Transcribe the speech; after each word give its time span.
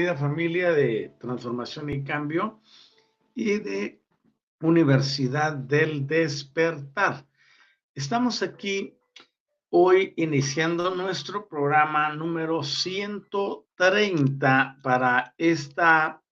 Querida 0.00 0.16
familia 0.16 0.72
de 0.72 1.12
Transformación 1.20 1.90
y 1.90 2.02
Cambio 2.02 2.62
y 3.34 3.58
de 3.58 4.00
Universidad 4.62 5.52
del 5.52 6.06
Despertar. 6.06 7.26
Estamos 7.94 8.42
aquí 8.42 8.96
hoy 9.68 10.14
iniciando 10.16 10.94
nuestro 10.94 11.46
programa 11.46 12.14
número 12.14 12.62
130 12.62 14.78
para 14.82 15.34
esta 15.36 16.22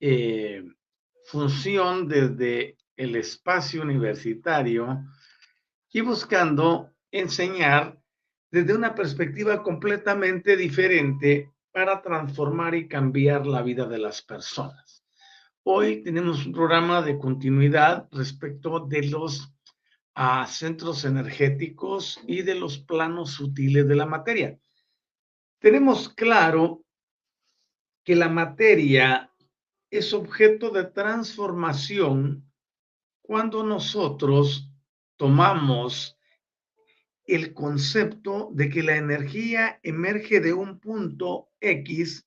eh, 0.00 0.64
función 1.26 2.08
desde 2.08 2.76
el 2.96 3.14
espacio 3.14 3.82
universitario 3.82 5.04
y 5.92 6.00
buscando 6.00 6.90
enseñar 7.12 8.02
desde 8.50 8.74
una 8.74 8.96
perspectiva 8.96 9.62
completamente 9.62 10.56
diferente 10.56 11.51
para 11.72 12.02
transformar 12.02 12.74
y 12.74 12.86
cambiar 12.86 13.46
la 13.46 13.62
vida 13.62 13.86
de 13.86 13.98
las 13.98 14.22
personas. 14.22 15.04
Hoy 15.64 16.02
tenemos 16.02 16.44
un 16.44 16.52
programa 16.52 17.02
de 17.02 17.18
continuidad 17.18 18.08
respecto 18.12 18.80
de 18.80 19.08
los 19.08 19.52
ah, 20.14 20.46
centros 20.46 21.04
energéticos 21.04 22.20
y 22.26 22.42
de 22.42 22.56
los 22.56 22.78
planos 22.78 23.32
sutiles 23.32 23.88
de 23.88 23.96
la 23.96 24.06
materia. 24.06 24.58
Tenemos 25.58 26.08
claro 26.10 26.84
que 28.04 28.16
la 28.16 28.28
materia 28.28 29.32
es 29.90 30.12
objeto 30.12 30.70
de 30.70 30.84
transformación 30.84 32.50
cuando 33.22 33.62
nosotros 33.62 34.68
tomamos 35.16 36.18
el 37.26 37.54
concepto 37.54 38.50
de 38.52 38.68
que 38.68 38.82
la 38.82 38.96
energía 38.96 39.78
emerge 39.82 40.40
de 40.40 40.52
un 40.52 40.78
punto 40.80 41.50
X 41.60 42.26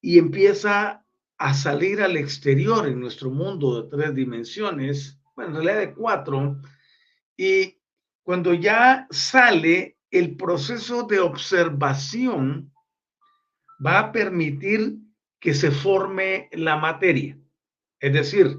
y 0.00 0.18
empieza 0.18 1.04
a 1.38 1.54
salir 1.54 2.00
al 2.00 2.16
exterior 2.16 2.86
en 2.86 3.00
nuestro 3.00 3.30
mundo 3.30 3.82
de 3.82 3.88
tres 3.90 4.14
dimensiones, 4.14 5.18
bueno, 5.34 5.50
en 5.50 5.64
realidad 5.64 5.86
de 5.86 5.94
cuatro, 5.94 6.60
y 7.36 7.80
cuando 8.22 8.54
ya 8.54 9.06
sale 9.10 9.98
el 10.10 10.36
proceso 10.36 11.04
de 11.04 11.20
observación, 11.20 12.72
va 13.84 13.98
a 13.98 14.12
permitir 14.12 14.98
que 15.40 15.54
se 15.54 15.70
forme 15.70 16.48
la 16.52 16.76
materia. 16.76 17.36
Es 17.98 18.12
decir, 18.12 18.56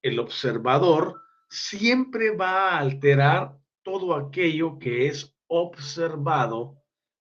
el 0.00 0.18
observador 0.18 1.20
siempre 1.48 2.34
va 2.34 2.70
a 2.70 2.78
alterar 2.78 3.58
todo 3.82 4.14
aquello 4.14 4.78
que 4.78 5.06
es 5.06 5.34
observado 5.46 6.76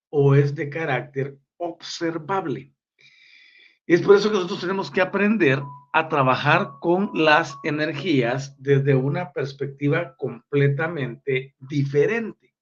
o 0.10 0.36
es 0.36 0.56
de 0.56 0.70
carácter 0.70 1.38
observable. 1.58 2.74
es 3.86 4.02
por 4.02 4.16
eso 4.16 4.30
que 4.30 4.36
nosotros 4.36 4.62
tenemos 4.62 4.90
que 4.90 5.02
aprender 5.02 5.62
a 5.94 6.08
trabajar 6.08 6.74
con 6.80 7.12
las 7.14 7.58
energías 7.64 8.56
desde 8.58 8.96
una 8.96 9.32
perspectiva 9.32 10.16
completamente 10.16 11.56
diferente. 11.60 12.54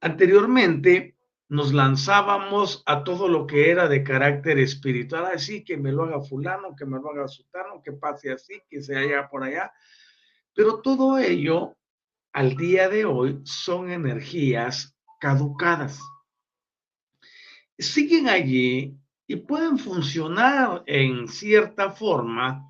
Anteriormente 0.00 1.16
nos 1.48 1.72
lanzábamos 1.72 2.82
a 2.86 3.02
todo 3.02 3.26
lo 3.26 3.46
que 3.46 3.70
era 3.70 3.88
de 3.88 4.04
carácter 4.04 4.58
espiritual, 4.58 5.26
así 5.26 5.64
que 5.64 5.76
me 5.76 5.90
lo 5.90 6.04
haga 6.04 6.20
fulano, 6.20 6.76
que 6.76 6.84
me 6.84 7.00
lo 7.00 7.10
haga 7.10 7.26
sutano, 7.26 7.82
que 7.82 7.92
pase 7.92 8.30
así, 8.30 8.62
que 8.68 8.82
se 8.82 8.96
haya 8.96 9.28
por 9.28 9.42
allá. 9.42 9.72
Pero 10.54 10.80
todo 10.80 11.18
ello 11.18 11.77
al 12.38 12.56
día 12.56 12.88
de 12.88 13.04
hoy 13.04 13.40
son 13.42 13.90
energías 13.90 14.96
caducadas. 15.18 15.98
Siguen 17.76 18.28
allí 18.28 18.96
y 19.26 19.34
pueden 19.34 19.76
funcionar 19.76 20.84
en 20.86 21.26
cierta 21.26 21.90
forma, 21.90 22.64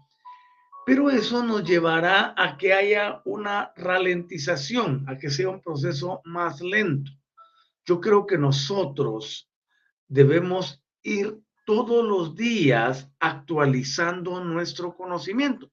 pero 0.86 1.10
eso 1.10 1.44
nos 1.44 1.64
llevará 1.64 2.32
a 2.34 2.56
que 2.56 2.72
haya 2.72 3.20
una 3.26 3.74
ralentización, 3.76 5.04
a 5.06 5.18
que 5.18 5.28
sea 5.28 5.50
un 5.50 5.60
proceso 5.60 6.22
más 6.24 6.62
lento. 6.62 7.12
Yo 7.84 8.00
creo 8.00 8.24
que 8.24 8.38
nosotros 8.38 9.50
debemos 10.06 10.82
ir 11.02 11.42
todos 11.66 12.06
los 12.06 12.34
días 12.34 13.06
actualizando 13.20 14.42
nuestro 14.42 14.96
conocimiento. 14.96 15.70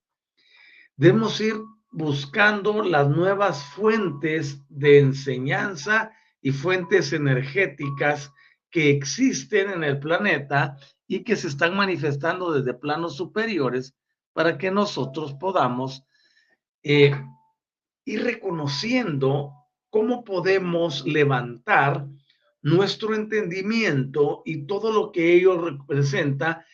Debemos 0.98 1.40
ir 1.40 1.56
buscando 1.96 2.84
las 2.84 3.08
nuevas 3.08 3.64
fuentes 3.68 4.62
de 4.68 5.00
enseñanza 5.00 6.12
y 6.42 6.52
fuentes 6.52 7.14
energéticas 7.14 8.34
que 8.70 8.90
existen 8.90 9.70
en 9.70 9.82
el 9.86 9.98
planeta 10.00 10.78
y 11.08 11.24
que 11.24 11.38
se 11.38 11.48
están 11.48 11.74
manifestando 11.74 12.52
desde 12.52 12.74
planos 12.74 13.16
superiores 13.16 13.96
para 14.34 14.58
que 14.58 14.72
nosotros 14.72 15.36
podamos 15.36 16.04
eh, 16.84 17.16
ir 18.04 18.24
reconociendo 18.26 19.54
cómo 19.90 20.26
podemos 20.26 21.06
levantar 21.06 22.06
nuestro 22.62 23.16
entendimiento 23.16 24.42
y 24.44 24.68
todo 24.68 24.92
lo 24.92 25.14
que 25.14 25.34
ello 25.34 25.62
representa 25.62 26.66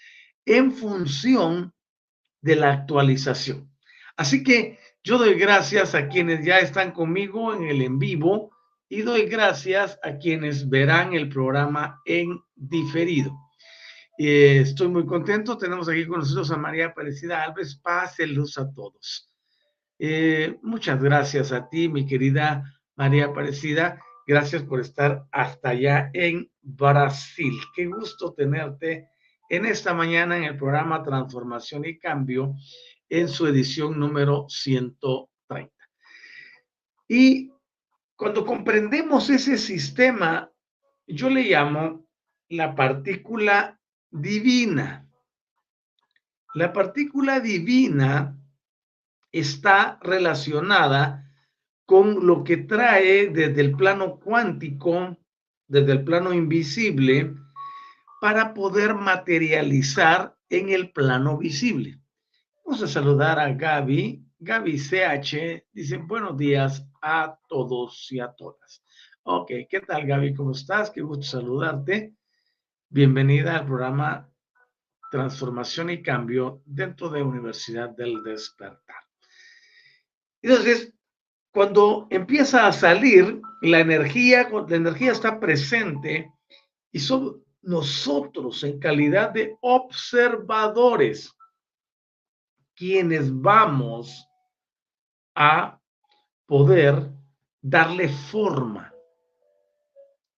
en 0.46 0.72
función 0.72 1.76
de 2.42 2.56
la 2.56 2.74
actualización. 2.74 3.72
Así 4.18 4.44
que 4.44 4.81
yo 5.04 5.18
doy 5.18 5.34
gracias 5.34 5.96
a 5.96 6.08
quienes 6.08 6.46
ya 6.46 6.60
están 6.60 6.92
conmigo 6.92 7.54
en 7.54 7.64
el 7.64 7.82
en 7.82 7.98
vivo 7.98 8.52
y 8.88 9.02
doy 9.02 9.26
gracias 9.26 9.98
a 10.04 10.18
quienes 10.18 10.70
verán 10.70 11.14
el 11.14 11.28
programa 11.28 12.02
en 12.06 12.40
diferido. 12.56 13.36
Eh, 14.18 14.60
estoy 14.60 14.90
muy 14.90 15.06
contento. 15.08 15.58
Tenemos 15.58 15.90
aquí 15.90 16.06
con 16.06 16.20
nosotros 16.20 16.52
a 16.52 16.58
María 16.58 16.88
Aparecida 16.88 17.42
Alves. 17.42 17.76
Paz 17.78 18.20
y 18.20 18.28
luz 18.28 18.60
a 18.60 18.72
todos. 18.72 19.34
Eh, 19.98 20.60
muchas 20.62 21.02
gracias 21.02 21.52
a 21.52 21.68
ti, 21.68 21.90
mi 21.90 22.06
querida 22.06 22.64
María 22.96 23.26
Aparecida. 23.28 24.00
Gracias 24.28 24.62
por 24.62 24.80
estar 24.80 25.26
hasta 25.32 25.70
allá 25.70 26.12
en 26.14 26.52
Brasil. 26.62 27.60
Qué 27.76 27.88
gusto 27.88 28.34
tenerte 28.34 29.10
en 29.50 29.66
esta 29.66 29.96
mañana 29.96 30.38
en 30.38 30.44
el 30.44 30.58
programa 30.58 31.02
Transformación 31.02 31.86
y 31.86 31.98
Cambio 31.98 32.56
en 33.12 33.28
su 33.28 33.46
edición 33.46 34.00
número 34.00 34.46
130. 34.48 35.70
Y 37.10 37.52
cuando 38.16 38.46
comprendemos 38.46 39.30
ese 39.30 39.58
sistema, 39.58 40.50
yo 41.06 41.30
le 41.30 41.44
llamo 41.44 42.08
la 42.48 42.74
partícula 42.74 43.78
divina. 44.10 45.06
La 46.54 46.72
partícula 46.72 47.42
divina 47.42 48.38
está 49.30 50.00
relacionada 50.02 51.30
con 51.86 52.26
lo 52.26 52.46
que 52.46 52.58
trae 52.58 53.28
desde 53.28 53.60
el 53.60 53.76
plano 53.76 54.20
cuántico, 54.20 55.18
desde 55.68 55.92
el 55.92 56.06
plano 56.06 56.34
invisible, 56.34 57.36
para 58.22 58.54
poder 58.54 58.96
materializar 58.96 60.38
en 60.50 60.70
el 60.70 60.92
plano 60.92 61.38
visible. 61.38 62.01
Vamos 62.64 62.84
a 62.84 62.88
saludar 62.88 63.40
a 63.40 63.52
Gaby. 63.52 64.24
Gaby 64.40 64.78
CH 64.78 65.66
dice 65.74 65.98
buenos 65.98 66.38
días 66.38 66.88
a 67.02 67.38
todos 67.50 68.12
y 68.12 68.20
a 68.20 68.32
todas. 68.32 68.84
Ok, 69.24 69.52
¿qué 69.70 69.82
tal 69.82 70.06
Gaby? 70.06 70.36
¿Cómo 70.36 70.52
estás? 70.52 70.92
Qué 70.92 71.02
gusto 71.02 71.24
saludarte. 71.24 72.14
Bienvenida 72.88 73.58
al 73.58 73.66
programa 73.66 74.30
Transformación 75.12 75.90
y 75.90 76.04
Cambio 76.04 76.62
dentro 76.66 77.10
de 77.10 77.24
Universidad 77.24 77.90
del 77.90 78.24
Despertar. 78.24 79.04
Entonces, 80.42 80.94
cuando 81.52 82.08
empieza 82.10 82.68
a 82.68 82.72
salir 82.72 83.42
la 83.62 83.80
energía, 83.80 84.50
la 84.50 84.76
energía 84.76 85.12
está 85.12 85.40
presente 85.40 86.32
y 86.92 87.00
son 87.00 87.44
nosotros 87.64 88.64
en 88.64 88.80
calidad 88.80 89.32
de 89.32 89.58
observadores 89.62 91.36
quienes 92.82 93.30
vamos 93.32 94.28
a 95.36 95.80
poder 96.48 97.12
darle 97.62 98.10
forma 98.10 98.92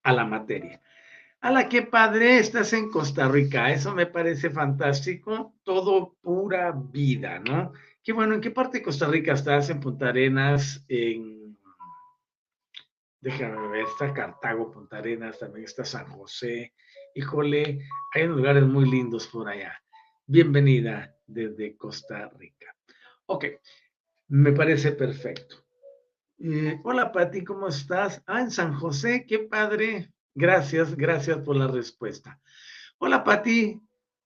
a 0.04 0.12
la 0.12 0.26
materia. 0.26 0.82
A 1.40 1.52
la 1.52 1.70
que 1.70 1.84
padre, 1.84 2.40
estás 2.40 2.74
en 2.74 2.92
Costa 2.92 3.30
Rica, 3.30 3.72
eso 3.72 3.96
me 3.96 4.08
parece 4.08 4.50
fantástico, 4.50 5.54
todo 5.64 6.18
pura 6.22 6.74
vida, 6.74 7.40
¿no? 7.40 7.72
Qué 8.04 8.12
bueno, 8.12 8.36
¿en 8.36 8.42
qué 8.42 8.52
parte 8.52 8.80
de 8.80 8.84
Costa 8.84 9.08
Rica 9.08 9.32
estás? 9.32 9.70
En 9.70 9.80
Punta 9.80 10.10
Arenas, 10.10 10.84
en... 10.90 11.58
Déjame 13.22 13.70
ver, 13.70 13.86
está 13.86 14.14
Cartago, 14.14 14.70
Punta 14.70 14.98
Arenas, 14.98 15.40
también 15.40 15.64
está 15.64 15.86
San 15.86 16.08
José. 16.08 16.74
Híjole, 17.16 17.88
hay 18.14 18.28
lugares 18.28 18.64
muy 18.64 18.92
lindos 18.92 19.28
por 19.28 19.48
allá. 19.48 19.82
Bienvenida 20.26 21.16
desde 21.34 21.76
Costa 21.76 22.30
Rica. 22.38 22.76
Ok, 23.26 23.46
me 24.30 24.52
parece 24.52 24.92
perfecto. 24.92 25.66
Eh, 26.40 26.80
hola 26.84 27.12
Pati, 27.12 27.44
¿cómo 27.44 27.68
estás? 27.68 28.22
Ah, 28.26 28.42
en 28.42 28.52
San 28.52 28.74
José, 28.74 29.26
qué 29.28 29.40
padre. 29.40 30.12
Gracias, 30.36 30.96
gracias 30.96 31.38
por 31.40 31.56
la 31.56 31.68
respuesta. 31.68 32.40
Hola 32.98 33.24
Pati, 33.24 33.82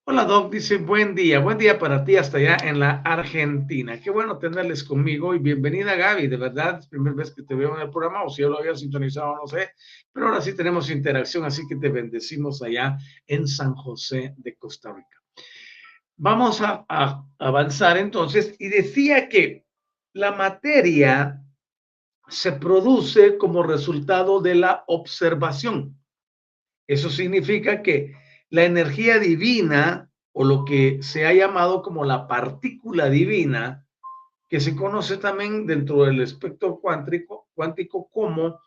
Hola 0.10 0.24
Doc, 0.24 0.54
dice 0.54 0.78
buen 0.78 1.16
día, 1.16 1.40
buen 1.40 1.58
día 1.58 1.78
para 1.78 2.06
ti 2.06 2.16
hasta 2.16 2.38
allá 2.38 2.56
en 2.64 2.80
la 2.80 3.02
Argentina. 3.02 4.00
Qué 4.00 4.10
bueno 4.10 4.38
tenerles 4.38 4.86
conmigo 4.86 5.36
y 5.36 5.40
bienvenida 5.40 5.96
Gaby, 5.96 6.28
de 6.28 6.38
verdad, 6.38 6.80
es 6.80 6.88
primera 6.88 7.14
vez 7.14 7.36
que 7.36 7.44
te 7.44 7.56
veo 7.56 7.76
en 7.76 7.82
el 7.82 7.90
programa 7.90 8.24
o 8.24 8.30
si 8.30 8.42
yo 8.42 8.50
lo 8.50 8.58
había 8.58 8.74
sintonizado, 8.74 9.36
no 9.36 9.46
sé, 9.48 9.72
pero 10.14 10.28
ahora 10.28 10.40
sí 10.40 10.56
tenemos 10.56 10.90
interacción, 10.90 11.44
así 11.44 11.68
que 11.68 11.76
te 11.76 11.90
bendecimos 11.90 12.62
allá 12.62 12.98
en 13.28 13.50
San 13.50 13.76
José 13.76 14.34
de 14.38 14.56
Costa 14.56 14.94
Rica. 14.94 15.17
Vamos 16.20 16.62
a, 16.62 16.84
avanzar 17.40 17.98
entonces 17.98 18.56
y 18.58 18.70
decía 18.70 19.30
que 19.30 19.64
la 20.14 20.32
materia 20.32 21.40
se 22.28 22.52
produce 22.54 23.38
como 23.38 23.62
resultado 23.62 24.42
de 24.42 24.56
la 24.56 24.84
observación. 24.88 25.96
Eso 26.88 27.12
significa 27.12 27.84
que 27.84 28.16
la 28.50 28.64
energía 28.64 29.20
divina 29.20 30.10
o 30.32 30.44
lo 30.44 30.66
que 30.66 31.04
se 31.04 31.28
ha 31.28 31.34
llamado 31.34 31.84
como 31.84 32.04
la 32.04 32.28
partícula 32.28 33.12
divina, 33.12 33.86
que 34.50 34.60
se 34.60 34.76
conoce 34.76 35.18
también 35.18 35.68
dentro 35.68 36.06
del 36.06 36.22
espectro 36.22 36.80
cuántico, 36.80 37.48
cuántico 37.54 38.10
como 38.10 38.60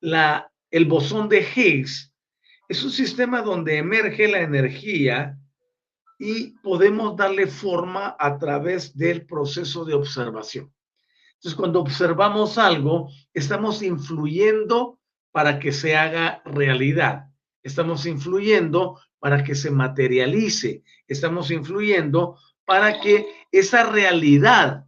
la, 0.00 0.50
el 0.70 0.86
bosón 0.86 1.28
de 1.28 1.46
Higgs, 1.54 2.14
es 2.66 2.82
un 2.82 2.90
sistema 2.90 3.42
donde 3.42 3.76
emerge 3.76 4.28
la 4.28 4.40
energía 4.40 5.38
y 6.18 6.50
podemos 6.58 7.16
darle 7.16 7.46
forma 7.46 8.16
a 8.18 8.36
través 8.38 8.96
del 8.96 9.24
proceso 9.24 9.84
de 9.84 9.94
observación. 9.94 10.72
Entonces, 11.34 11.54
cuando 11.56 11.80
observamos 11.80 12.58
algo, 12.58 13.08
estamos 13.32 13.82
influyendo 13.82 14.98
para 15.30 15.60
que 15.60 15.72
se 15.72 15.96
haga 15.96 16.42
realidad. 16.44 17.26
Estamos 17.62 18.06
influyendo 18.06 19.00
para 19.20 19.44
que 19.44 19.54
se 19.54 19.70
materialice. 19.70 20.82
Estamos 21.06 21.52
influyendo 21.52 22.36
para 22.64 23.00
que 23.00 23.46
esa 23.52 23.84
realidad 23.84 24.86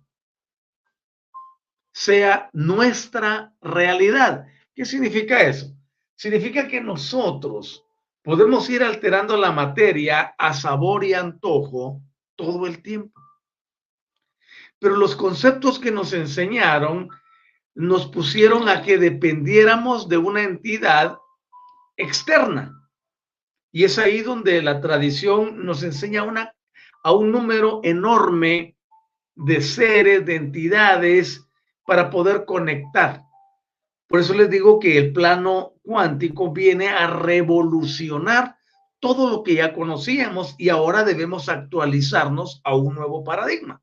sea 1.93 2.51
nuestra 2.53 3.55
realidad. 3.61 4.47
¿Qué 4.75 4.85
significa 4.85 5.43
eso? 5.43 5.73
Significa 6.17 6.67
que 6.67 6.81
nosotros 6.81 7.85
podemos 8.23 8.69
ir 8.71 8.83
alterando 8.83 9.37
la 9.37 9.53
materia 9.53 10.35
a 10.39 10.55
sabor 10.55 11.05
y 11.05 11.15
antojo 11.15 12.01
todo 12.37 12.67
el 12.67 12.83
tiempo. 12.83 13.21
Pero 14.79 14.97
los 14.97 15.17
conceptos 15.17 15.79
que 15.79 15.91
nos 15.91 16.13
enseñaron 16.13 17.09
nos 17.75 18.07
pusieron 18.07 18.69
a 18.69 18.83
que 18.83 18.99
dependiéramos 18.99 20.09
de 20.09 20.17
una 20.17 20.43
entidad 20.43 21.19
externa. 21.97 22.77
Y 23.73 23.85
es 23.85 23.99
ahí 23.99 24.23
donde 24.23 24.63
la 24.63 24.81
tradición 24.81 25.65
nos 25.65 25.83
enseña 25.83 26.25
a 27.03 27.13
un 27.13 27.31
número 27.31 27.81
enorme 27.85 28.77
de 29.35 29.61
seres, 29.61 30.27
de 30.27 30.37
entidades, 30.37 31.47
para 31.87 32.11
poder 32.11 32.45
conectar. 32.45 33.23
Por 34.11 34.19
eso 34.19 34.35
les 34.35 34.51
digo 34.51 34.81
que 34.81 34.99
el 34.99 35.13
plano 35.13 35.75
cuántico 35.85 36.53
viene 36.53 36.89
a 36.89 37.07
revolucionar 37.07 38.57
todo 38.99 39.31
lo 39.31 39.45
que 39.45 39.55
ya 39.55 39.73
conocíamos 39.73 40.57
y 40.59 40.69
ahora 40.69 41.05
debemos 41.05 41.49
actualizarnos 41.49 42.61
a 42.65 42.75
un 42.75 42.97
nuevo 42.97 43.23
paradigma. 43.23 43.81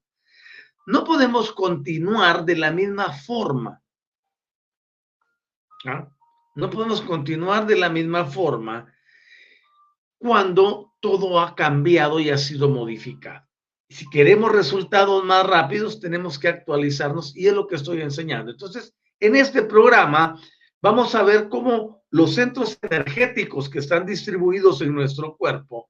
No 0.85 1.05
podemos 1.05 1.53
continuar 1.53 2.43
de 2.43 2.57
la 2.57 2.71
misma 2.71 3.13
forma. 3.13 3.81
¿Ah? 5.85 6.09
No 6.55 6.69
podemos 6.71 7.01
continuar 7.01 7.65
de 7.65 7.77
la 7.77 7.89
misma 7.89 8.25
forma 8.25 8.93
cuando 10.17 10.93
todo 10.99 11.39
ha 11.39 11.55
cambiado 11.55 12.19
y 12.19 12.31
ha 12.31 12.37
sido 12.37 12.67
modificado. 12.67 13.47
Si 13.87 14.09
queremos 14.09 14.51
resultados 14.51 15.23
más 15.23 15.47
rápidos, 15.47 16.01
tenemos 16.01 16.37
que 16.37 16.49
actualizarnos 16.49 17.33
y 17.33 17.47
es 17.47 17.53
lo 17.53 17.65
que 17.65 17.77
estoy 17.77 18.01
enseñando. 18.01 18.51
Entonces, 18.51 18.93
en 19.19 19.35
este 19.35 19.63
programa 19.63 20.39
vamos 20.81 21.15
a 21.15 21.23
ver 21.23 21.49
cómo 21.49 22.03
los 22.09 22.35
centros 22.35 22.77
energéticos 22.81 23.69
que 23.69 23.79
están 23.79 24.05
distribuidos 24.05 24.81
en 24.81 24.93
nuestro 24.93 25.35
cuerpo 25.35 25.89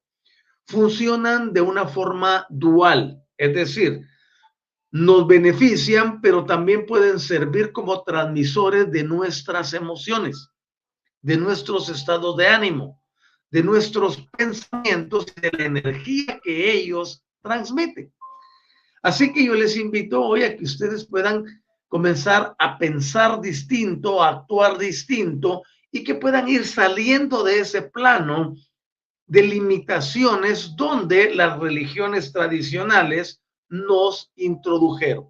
funcionan 0.66 1.52
de 1.52 1.60
una 1.60 1.86
forma 1.86 2.46
dual, 2.50 3.22
es 3.36 3.54
decir, 3.54 4.06
nos 4.90 5.26
benefician, 5.26 6.20
pero 6.20 6.44
también 6.44 6.86
pueden 6.86 7.18
servir 7.18 7.72
como 7.72 8.02
transmisores 8.02 8.90
de 8.90 9.04
nuestras 9.04 9.72
emociones, 9.74 10.50
de 11.22 11.36
nuestros 11.36 11.88
estados 11.88 12.36
de 12.36 12.48
ánimo 12.48 12.98
de 13.50 13.62
nuestros 13.62 14.26
pensamientos 14.36 15.26
y 15.36 15.40
de 15.40 15.52
la 15.52 15.64
energía 15.64 16.40
que 16.42 16.72
ellos 16.72 17.24
transmiten. 17.42 18.12
Así 19.02 19.32
que 19.32 19.44
yo 19.44 19.54
les 19.54 19.76
invito 19.76 20.22
hoy 20.22 20.42
a 20.42 20.56
que 20.56 20.64
ustedes 20.64 21.06
puedan 21.06 21.44
comenzar 21.88 22.54
a 22.58 22.78
pensar 22.78 23.40
distinto, 23.40 24.22
a 24.22 24.28
actuar 24.28 24.78
distinto 24.78 25.62
y 25.90 26.04
que 26.04 26.14
puedan 26.14 26.48
ir 26.48 26.66
saliendo 26.66 27.42
de 27.42 27.60
ese 27.60 27.82
plano 27.82 28.54
de 29.26 29.42
limitaciones 29.42 30.76
donde 30.76 31.34
las 31.34 31.58
religiones 31.58 32.32
tradicionales 32.32 33.42
nos 33.68 34.30
introdujeron. 34.36 35.28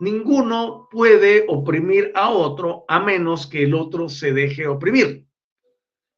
Ninguno 0.00 0.88
puede 0.90 1.44
oprimir 1.48 2.12
a 2.14 2.30
otro 2.30 2.84
a 2.88 3.00
menos 3.00 3.46
que 3.46 3.64
el 3.64 3.74
otro 3.74 4.08
se 4.08 4.32
deje 4.32 4.66
oprimir. 4.66 5.26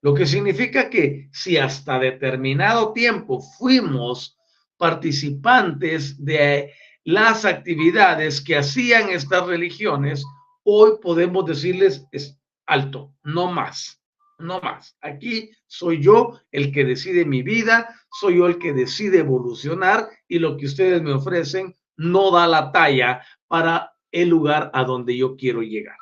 Lo 0.03 0.15
que 0.15 0.27
significa 0.27 0.91
que 0.91 1.29
si 1.33 1.57
hasta 1.57 1.99
determinado 1.99 2.93
tiempo 2.93 3.41
fuimos 3.41 4.39
participantes 4.77 6.23
de 6.23 6.73
las 7.05 7.45
actividades 7.45 8.41
que 8.41 8.57
hacían 8.57 9.11
estas 9.11 9.47
religiones, 9.47 10.25
hoy 10.65 10.93
podemos 11.01 11.47
decirles 11.47 12.07
es 12.13 12.39
alto, 12.67 13.15
no 13.23 13.51
más, 13.51 14.03
no 14.39 14.61
más. 14.61 14.97
Aquí 15.01 15.51
soy 15.67 16.03
yo 16.03 16.41
el 16.53 16.73
que 16.73 16.85
decide 16.85 17.25
mi 17.25 17.43
vida, 17.43 17.95
soy 18.21 18.39
yo 18.39 18.47
el 18.47 18.59
que 18.59 18.73
decide 18.73 19.21
evolucionar 19.21 20.09
y 20.29 20.39
lo 20.39 20.57
que 20.57 20.67
ustedes 20.67 21.03
me 21.03 21.13
ofrecen 21.13 21.77
no 21.97 22.31
da 22.31 22.47
la 22.47 22.73
talla 22.73 23.25
para 23.49 23.93
el 24.13 24.29
lugar 24.29 24.71
a 24.75 24.85
donde 24.85 25.17
yo 25.17 25.37
quiero 25.37 25.63
llegar. 25.63 25.97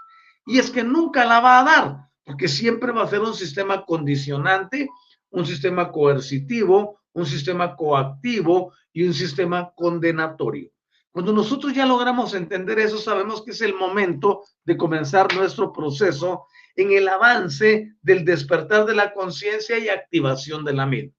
Y 0.47 0.59
es 0.59 0.71
que 0.71 0.83
nunca 0.83 1.25
la 1.25 1.40
va 1.40 1.61
a 1.61 1.64
dar, 1.64 1.97
porque 2.25 2.49
siempre 2.49 2.93
va 2.93 3.05
a 3.05 3.09
ser 3.09 3.21
un 3.21 3.35
sistema 3.35 3.85
condicionante, 3.85 4.88
un 5.31 5.45
sistema 5.45 5.90
coercitivo, 5.90 7.00
un 7.12 7.26
sistema 7.26 7.76
coactivo 7.76 8.73
y 8.93 9.05
un 9.05 9.14
sistema 9.14 9.73
condenatorio. 9.75 10.71
Cuando 11.12 11.33
nosotros 11.33 11.73
ya 11.75 11.87
logramos 11.87 12.35
entender 12.35 12.79
eso, 12.79 12.99
sabemos 12.99 13.43
que 13.43 13.53
es 13.53 13.61
el 13.61 13.75
momento 13.75 14.45
de 14.65 14.77
comenzar 14.77 15.35
nuestro 15.35 15.73
proceso 15.73 16.47
en 16.77 16.93
el 16.93 17.09
avance 17.09 17.95
del 18.03 18.25
despertar 18.25 18.85
de 18.87 18.95
la 18.95 19.12
conciencia 19.12 19.79
y 19.79 19.88
activación 19.88 20.65
de 20.65 20.73
la 20.75 20.87
mente. 20.87 21.17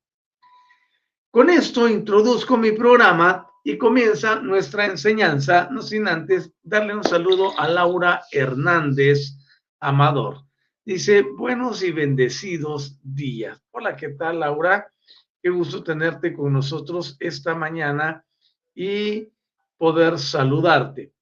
Con 1.31 1.49
esto 1.49 1.87
introduzco 1.87 2.57
mi 2.57 2.71
programa 2.71 3.45
y 3.63 3.77
comienza 3.77 4.39
nuestra 4.39 4.85
enseñanza, 4.85 5.67
no 5.69 5.81
sin 5.81 6.07
antes 6.07 6.51
darle 6.63 6.95
un 6.95 7.03
saludo 7.03 7.57
a 7.59 7.67
Laura 7.67 8.21
Hernández 8.31 9.35
Amador. 9.79 10.45
Dice, 10.85 11.21
buenos 11.21 11.83
y 11.83 11.91
bendecidos 11.91 12.99
días. 13.03 13.61
Hola, 13.71 13.95
¿qué 13.95 14.09
tal, 14.09 14.39
Laura? 14.39 14.91
Qué 15.41 15.49
gusto 15.49 15.83
tenerte 15.83 16.33
con 16.33 16.53
nosotros 16.53 17.15
esta 17.19 17.53
mañana 17.53 18.25
y 18.73 19.29
poder 19.79 20.19
saludarte. 20.19 21.13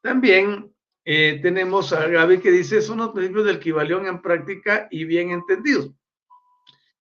También 0.00 0.72
eh, 1.04 1.40
tenemos 1.42 1.92
a 1.92 2.06
Gaby 2.06 2.38
que 2.38 2.50
dice, 2.50 2.80
son 2.80 2.98
los 2.98 3.10
principios 3.10 3.44
del 3.44 3.58
Kibalión 3.58 4.06
en 4.06 4.22
práctica 4.22 4.88
y 4.90 5.04
bien 5.04 5.32
entendidos. 5.32 5.90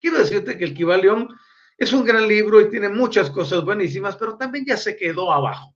Quiero 0.01 0.17
decirte 0.17 0.57
que 0.57 0.65
el 0.65 0.73
Kibalión 0.73 1.29
es 1.77 1.93
un 1.93 2.03
gran 2.03 2.27
libro 2.27 2.59
y 2.59 2.69
tiene 2.69 2.89
muchas 2.89 3.29
cosas 3.29 3.63
buenísimas, 3.63 4.17
pero 4.17 4.35
también 4.35 4.65
ya 4.65 4.75
se 4.75 4.97
quedó 4.97 5.31
abajo. 5.31 5.75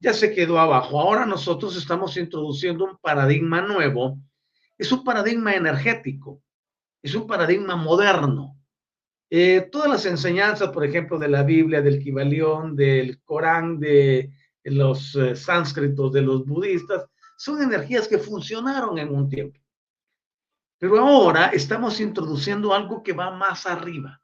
Ya 0.00 0.12
se 0.12 0.34
quedó 0.34 0.58
abajo. 0.58 1.00
Ahora 1.00 1.26
nosotros 1.26 1.76
estamos 1.76 2.16
introduciendo 2.16 2.84
un 2.84 2.96
paradigma 2.98 3.60
nuevo. 3.60 4.18
Es 4.78 4.90
un 4.90 5.04
paradigma 5.04 5.54
energético. 5.54 6.42
Es 7.02 7.14
un 7.14 7.26
paradigma 7.26 7.76
moderno. 7.76 8.56
Eh, 9.30 9.68
todas 9.70 9.88
las 9.88 10.06
enseñanzas, 10.06 10.70
por 10.70 10.84
ejemplo, 10.84 11.18
de 11.18 11.28
la 11.28 11.42
Biblia, 11.42 11.82
del 11.82 12.02
Kibalión, 12.02 12.74
del 12.74 13.22
Corán, 13.22 13.78
de 13.78 14.30
los 14.64 15.14
eh, 15.16 15.34
sánscritos, 15.34 16.12
de 16.12 16.22
los 16.22 16.46
budistas, 16.46 17.06
son 17.36 17.62
energías 17.62 18.06
que 18.06 18.18
funcionaron 18.18 18.98
en 18.98 19.14
un 19.14 19.28
tiempo. 19.28 19.58
Pero 20.78 20.98
ahora 20.98 21.46
estamos 21.46 22.00
introduciendo 22.00 22.74
algo 22.74 23.02
que 23.02 23.12
va 23.12 23.30
más 23.30 23.66
arriba, 23.66 24.20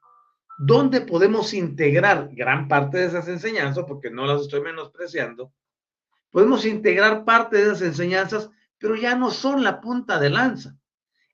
donde 0.57 1.01
podemos 1.01 1.53
integrar 1.53 2.29
gran 2.33 2.67
parte 2.67 2.97
de 2.97 3.05
esas 3.05 3.27
enseñanzas, 3.27 3.85
porque 3.87 4.09
no 4.09 4.25
las 4.25 4.41
estoy 4.41 4.61
menospreciando, 4.61 5.53
podemos 6.31 6.65
integrar 6.65 7.25
parte 7.25 7.57
de 7.57 7.63
esas 7.63 7.81
enseñanzas, 7.81 8.49
pero 8.77 8.95
ya 8.95 9.15
no 9.15 9.31
son 9.31 9.63
la 9.63 9.81
punta 9.81 10.19
de 10.19 10.29
lanza. 10.29 10.75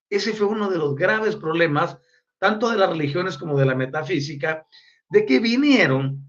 Ese 0.09 0.33
fue 0.33 0.47
uno 0.47 0.69
de 0.69 0.77
los 0.77 0.95
graves 0.95 1.35
problemas, 1.35 1.97
tanto 2.37 2.69
de 2.69 2.77
las 2.77 2.89
religiones 2.89 3.37
como 3.37 3.57
de 3.57 3.65
la 3.65 3.75
metafísica, 3.75 4.67
de 5.09 5.25
que 5.25 5.39
vinieron 5.39 6.25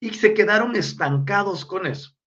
y 0.00 0.10
se 0.10 0.34
quedaron 0.34 0.76
estancados 0.76 1.64
con 1.64 1.86
eso. 1.86 2.17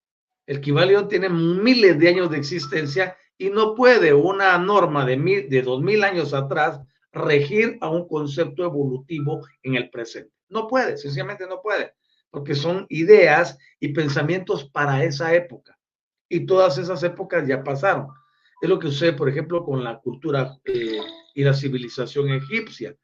El 0.52 0.60
Kibalión 0.60 1.08
tiene 1.08 1.30
miles 1.30 1.98
de 1.98 2.08
años 2.10 2.30
de 2.30 2.36
existencia 2.36 3.16
y 3.38 3.48
no 3.48 3.74
puede 3.74 4.12
una 4.12 4.58
norma 4.58 5.06
de, 5.06 5.16
mil, 5.16 5.48
de 5.48 5.62
dos 5.62 5.80
mil 5.80 6.04
años 6.04 6.34
atrás 6.34 6.78
regir 7.10 7.78
a 7.80 7.88
un 7.88 8.06
concepto 8.06 8.62
evolutivo 8.62 9.46
en 9.62 9.76
el 9.76 9.88
presente. 9.88 10.30
No 10.50 10.68
puede, 10.68 10.98
sencillamente 10.98 11.46
no 11.46 11.62
puede, 11.62 11.94
porque 12.30 12.54
son 12.54 12.84
ideas 12.90 13.56
y 13.80 13.94
pensamientos 13.94 14.68
para 14.68 15.02
esa 15.04 15.32
época. 15.32 15.78
Y 16.28 16.44
todas 16.44 16.76
esas 16.76 17.02
épocas 17.02 17.48
ya 17.48 17.64
pasaron. 17.64 18.08
Es 18.60 18.68
lo 18.68 18.78
que 18.78 18.88
sucede, 18.88 19.14
por 19.14 19.30
ejemplo, 19.30 19.64
con 19.64 19.82
la 19.82 20.00
cultura 20.00 20.58
eh, 20.66 21.00
y 21.34 21.44
la 21.44 21.54
civilización 21.54 22.28
egipcia. 22.28 22.94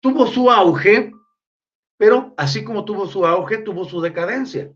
Tuvo 0.00 0.26
su 0.26 0.50
auge, 0.50 1.12
pero 1.96 2.34
así 2.36 2.62
como 2.62 2.84
tuvo 2.84 3.06
su 3.06 3.24
auge, 3.24 3.56
tuvo 3.56 3.86
su 3.86 4.02
decadencia. 4.02 4.70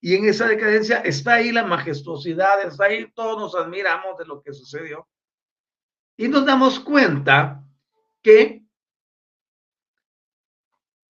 Y 0.00 0.14
en 0.14 0.24
esa 0.24 0.48
decadencia 0.48 0.98
está 0.98 1.34
ahí 1.34 1.52
la 1.52 1.64
majestuosidad, 1.64 2.62
está 2.62 2.84
ahí, 2.84 3.10
todos 3.14 3.38
nos 3.38 3.54
admiramos 3.54 4.16
de 4.18 4.24
lo 4.24 4.42
que 4.42 4.52
sucedió. 4.52 5.06
Y 6.16 6.28
nos 6.28 6.46
damos 6.46 6.80
cuenta 6.80 7.62
que 8.22 8.62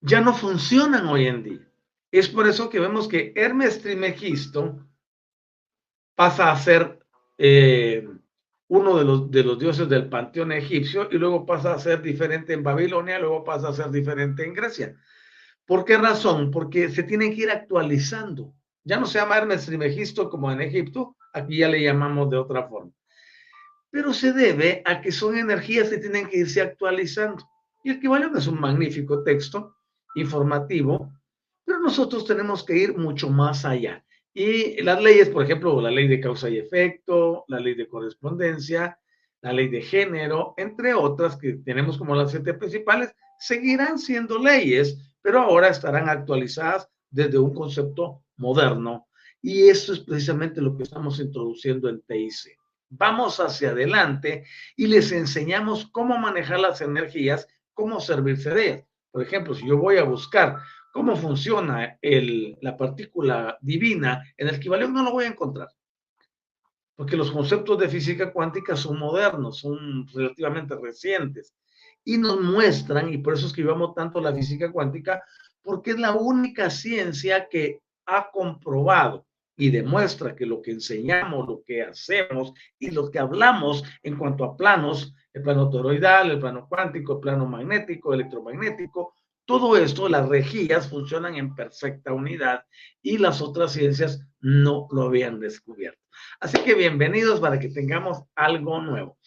ya 0.00 0.20
no 0.20 0.34
funcionan 0.34 1.06
hoy 1.06 1.26
en 1.26 1.42
día. 1.42 1.72
Es 2.10 2.28
por 2.28 2.48
eso 2.48 2.68
que 2.68 2.80
vemos 2.80 3.06
que 3.06 3.32
Hermes 3.36 3.80
Trimegisto 3.80 4.86
pasa 6.16 6.50
a 6.50 6.56
ser 6.56 6.98
eh, 7.38 8.08
uno 8.68 8.98
de 8.98 9.04
los, 9.04 9.30
de 9.30 9.44
los 9.44 9.58
dioses 9.58 9.88
del 9.88 10.08
panteón 10.08 10.52
egipcio 10.52 11.08
y 11.10 11.18
luego 11.18 11.46
pasa 11.46 11.74
a 11.74 11.78
ser 11.78 12.02
diferente 12.02 12.52
en 12.52 12.62
Babilonia, 12.62 13.18
luego 13.18 13.44
pasa 13.44 13.68
a 13.68 13.72
ser 13.72 13.90
diferente 13.90 14.44
en 14.44 14.54
Grecia. 14.54 14.96
¿Por 15.64 15.84
qué 15.84 15.96
razón? 15.98 16.50
Porque 16.50 16.88
se 16.88 17.04
tienen 17.04 17.34
que 17.34 17.42
ir 17.42 17.50
actualizando. 17.50 18.54
Ya 18.90 18.98
no 18.98 19.06
se 19.06 19.20
llama 19.20 19.38
Hermes 19.38 19.66
Trimegisto 19.66 20.28
como 20.28 20.50
en 20.50 20.60
Egipto, 20.60 21.16
aquí 21.32 21.58
ya 21.58 21.68
le 21.68 21.80
llamamos 21.80 22.28
de 22.28 22.36
otra 22.36 22.66
forma. 22.66 22.90
Pero 23.88 24.12
se 24.12 24.32
debe 24.32 24.82
a 24.84 25.00
que 25.00 25.12
son 25.12 25.38
energías 25.38 25.88
que 25.88 25.98
tienen 25.98 26.28
que 26.28 26.38
irse 26.38 26.60
actualizando. 26.60 27.48
Y 27.84 27.90
el 27.90 28.00
Kibalión 28.00 28.36
es 28.36 28.48
un 28.48 28.60
magnífico 28.60 29.22
texto 29.22 29.76
informativo, 30.16 31.08
pero 31.64 31.78
nosotros 31.78 32.26
tenemos 32.26 32.64
que 32.64 32.78
ir 32.78 32.98
mucho 32.98 33.30
más 33.30 33.64
allá. 33.64 34.04
Y 34.34 34.82
las 34.82 35.00
leyes, 35.00 35.28
por 35.28 35.44
ejemplo, 35.44 35.80
la 35.80 35.92
ley 35.92 36.08
de 36.08 36.18
causa 36.18 36.48
y 36.48 36.58
efecto, 36.58 37.44
la 37.46 37.60
ley 37.60 37.76
de 37.76 37.86
correspondencia, 37.86 38.98
la 39.40 39.52
ley 39.52 39.68
de 39.68 39.82
género, 39.82 40.54
entre 40.56 40.94
otras 40.94 41.36
que 41.36 41.52
tenemos 41.64 41.96
como 41.96 42.16
las 42.16 42.32
siete 42.32 42.54
principales, 42.54 43.14
seguirán 43.38 44.00
siendo 44.00 44.36
leyes, 44.36 44.98
pero 45.22 45.42
ahora 45.42 45.68
estarán 45.68 46.08
actualizadas 46.08 46.90
desde 47.10 47.38
un 47.38 47.52
concepto 47.52 48.24
moderno. 48.36 49.08
Y 49.42 49.68
eso 49.68 49.92
es 49.92 50.00
precisamente 50.00 50.60
lo 50.60 50.76
que 50.76 50.84
estamos 50.84 51.18
introduciendo 51.18 51.88
en 51.88 52.02
TIC. 52.02 52.56
Vamos 52.90 53.38
hacia 53.38 53.70
adelante 53.70 54.44
y 54.76 54.86
les 54.86 55.12
enseñamos 55.12 55.88
cómo 55.92 56.18
manejar 56.18 56.60
las 56.60 56.80
energías, 56.80 57.46
cómo 57.72 58.00
servirse 58.00 58.50
de 58.50 58.66
ellas. 58.66 58.86
Por 59.10 59.22
ejemplo, 59.22 59.54
si 59.54 59.66
yo 59.66 59.76
voy 59.78 59.96
a 59.98 60.04
buscar 60.04 60.56
cómo 60.92 61.16
funciona 61.16 61.98
la 62.02 62.76
partícula 62.76 63.56
divina 63.60 64.24
en 64.36 64.48
el 64.48 64.56
equivalente, 64.56 64.92
no 64.92 65.04
lo 65.04 65.12
voy 65.12 65.24
a 65.24 65.28
encontrar. 65.28 65.68
Porque 66.96 67.16
los 67.16 67.30
conceptos 67.30 67.78
de 67.78 67.88
física 67.88 68.32
cuántica 68.32 68.76
son 68.76 68.98
modernos, 68.98 69.58
son 69.58 70.06
relativamente 70.08 70.74
recientes 70.76 71.54
y 72.04 72.18
nos 72.18 72.40
muestran, 72.40 73.12
y 73.12 73.18
por 73.18 73.34
eso 73.34 73.46
escribamos 73.46 73.94
tanto 73.94 74.20
la 74.20 74.34
física 74.34 74.70
cuántica, 74.72 75.22
porque 75.62 75.92
es 75.92 75.98
la 75.98 76.14
única 76.14 76.70
ciencia 76.70 77.48
que 77.48 77.80
ha 78.06 78.30
comprobado 78.30 79.26
y 79.56 79.70
demuestra 79.70 80.34
que 80.34 80.46
lo 80.46 80.62
que 80.62 80.70
enseñamos, 80.70 81.46
lo 81.46 81.62
que 81.64 81.82
hacemos 81.82 82.52
y 82.78 82.90
lo 82.90 83.10
que 83.10 83.18
hablamos 83.18 83.84
en 84.02 84.16
cuanto 84.16 84.44
a 84.44 84.56
planos, 84.56 85.14
el 85.32 85.42
plano 85.42 85.68
toroidal, 85.68 86.30
el 86.30 86.38
plano 86.38 86.66
cuántico, 86.68 87.14
el 87.14 87.20
plano 87.20 87.46
magnético, 87.46 88.14
electromagnético, 88.14 89.14
todo 89.44 89.76
esto, 89.76 90.08
las 90.08 90.28
regías 90.28 90.88
funcionan 90.88 91.34
en 91.34 91.54
perfecta 91.54 92.12
unidad 92.12 92.64
y 93.02 93.18
las 93.18 93.42
otras 93.42 93.72
ciencias 93.72 94.24
no 94.38 94.86
lo 94.92 95.02
habían 95.02 95.40
descubierto. 95.40 96.00
Así 96.38 96.56
que 96.62 96.74
bienvenidos 96.74 97.40
para 97.40 97.58
que 97.58 97.68
tengamos 97.68 98.22
algo 98.36 98.80
nuevo. 98.80 99.18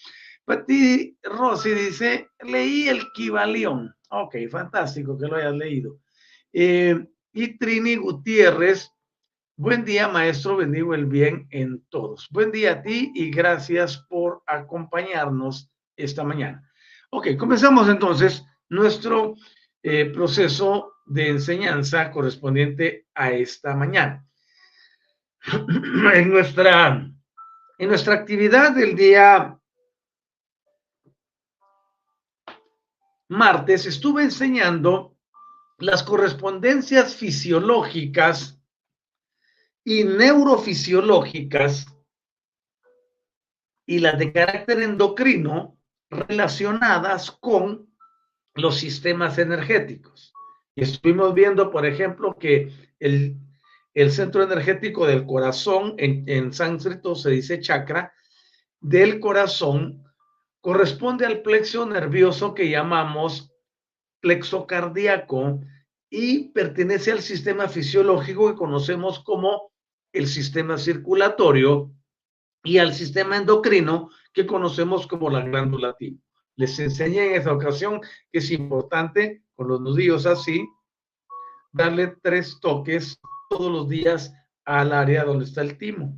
Pati 0.45 1.17
Rossi 1.23 1.71
dice, 1.71 2.27
leí 2.41 2.87
el 2.87 3.01
Kibalión. 3.13 3.93
Ok, 4.09 4.35
fantástico 4.49 5.17
que 5.17 5.27
lo 5.27 5.35
hayas 5.35 5.55
leído. 5.55 5.99
Eh, 6.55 7.07
y 7.33 7.57
Trini 7.57 7.95
Gutiérrez, 7.95 8.91
buen 9.55 9.83
día 9.83 10.07
maestro, 10.07 10.57
bendigo 10.57 10.93
el 10.93 11.07
bien 11.07 11.47
en 11.49 11.83
todos. 11.89 12.27
Buen 12.29 12.51
día 12.51 12.73
a 12.73 12.81
ti 12.83 13.11
y 13.15 13.31
gracias 13.31 13.97
por 14.07 14.43
acompañarnos 14.45 15.71
esta 15.95 16.23
mañana. 16.23 16.71
Ok, 17.09 17.35
comenzamos 17.39 17.89
entonces 17.89 18.45
nuestro 18.69 19.33
eh, 19.81 20.05
proceso 20.11 20.93
de 21.07 21.29
enseñanza 21.29 22.11
correspondiente 22.11 23.07
a 23.15 23.31
esta 23.31 23.75
mañana. 23.75 24.23
en, 26.13 26.29
nuestra, 26.29 27.11
en 27.79 27.89
nuestra 27.89 28.13
actividad 28.13 28.73
del 28.73 28.95
día 28.95 29.57
martes 33.27 33.87
estuve 33.87 34.21
enseñando 34.21 35.12
las 35.79 36.03
correspondencias 36.03 37.15
fisiológicas 37.15 38.59
y 39.83 40.03
neurofisiológicas 40.03 41.87
y 43.85 43.99
las 43.99 44.17
de 44.17 44.31
carácter 44.31 44.81
endocrino 44.81 45.77
relacionadas 46.09 47.31
con 47.31 47.93
los 48.55 48.77
sistemas 48.77 49.37
energéticos. 49.37 50.33
Y 50.75 50.83
estuvimos 50.83 51.33
viendo, 51.33 51.69
por 51.71 51.85
ejemplo, 51.85 52.37
que 52.37 52.71
el, 52.99 53.39
centro 54.11 54.43
energético 54.43 55.05
del 55.05 55.25
corazón, 55.25 55.95
en, 55.97 56.23
en 56.27 56.53
sánscrito 56.53 57.15
se 57.15 57.31
dice 57.31 57.59
chakra, 57.59 58.13
del 58.79 59.19
corazón, 59.19 60.03
corresponde 60.61 61.25
al 61.25 61.41
plexo 61.41 61.85
nervioso 61.85 62.53
que 62.53 62.69
llamamos 62.69 63.52
plexo 64.23 64.65
cardíaco 64.65 65.59
y 66.09 66.49
pertenece 66.53 67.11
al 67.11 67.21
sistema 67.21 67.67
fisiológico 67.67 68.49
que 68.49 68.55
conocemos 68.55 69.19
como 69.19 69.73
el 70.13 70.27
sistema 70.27 70.77
circulatorio 70.77 71.91
y 72.63 72.77
al 72.77 72.93
sistema 72.93 73.35
endocrino 73.35 74.09
que 74.31 74.47
conocemos 74.47 75.07
como 75.07 75.29
la 75.29 75.41
glándula 75.41 75.93
timo. 75.97 76.19
Les 76.55 76.79
enseñé 76.79 77.31
en 77.31 77.41
esa 77.41 77.51
ocasión 77.51 77.99
que 78.31 78.39
es 78.39 78.49
importante, 78.51 79.43
con 79.55 79.67
los 79.67 79.81
nudillos 79.81 80.25
así, 80.25 80.65
darle 81.73 82.15
tres 82.21 82.59
toques 82.61 83.19
todos 83.49 83.69
los 83.69 83.89
días 83.89 84.33
al 84.63 84.93
área 84.93 85.25
donde 85.25 85.43
está 85.43 85.61
el 85.61 85.77
timo. 85.77 86.17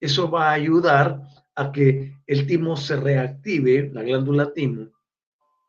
Eso 0.00 0.30
va 0.30 0.48
a 0.48 0.54
ayudar 0.54 1.20
a 1.54 1.70
que 1.70 2.16
el 2.26 2.46
timo 2.46 2.76
se 2.76 2.96
reactive, 2.96 3.90
la 3.92 4.02
glándula 4.02 4.54
timo, 4.54 4.88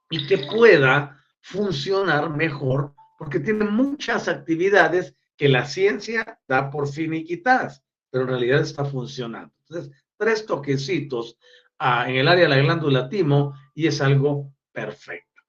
y 0.10 0.26
que 0.28 0.38
pueda 0.38 1.20
funcionar 1.44 2.30
mejor, 2.30 2.96
porque 3.20 3.40
tiene 3.40 3.66
muchas 3.66 4.28
actividades 4.28 5.14
que 5.36 5.50
la 5.50 5.66
ciencia 5.66 6.40
da 6.48 6.72
por 6.72 6.88
finiquitadas, 6.88 7.84
pero 8.10 8.24
en 8.24 8.30
realidad 8.30 8.62
está 8.62 8.86
funcionando. 8.86 9.54
Entonces, 9.68 9.92
tres 10.18 10.46
toquecitos 10.46 11.38
ah, 11.80 12.10
en 12.10 12.16
el 12.16 12.28
área 12.30 12.46
de 12.46 12.50
la 12.50 12.62
glándula 12.62 13.10
timo 13.10 13.54
y 13.76 13.88
es 13.88 14.02
algo 14.02 14.54
perfecto. 14.72 15.42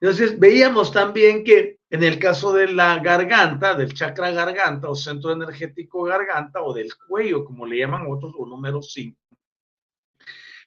Entonces, 0.00 0.38
veíamos 0.38 0.92
también 0.92 1.44
que 1.44 1.78
en 1.90 2.02
el 2.02 2.18
caso 2.18 2.52
de 2.52 2.72
la 2.72 2.98
garganta, 2.98 3.74
del 3.74 3.94
chakra 3.94 4.32
garganta 4.32 4.88
o 4.88 4.96
centro 4.96 5.32
energético 5.32 6.02
garganta 6.04 6.60
o 6.62 6.72
del 6.74 6.90
cuello, 7.06 7.44
como 7.44 7.66
le 7.66 7.78
llaman 7.78 8.06
otros, 8.08 8.34
o 8.36 8.46
número 8.46 8.82
5, 8.82 9.16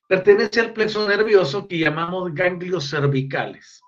pertenece 0.07 0.61
al 0.61 0.71
plexo 0.71 1.05
nervioso 1.07 1.67
que 1.67 1.79
llamamos 1.79 2.33
ganglios 2.33 2.89
cervicales. 2.89 3.82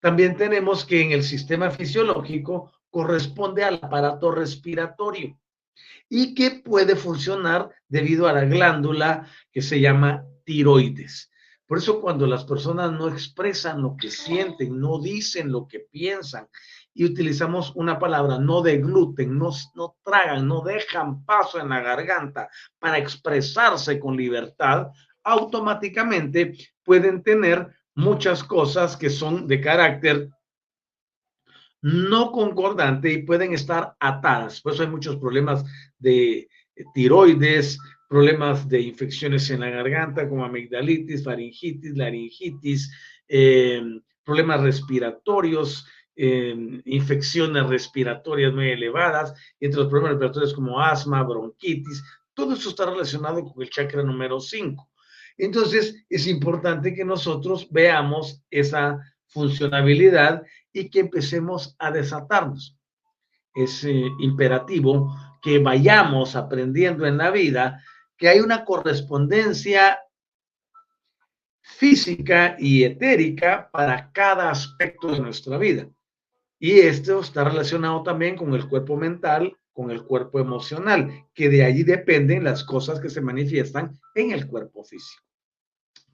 También 0.00 0.36
tenemos 0.36 0.84
que 0.84 1.02
en 1.02 1.12
el 1.12 1.22
sistema 1.22 1.70
fisiológico 1.70 2.72
corresponde 2.90 3.64
al 3.64 3.78
aparato 3.82 4.30
respiratorio 4.30 5.38
y 6.08 6.34
que 6.34 6.62
puede 6.64 6.96
funcionar 6.96 7.70
debido 7.88 8.26
a 8.26 8.32
la 8.32 8.44
glándula 8.44 9.28
que 9.52 9.62
se 9.62 9.80
llama 9.80 10.24
tiroides. 10.44 11.30
Por 11.66 11.78
eso 11.78 12.00
cuando 12.00 12.26
las 12.26 12.44
personas 12.44 12.90
no 12.90 13.08
expresan 13.08 13.80
lo 13.80 13.96
que 13.96 14.10
sienten, 14.10 14.80
no 14.80 14.98
dicen 14.98 15.52
lo 15.52 15.68
que 15.68 15.80
piensan 15.80 16.48
y 16.92 17.04
utilizamos 17.04 17.72
una 17.76 17.98
palabra 17.98 18.38
no 18.38 18.60
de 18.60 18.78
gluten, 18.78 19.38
no, 19.38 19.50
no 19.74 19.96
tragan, 20.02 20.48
no 20.48 20.62
dejan 20.62 21.24
paso 21.24 21.60
en 21.60 21.68
la 21.68 21.80
garganta 21.80 22.48
para 22.80 22.98
expresarse 22.98 24.00
con 24.00 24.16
libertad, 24.16 24.88
automáticamente 25.22 26.54
pueden 26.82 27.22
tener 27.22 27.68
muchas 28.00 28.42
cosas 28.42 28.96
que 28.96 29.10
son 29.10 29.46
de 29.46 29.60
carácter 29.60 30.28
no 31.82 32.30
concordante 32.32 33.12
y 33.12 33.22
pueden 33.22 33.52
estar 33.52 33.94
atadas. 34.00 34.60
Por 34.60 34.72
eso 34.72 34.82
hay 34.82 34.88
muchos 34.88 35.16
problemas 35.16 35.64
de 35.98 36.48
tiroides, 36.94 37.78
problemas 38.08 38.68
de 38.68 38.80
infecciones 38.80 39.48
en 39.50 39.60
la 39.60 39.70
garganta 39.70 40.28
como 40.28 40.44
amigdalitis, 40.44 41.24
faringitis, 41.24 41.96
laringitis, 41.96 42.92
eh, 43.28 43.82
problemas 44.24 44.62
respiratorios, 44.62 45.86
eh, 46.16 46.82
infecciones 46.84 47.66
respiratorias 47.68 48.52
muy 48.52 48.70
elevadas, 48.70 49.32
entre 49.58 49.80
los 49.80 49.88
problemas 49.88 50.12
respiratorios 50.12 50.54
como 50.54 50.80
asma, 50.80 51.22
bronquitis, 51.22 52.02
todo 52.34 52.54
eso 52.54 52.70
está 52.70 52.86
relacionado 52.86 53.44
con 53.44 53.62
el 53.62 53.70
chakra 53.70 54.02
número 54.02 54.40
5. 54.40 54.89
Entonces, 55.40 56.04
es 56.10 56.26
importante 56.26 56.94
que 56.94 57.04
nosotros 57.04 57.66
veamos 57.70 58.44
esa 58.50 59.00
funcionabilidad 59.26 60.42
y 60.70 60.90
que 60.90 61.00
empecemos 61.00 61.74
a 61.78 61.90
desatarnos. 61.90 62.76
Es 63.54 63.84
eh, 63.84 64.04
imperativo 64.18 65.16
que 65.40 65.58
vayamos 65.58 66.36
aprendiendo 66.36 67.06
en 67.06 67.16
la 67.16 67.30
vida 67.30 67.82
que 68.18 68.28
hay 68.28 68.40
una 68.40 68.66
correspondencia 68.66 69.98
física 71.62 72.56
y 72.58 72.84
etérica 72.84 73.70
para 73.72 74.12
cada 74.12 74.50
aspecto 74.50 75.12
de 75.12 75.20
nuestra 75.20 75.56
vida. 75.56 75.88
Y 76.58 76.80
esto 76.80 77.20
está 77.20 77.44
relacionado 77.44 78.02
también 78.02 78.36
con 78.36 78.52
el 78.52 78.68
cuerpo 78.68 78.94
mental, 78.98 79.56
con 79.72 79.90
el 79.90 80.04
cuerpo 80.04 80.38
emocional, 80.38 81.24
que 81.32 81.48
de 81.48 81.64
allí 81.64 81.82
dependen 81.82 82.44
las 82.44 82.62
cosas 82.62 83.00
que 83.00 83.08
se 83.08 83.22
manifiestan 83.22 83.98
en 84.14 84.32
el 84.32 84.46
cuerpo 84.46 84.84
físico. 84.84 85.29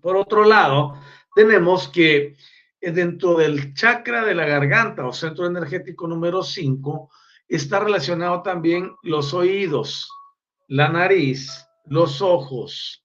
Por 0.06 0.16
otro 0.16 0.44
lado, 0.44 0.94
tenemos 1.34 1.88
que 1.88 2.36
dentro 2.80 3.34
del 3.34 3.74
chakra 3.74 4.24
de 4.24 4.36
la 4.36 4.46
garganta 4.46 5.04
o 5.04 5.12
centro 5.12 5.46
energético 5.46 6.06
número 6.06 6.44
5, 6.44 7.10
está 7.48 7.80
relacionado 7.80 8.40
también 8.40 8.94
los 9.02 9.34
oídos, 9.34 10.08
la 10.68 10.90
nariz, 10.90 11.66
los 11.86 12.22
ojos 12.22 13.04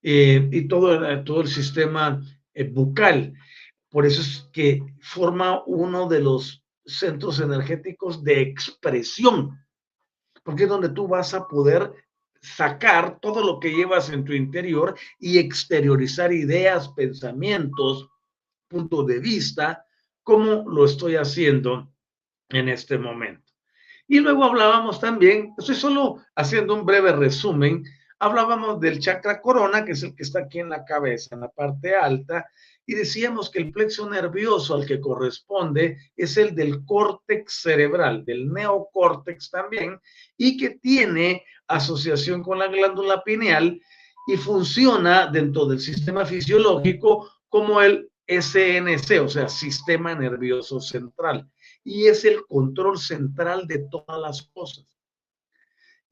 eh, 0.00 0.48
y 0.52 0.68
todo, 0.68 1.24
todo 1.24 1.40
el 1.40 1.48
sistema 1.48 2.22
eh, 2.54 2.70
bucal. 2.70 3.34
Por 3.90 4.06
eso 4.06 4.20
es 4.20 4.48
que 4.52 4.80
forma 5.00 5.64
uno 5.66 6.06
de 6.08 6.20
los 6.20 6.64
centros 6.86 7.40
energéticos 7.40 8.22
de 8.22 8.42
expresión, 8.42 9.58
porque 10.44 10.62
es 10.62 10.68
donde 10.68 10.90
tú 10.90 11.08
vas 11.08 11.34
a 11.34 11.48
poder 11.48 11.92
sacar 12.42 13.20
todo 13.20 13.44
lo 13.44 13.60
que 13.60 13.70
llevas 13.70 14.10
en 14.10 14.24
tu 14.24 14.32
interior 14.32 14.96
y 15.18 15.38
exteriorizar 15.38 16.32
ideas, 16.32 16.88
pensamientos, 16.90 18.10
puntos 18.68 19.06
de 19.06 19.20
vista, 19.20 19.86
como 20.22 20.68
lo 20.68 20.84
estoy 20.84 21.16
haciendo 21.16 21.92
en 22.48 22.68
este 22.68 22.98
momento. 22.98 23.52
Y 24.08 24.20
luego 24.20 24.44
hablábamos 24.44 25.00
también, 25.00 25.54
estoy 25.56 25.76
solo 25.76 26.22
haciendo 26.34 26.74
un 26.74 26.84
breve 26.84 27.12
resumen, 27.12 27.84
hablábamos 28.22 28.80
del 28.80 29.00
chakra 29.00 29.40
corona, 29.40 29.84
que 29.84 29.92
es 29.92 30.02
el 30.04 30.14
que 30.14 30.22
está 30.22 30.40
aquí 30.40 30.60
en 30.60 30.68
la 30.68 30.84
cabeza, 30.84 31.34
en 31.34 31.40
la 31.40 31.48
parte 31.48 31.96
alta, 31.96 32.46
y 32.86 32.94
decíamos 32.94 33.50
que 33.50 33.58
el 33.58 33.72
plexo 33.72 34.08
nervioso 34.08 34.74
al 34.74 34.86
que 34.86 35.00
corresponde 35.00 35.98
es 36.16 36.36
el 36.36 36.54
del 36.54 36.84
córtex 36.84 37.62
cerebral, 37.62 38.24
del 38.24 38.52
neocórtex 38.52 39.50
también, 39.50 40.00
y 40.36 40.56
que 40.56 40.70
tiene 40.70 41.44
asociación 41.66 42.44
con 42.44 42.60
la 42.60 42.68
glándula 42.68 43.24
pineal 43.24 43.80
y 44.28 44.36
funciona 44.36 45.26
dentro 45.26 45.66
del 45.66 45.80
sistema 45.80 46.24
fisiológico 46.24 47.28
como 47.48 47.82
el 47.82 48.08
SNC, 48.28 49.20
o 49.20 49.28
sea, 49.28 49.48
sistema 49.48 50.14
nervioso 50.14 50.80
central 50.80 51.50
y 51.82 52.06
es 52.06 52.24
el 52.24 52.46
control 52.46 52.98
central 52.98 53.66
de 53.66 53.80
todas 53.90 54.20
las 54.20 54.42
cosas. 54.42 54.86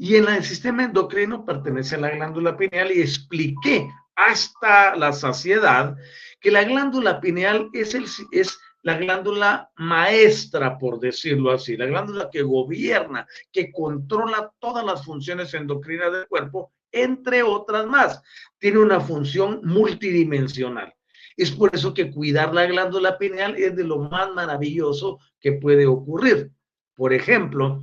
Y 0.02 0.16
en 0.16 0.26
el 0.30 0.42
sistema 0.42 0.84
endocrino 0.84 1.44
pertenece 1.44 1.96
a 1.96 1.98
la 1.98 2.08
glándula 2.08 2.56
pineal 2.56 2.90
y 2.90 3.02
expliqué 3.02 3.86
hasta 4.16 4.96
la 4.96 5.12
saciedad 5.12 5.94
que 6.40 6.50
la 6.50 6.64
glándula 6.64 7.20
pineal 7.20 7.68
es, 7.74 7.94
el, 7.94 8.06
es 8.32 8.58
la 8.80 8.96
glándula 8.96 9.70
maestra, 9.76 10.78
por 10.78 11.00
decirlo 11.00 11.52
así, 11.52 11.76
la 11.76 11.84
glándula 11.84 12.30
que 12.32 12.40
gobierna, 12.40 13.28
que 13.52 13.70
controla 13.70 14.50
todas 14.58 14.86
las 14.86 15.04
funciones 15.04 15.52
endocrinas 15.52 16.10
del 16.12 16.28
cuerpo, 16.28 16.72
entre 16.90 17.42
otras 17.42 17.86
más. 17.86 18.22
Tiene 18.58 18.78
una 18.78 19.00
función 19.00 19.60
multidimensional. 19.64 20.94
Es 21.36 21.50
por 21.50 21.74
eso 21.74 21.92
que 21.92 22.10
cuidar 22.10 22.54
la 22.54 22.64
glándula 22.64 23.18
pineal 23.18 23.54
es 23.54 23.76
de 23.76 23.84
lo 23.84 23.98
más 23.98 24.32
maravilloso 24.32 25.18
que 25.38 25.52
puede 25.52 25.86
ocurrir. 25.86 26.52
Por 26.94 27.12
ejemplo, 27.12 27.82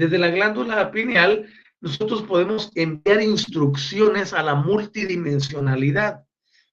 desde 0.00 0.16
la 0.16 0.30
glándula 0.30 0.90
pineal, 0.90 1.46
nosotros 1.82 2.22
podemos 2.22 2.72
enviar 2.74 3.20
instrucciones 3.20 4.32
a 4.32 4.42
la 4.42 4.54
multidimensionalidad. 4.54 6.24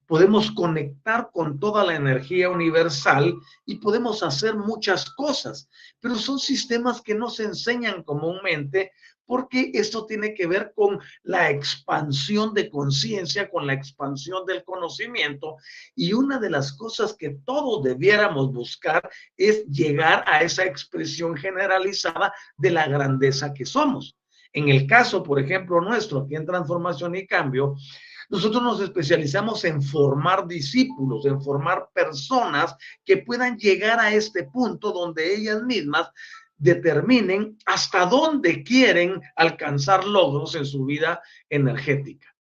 podemos 0.05 0.51
conectar 0.51 1.31
con 1.33 1.59
toda 1.59 1.83
la 1.83 1.95
energía 1.95 2.49
universal 2.49 3.35
y 3.65 3.75
podemos 3.75 4.23
hacer 4.23 4.55
muchas 4.55 5.09
cosas, 5.09 5.67
pero 5.99 6.15
son 6.15 6.39
sistemas 6.39 7.01
que 7.01 7.13
no 7.13 7.29
se 7.29 7.43
enseñan 7.43 8.03
comúnmente 8.03 8.93
porque 9.27 9.71
esto 9.73 10.05
tiene 10.05 10.33
que 10.33 10.47
ver 10.47 10.71
con 10.73 10.99
la 11.23 11.51
expansión 11.51 12.53
de 12.53 12.69
conciencia, 12.69 13.49
con 13.49 13.67
la 13.67 13.73
expansión 13.73 14.45
del 14.45 14.63
conocimiento. 14.63 15.57
Y 15.95 16.13
una 16.13 16.39
de 16.39 16.49
las 16.49 16.73
cosas 16.73 17.13
que 17.13 17.37
todos 17.45 17.83
debiéramos 17.83 18.51
buscar 18.51 19.07
es 19.35 19.65
llegar 19.67 20.23
a 20.25 20.41
esa 20.41 20.63
expresión 20.65 21.35
generalizada 21.35 22.33
de 22.57 22.71
la 22.71 22.87
grandeza 22.87 23.53
que 23.53 23.65
somos. 23.65 24.17
En 24.53 24.69
el 24.69 24.87
caso, 24.87 25.21
por 25.21 25.39
ejemplo, 25.39 25.81
nuestro, 25.81 26.21
aquí 26.21 26.35
en 26.35 26.45
Transformación 26.45 27.15
y 27.15 27.27
Cambio, 27.27 27.75
nosotros 28.29 28.61
nos 28.61 28.81
especializamos 28.81 29.63
en 29.63 29.81
formar 29.81 30.47
discípulos, 30.47 31.25
en 31.25 31.41
formar 31.41 31.89
personas 31.93 32.75
que 33.05 33.17
puedan 33.17 33.57
llegar 33.57 33.99
a 33.99 34.13
este 34.13 34.43
punto 34.43 34.91
donde 34.91 35.33
ellas 35.33 35.63
mismas 35.63 36.09
determinen 36.57 37.57
hasta 37.65 38.05
dónde 38.05 38.63
quieren 38.63 39.21
alcanzar 39.35 40.05
logros 40.05 40.55
en 40.55 40.65
su 40.65 40.85
vida 40.85 41.21
energética. 41.49 42.33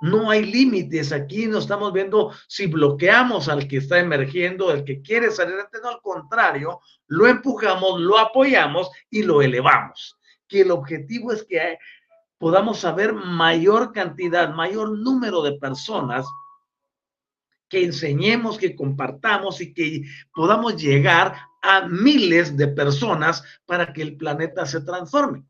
No 0.00 0.30
hay 0.30 0.44
límites 0.44 1.12
aquí, 1.12 1.46
no 1.46 1.58
estamos 1.58 1.92
viendo 1.92 2.32
si 2.46 2.66
bloqueamos 2.66 3.48
al 3.48 3.66
que 3.66 3.78
está 3.78 3.98
emergiendo, 3.98 4.70
el 4.70 4.84
que 4.84 5.02
quiere 5.02 5.30
salir 5.30 5.54
adelante, 5.54 5.78
no, 5.82 5.88
al 5.88 6.00
contrario, 6.00 6.80
lo 7.08 7.26
empujamos, 7.26 8.00
lo 8.00 8.16
apoyamos 8.16 8.90
y 9.10 9.24
lo 9.24 9.42
elevamos. 9.42 10.16
Que 10.46 10.60
el 10.60 10.70
objetivo 10.70 11.32
es 11.32 11.42
que 11.42 11.78
podamos 12.38 12.78
saber 12.78 13.12
mayor 13.12 13.92
cantidad, 13.92 14.54
mayor 14.54 14.96
número 14.96 15.42
de 15.42 15.58
personas 15.58 16.26
que 17.68 17.84
enseñemos, 17.84 18.56
que 18.56 18.76
compartamos 18.76 19.60
y 19.60 19.74
que 19.74 20.02
podamos 20.32 20.80
llegar 20.80 21.47
a 21.68 21.86
miles 21.86 22.56
de 22.56 22.66
personas 22.68 23.44
para 23.66 23.92
que 23.92 24.00
el 24.00 24.16
planeta 24.16 24.64
se 24.64 24.80
transforme. 24.80 25.44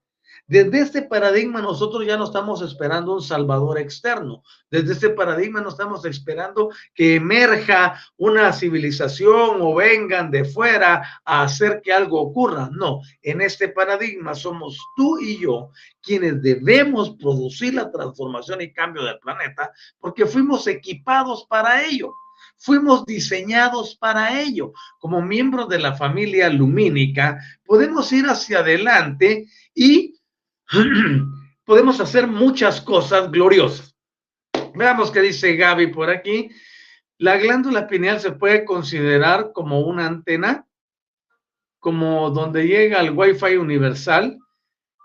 Desde 0.48 0.81
este 0.81 1.02
paradigma 1.02 1.62
nosotros 1.62 2.04
ya 2.04 2.16
no 2.16 2.24
estamos 2.24 2.61
esperando 2.62 3.14
un 3.14 3.22
salvador 3.22 3.78
externo. 3.78 4.42
Desde 4.68 4.94
este 4.94 5.11
paradigma 5.11 5.61
no 5.61 5.68
estamos 5.68 6.04
esperando 6.07 6.70
que 6.92 7.16
emerja 7.16 8.00
una 8.16 8.52
civilización 8.52 9.59
o 9.61 9.74
vengan 9.76 10.31
de 10.33 10.44
fuera 10.44 11.20
a 11.24 11.42
hacer 11.42 11.83
que 11.85 11.92
algo 11.92 12.20
ocurra. 12.20 12.68
No, 12.72 13.00
en 13.22 13.42
este 13.42 13.68
paradigma 13.68 14.35
somos 14.35 14.76
tú 14.96 15.20
y 15.20 15.38
yo 15.38 15.70
quienes 16.02 16.42
debemos 16.42 17.11
producir 17.11 17.74
la 17.74 17.92
transformación 17.92 18.61
y 18.62 18.72
cambio 18.72 19.04
del 19.04 19.20
planeta 19.20 19.70
porque 20.00 20.26
fuimos 20.26 20.66
equipados 20.66 21.46
para 21.48 21.85
ello. 21.85 22.11
Fuimos 22.57 23.05
diseñados 23.07 23.96
para 23.96 24.40
ello. 24.40 24.72
Como 24.98 25.22
miembros 25.22 25.68
de 25.68 25.79
la 25.79 25.94
familia 25.94 26.48
lumínica, 26.48 27.38
podemos 27.64 28.12
ir 28.12 28.27
hacia 28.27 28.61
adelante 28.61 29.46
y 29.74 30.14
podemos 31.64 32.01
hacer 32.01 32.27
muchas 32.27 32.81
cosas 32.81 33.31
gloriosas. 33.31 33.94
Veamos 34.74 35.11
qué 35.11 35.20
dice 35.20 35.57
Gaby 35.57 35.88
por 35.88 36.11
aquí. 36.11 36.51
La 37.18 37.37
glándula 37.37 37.87
pineal 37.88 38.20
se 38.20 38.33
puede 38.33 38.64
considerar 38.64 39.51
como 39.53 39.81
una 39.81 40.07
antena, 40.07 40.66
como 41.81 42.31
donde 42.31 42.66
llega 42.66 43.01
el 43.01 43.11
Wi-Fi 43.11 43.57
universal. 43.57 44.38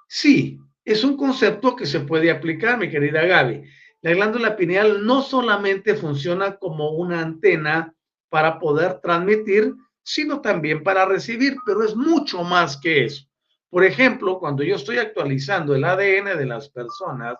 Sí, 0.07 0.59
es 0.85 1.03
un 1.03 1.17
concepto 1.17 1.75
que 1.75 1.85
se 1.85 2.01
puede 2.01 2.29
aplicar, 2.29 2.77
mi 2.77 2.89
querida 2.89 3.25
Gaby. 3.25 3.63
La 4.03 4.11
glándula 4.11 4.57
pineal 4.57 5.05
no 5.05 5.21
solamente 5.21 5.95
funciona 5.95 6.57
como 6.57 6.91
una 6.91 7.21
antena 7.21 7.95
para 8.27 8.59
poder 8.59 8.99
transmitir, 8.99 9.73
sino 10.03 10.41
también 10.41 10.83
para 10.83 11.05
recibir, 11.05 11.55
pero 11.65 11.83
es 11.85 11.95
mucho 11.95 12.43
más 12.43 12.75
que 12.75 13.05
eso. 13.05 13.25
Por 13.69 13.85
ejemplo, 13.85 14.39
cuando 14.39 14.61
yo 14.61 14.75
estoy 14.75 14.97
actualizando 14.97 15.73
el 15.73 15.85
ADN 15.85 16.37
de 16.37 16.45
las 16.45 16.69
personas 16.69 17.37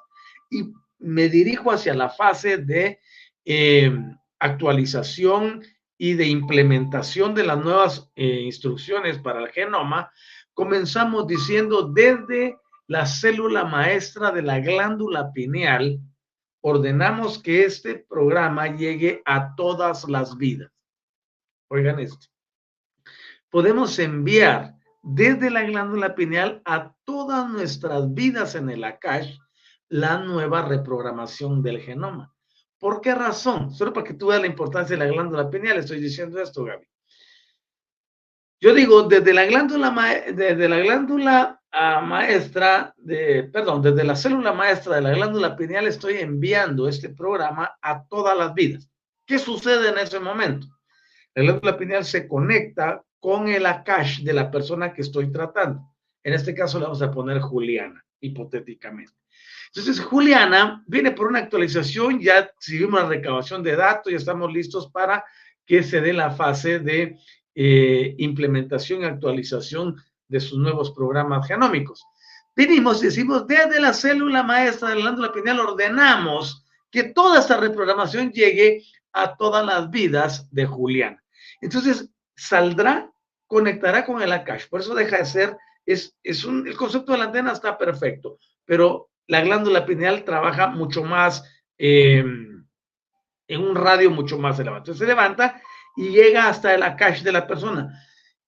y 0.50 0.72
me 1.00 1.28
dirijo 1.28 1.70
hacia 1.70 1.94
la 1.94 2.10
fase 2.10 2.58
de 2.60 2.98
eh, 3.44 3.92
actualización 4.40 5.64
y 5.98 6.14
de 6.14 6.28
implementación 6.28 7.36
de 7.36 7.46
las 7.46 7.58
nuevas 7.58 8.10
eh, 8.16 8.40
instrucciones 8.46 9.18
para 9.18 9.42
el 9.42 9.50
genoma, 9.50 10.10
comenzamos 10.54 11.28
diciendo 11.28 11.92
desde 11.94 12.56
la 12.88 13.06
célula 13.06 13.66
maestra 13.66 14.32
de 14.32 14.44
la 14.44 14.62
glándula 14.62 15.34
pineal, 15.34 16.00
ordenamos 16.66 17.40
que 17.40 17.66
este 17.66 17.96
programa 17.96 18.68
llegue 18.68 19.22
a 19.26 19.54
todas 19.56 20.08
las 20.08 20.38
vidas. 20.38 20.72
Oigan 21.68 22.00
esto. 22.00 22.28
Podemos 23.50 24.00
enviar 24.00 24.76
desde 25.02 25.50
la 25.50 25.64
glándula 25.64 26.16
pineal 26.16 26.62
a 26.64 26.96
todas 27.04 27.50
nuestras 27.50 28.14
vidas 28.14 28.56
en 28.56 28.70
el 28.70 28.86
Akash 28.86 29.38
la 29.90 30.20
nueva 30.20 30.62
reprogramación 30.62 31.62
del 31.62 31.82
genoma. 31.82 32.34
¿Por 32.80 33.02
qué 33.02 33.14
razón? 33.14 33.74
Solo 33.74 33.92
para 33.92 34.06
que 34.06 34.14
tú 34.14 34.28
veas 34.28 34.42
la 34.42 34.48
importancia 34.48 34.96
de 34.96 35.06
la 35.06 35.12
glándula 35.12 35.50
pineal, 35.50 35.78
estoy 35.78 36.00
diciendo 36.00 36.42
esto, 36.42 36.64
Gaby. 36.64 36.88
Yo 38.62 38.74
digo, 38.74 39.04
desde 39.04 39.34
la 39.34 39.46
glándula, 39.46 39.94
desde 40.34 40.70
la 40.70 40.80
glándula 40.80 41.63
maestra 41.74 42.94
de, 42.98 43.44
perdón, 43.52 43.82
desde 43.82 44.04
la 44.04 44.16
célula 44.16 44.54
maestra 44.54 44.96
de 44.96 45.02
la 45.02 45.12
glándula 45.12 45.56
pineal 45.56 45.88
estoy 45.88 46.18
enviando 46.18 46.88
este 46.88 47.10
programa 47.10 47.78
a 47.82 48.06
todas 48.06 48.38
las 48.38 48.54
vidas. 48.54 48.90
¿Qué 49.26 49.40
sucede 49.40 49.90
en 49.90 49.98
ese 49.98 50.20
momento? 50.20 50.68
La 51.34 51.44
glándula 51.44 51.78
pineal 51.78 52.06
se 52.06 52.28
conecta 52.28 53.04
con 53.20 53.48
el 53.48 53.66
Akash 53.66 54.22
de 54.22 54.34
la 54.34 54.52
persona 54.52 54.94
que 54.94 55.02
estoy 55.02 55.32
tratando. 55.32 55.82
En 56.24 56.34
este 56.34 56.54
caso 56.54 56.78
le 56.78 56.86
vamos 56.86 57.02
a 57.02 57.12
poner 57.12 57.40
Juliana, 57.40 58.06
hipotéticamente. 58.20 59.14
Entonces, 59.76 60.00
Juliana 60.00 60.84
viene 60.86 61.12
por 61.12 61.28
una 61.28 61.40
actualización, 61.40 62.20
ya 62.20 62.52
seguimos 62.60 63.02
la 63.02 63.10
recabación 63.10 63.64
de 63.64 63.76
datos, 63.76 64.12
ya 64.12 64.18
estamos 64.18 64.54
listos 64.54 64.92
para 64.92 65.26
que 65.66 65.82
se 65.82 66.02
dé 66.02 66.14
la 66.14 66.30
fase 66.30 66.80
de 66.80 67.18
eh, 67.56 68.16
implementación 68.20 69.02
y 69.02 69.06
actualización 69.06 69.96
de 70.34 70.40
sus 70.40 70.58
nuevos 70.58 70.92
programas 70.92 71.48
genómicos. 71.48 72.04
Venimos 72.56 73.02
y 73.02 73.06
decimos, 73.06 73.46
desde 73.46 73.80
la 73.80 73.94
célula 73.94 74.42
maestra 74.42 74.90
de 74.90 74.96
la 74.96 75.02
glándula 75.02 75.32
pineal 75.32 75.60
ordenamos 75.60 76.66
que 76.90 77.04
toda 77.04 77.40
esta 77.40 77.58
reprogramación 77.58 78.32
llegue 78.32 78.84
a 79.12 79.36
todas 79.36 79.64
las 79.64 79.92
vidas 79.92 80.50
de 80.52 80.66
Julián. 80.66 81.20
Entonces, 81.62 82.10
saldrá, 82.36 83.12
conectará 83.46 84.06
con 84.06 84.24
el 84.24 84.32
Akash. 84.32 84.68
Por 84.70 84.82
eso 84.82 84.96
deja 84.96 85.18
de 85.18 85.26
ser, 85.26 85.58
es, 85.86 86.16
es 86.24 86.44
un, 86.46 86.68
el 86.68 86.76
concepto 86.76 87.12
de 87.12 87.20
la 87.20 87.26
antena 87.26 87.52
está 87.52 87.78
perfecto, 87.78 88.40
pero 88.66 89.12
la 89.28 89.42
glándula 89.42 89.86
pineal 89.86 90.24
trabaja 90.24 90.68
mucho 90.68 91.04
más, 91.04 91.44
em, 91.78 92.66
en 93.48 93.62
un 93.62 93.76
radio 93.76 94.10
mucho 94.10 94.40
más 94.40 94.60
elevado. 94.60 94.80
Entonces 94.80 95.00
se 95.00 95.06
levanta 95.06 95.62
y 95.96 96.10
llega 96.10 96.48
hasta 96.48 96.74
el 96.74 96.82
Akash 96.82 97.22
de 97.22 97.32
la 97.32 97.46
persona. 97.46 98.00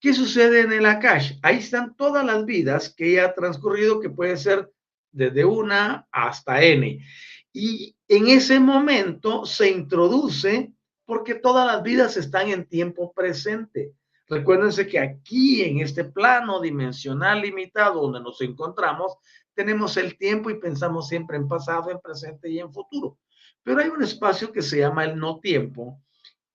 ¿Qué 0.05 0.13
sucede 0.13 0.61
en 0.61 0.71
el 0.71 0.85
Akash? 0.85 1.39
Ahí 1.41 1.57
están 1.57 1.95
todas 1.95 2.23
las 2.23 2.45
vidas 2.45 2.93
que 2.93 3.13
ella 3.13 3.25
ha 3.25 3.33
transcurrido, 3.33 3.99
que 3.99 4.11
puede 4.11 4.37
ser 4.37 4.71
desde 5.11 5.43
una 5.43 6.07
hasta 6.11 6.61
N. 6.61 7.03
Y 7.51 7.95
en 8.07 8.27
ese 8.27 8.59
momento 8.59 9.47
se 9.47 9.71
introduce 9.71 10.71
porque 11.05 11.33
todas 11.33 11.65
las 11.65 11.81
vidas 11.81 12.17
están 12.17 12.49
en 12.49 12.67
tiempo 12.67 13.13
presente. 13.13 13.93
Recuérdense 14.27 14.85
que 14.85 14.99
aquí, 14.99 15.63
en 15.63 15.79
este 15.79 16.03
plano 16.03 16.61
dimensional 16.61 17.41
limitado 17.41 18.03
donde 18.03 18.21
nos 18.21 18.39
encontramos, 18.41 19.17
tenemos 19.55 19.97
el 19.97 20.19
tiempo 20.19 20.51
y 20.51 20.59
pensamos 20.59 21.07
siempre 21.07 21.37
en 21.37 21.47
pasado, 21.47 21.89
en 21.89 21.99
presente 21.99 22.47
y 22.47 22.59
en 22.59 22.71
futuro. 22.71 23.17
Pero 23.63 23.79
hay 23.79 23.87
un 23.87 24.03
espacio 24.03 24.51
que 24.51 24.61
se 24.61 24.77
llama 24.77 25.03
el 25.05 25.17
no 25.17 25.39
tiempo, 25.39 25.99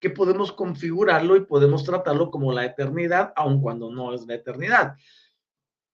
que 0.00 0.10
podemos 0.10 0.52
configurarlo 0.52 1.36
y 1.36 1.44
podemos 1.44 1.84
tratarlo 1.84 2.30
como 2.30 2.52
la 2.52 2.64
eternidad, 2.64 3.32
aun 3.36 3.60
cuando 3.60 3.90
no 3.90 4.14
es 4.14 4.26
la 4.26 4.34
eternidad, 4.34 4.94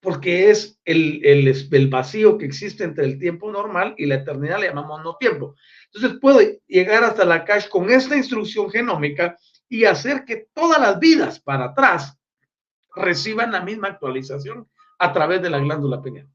porque 0.00 0.50
es 0.50 0.80
el, 0.84 1.20
el, 1.24 1.88
vacío 1.88 2.38
que 2.38 2.46
existe 2.46 2.84
entre 2.84 3.04
el 3.04 3.18
tiempo 3.18 3.50
normal 3.50 3.94
y 3.98 4.06
la 4.06 4.16
eternidad, 4.16 4.60
le 4.60 4.68
llamamos 4.68 5.02
no 5.02 5.16
tiempo. 5.16 5.56
Entonces 5.86 6.20
puedo 6.20 6.38
llegar 6.68 7.02
hasta 7.02 7.24
la 7.24 7.44
cache 7.44 7.68
con 7.68 7.90
esta 7.90 8.16
instrucción 8.16 8.70
genómica 8.70 9.36
y 9.68 9.84
hacer 9.84 10.24
que 10.24 10.46
todas 10.54 10.80
las 10.80 11.00
vidas 11.00 11.40
para 11.40 11.66
atrás 11.66 12.16
reciban 12.94 13.50
la 13.50 13.62
misma 13.62 13.88
actualización 13.88 14.68
a 14.98 15.12
través 15.12 15.42
de 15.42 15.50
la 15.50 15.58
glándula 15.58 16.00
pineal. 16.00 16.28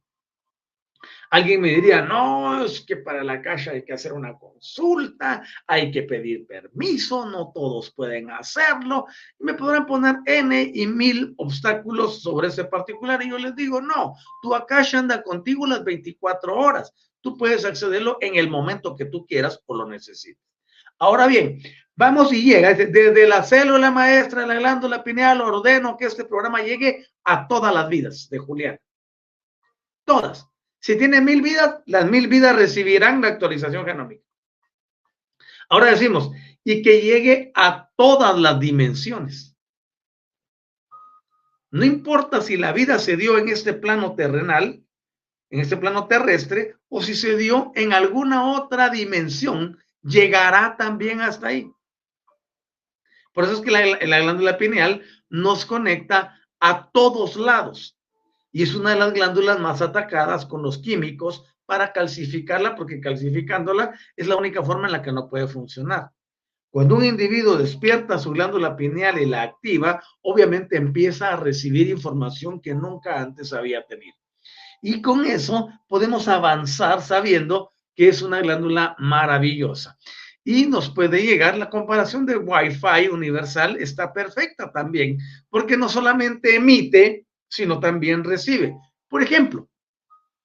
Alguien 1.31 1.61
me 1.61 1.69
diría, 1.69 2.01
no, 2.01 2.65
es 2.65 2.81
que 2.81 2.97
para 2.97 3.23
la 3.23 3.41
caja 3.41 3.71
hay 3.71 3.85
que 3.85 3.93
hacer 3.93 4.11
una 4.11 4.37
consulta, 4.37 5.41
hay 5.65 5.89
que 5.89 6.03
pedir 6.03 6.45
permiso, 6.45 7.25
no 7.25 7.53
todos 7.55 7.93
pueden 7.93 8.29
hacerlo. 8.31 9.05
Me 9.39 9.53
podrán 9.53 9.85
poner 9.85 10.17
N 10.25 10.71
y 10.73 10.85
mil 10.87 11.33
obstáculos 11.37 12.21
sobre 12.21 12.49
ese 12.49 12.65
particular. 12.65 13.23
Y 13.23 13.29
yo 13.29 13.37
les 13.37 13.55
digo, 13.55 13.79
no, 13.79 14.13
tu 14.41 14.53
Akash 14.53 14.93
anda 14.97 15.23
contigo 15.23 15.65
las 15.65 15.85
24 15.85 16.53
horas. 16.53 16.93
Tú 17.21 17.37
puedes 17.37 17.63
accederlo 17.63 18.17
en 18.19 18.35
el 18.35 18.49
momento 18.49 18.93
que 18.93 19.05
tú 19.05 19.25
quieras 19.25 19.57
o 19.67 19.73
lo 19.73 19.87
necesites. 19.87 20.43
Ahora 20.99 21.27
bien, 21.27 21.61
vamos 21.95 22.33
y 22.33 22.43
llega 22.43 22.73
desde 22.73 23.25
la 23.25 23.41
célula 23.43 23.89
maestra, 23.89 24.45
la 24.45 24.55
glándula 24.55 25.01
pineal, 25.01 25.39
ordeno 25.39 25.95
que 25.95 26.07
este 26.07 26.25
programa 26.25 26.61
llegue 26.61 27.07
a 27.23 27.47
todas 27.47 27.73
las 27.73 27.87
vidas 27.87 28.27
de 28.29 28.37
Julián. 28.37 28.79
Todas. 30.03 30.50
Si 30.81 30.97
tiene 30.97 31.21
mil 31.21 31.43
vidas, 31.43 31.81
las 31.85 32.09
mil 32.09 32.27
vidas 32.27 32.55
recibirán 32.55 33.21
la 33.21 33.27
actualización 33.29 33.85
genómica. 33.85 34.23
Ahora 35.69 35.91
decimos, 35.91 36.31
y 36.63 36.81
que 36.81 37.01
llegue 37.01 37.51
a 37.55 37.89
todas 37.95 38.37
las 38.37 38.59
dimensiones. 38.59 39.55
No 41.69 41.85
importa 41.85 42.41
si 42.41 42.57
la 42.57 42.73
vida 42.73 42.97
se 42.97 43.15
dio 43.15 43.37
en 43.37 43.47
este 43.47 43.73
plano 43.73 44.15
terrenal, 44.15 44.83
en 45.51 45.59
este 45.59 45.77
plano 45.77 46.07
terrestre, 46.07 46.77
o 46.89 47.01
si 47.01 47.13
se 47.13 47.37
dio 47.37 47.71
en 47.75 47.93
alguna 47.93 48.51
otra 48.51 48.89
dimensión, 48.89 49.79
llegará 50.01 50.75
también 50.77 51.21
hasta 51.21 51.47
ahí. 51.47 51.71
Por 53.33 53.43
eso 53.43 53.53
es 53.53 53.61
que 53.61 53.71
la, 53.71 53.85
la 53.85 54.19
glándula 54.19 54.57
pineal 54.57 55.03
nos 55.29 55.63
conecta 55.65 56.41
a 56.59 56.89
todos 56.89 57.35
lados 57.35 58.00
y 58.51 58.63
es 58.63 58.75
una 58.75 58.91
de 58.91 58.99
las 58.99 59.13
glándulas 59.13 59.59
más 59.59 59.81
atacadas 59.81 60.45
con 60.45 60.61
los 60.61 60.77
químicos 60.79 61.45
para 61.65 61.93
calcificarla, 61.93 62.75
porque 62.75 62.99
calcificándola 62.99 63.97
es 64.15 64.27
la 64.27 64.35
única 64.35 64.61
forma 64.61 64.87
en 64.87 64.93
la 64.93 65.01
que 65.01 65.11
no 65.11 65.29
puede 65.29 65.47
funcionar. 65.47 66.11
Cuando 66.69 66.95
un 66.95 67.03
individuo 67.03 67.57
despierta 67.57 68.17
su 68.17 68.31
glándula 68.31 68.75
pineal 68.75 69.19
y 69.19 69.25
la 69.25 69.41
activa, 69.41 70.01
obviamente 70.21 70.77
empieza 70.77 71.33
a 71.33 71.35
recibir 71.35 71.89
información 71.89 72.61
que 72.61 72.73
nunca 72.73 73.19
antes 73.19 73.51
había 73.51 73.85
tenido. 73.85 74.15
Y 74.81 75.01
con 75.01 75.25
eso 75.25 75.69
podemos 75.87 76.27
avanzar 76.27 77.01
sabiendo 77.01 77.73
que 77.95 78.09
es 78.09 78.21
una 78.21 78.39
glándula 78.39 78.95
maravillosa. 78.99 79.97
Y 80.43 80.65
nos 80.65 80.89
puede 80.89 81.21
llegar 81.21 81.57
la 81.57 81.69
comparación 81.69 82.25
de 82.25 82.37
Wi-Fi 82.37 83.09
universal, 83.11 83.77
está 83.77 84.11
perfecta 84.11 84.71
también, 84.71 85.19
porque 85.49 85.77
no 85.77 85.87
solamente 85.87 86.55
emite, 86.55 87.27
sino 87.51 87.81
también 87.81 88.23
recibe. 88.23 88.77
Por 89.09 89.21
ejemplo, 89.21 89.67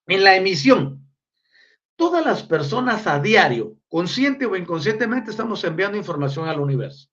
en 0.08 0.24
la 0.24 0.34
emisión, 0.34 1.08
todas 1.94 2.26
las 2.26 2.42
personas 2.42 3.06
a 3.06 3.20
diario, 3.20 3.76
consciente 3.88 4.44
o 4.44 4.56
inconscientemente, 4.56 5.30
estamos 5.30 5.62
enviando 5.62 5.96
información 5.96 6.48
al 6.48 6.58
universo. 6.58 7.08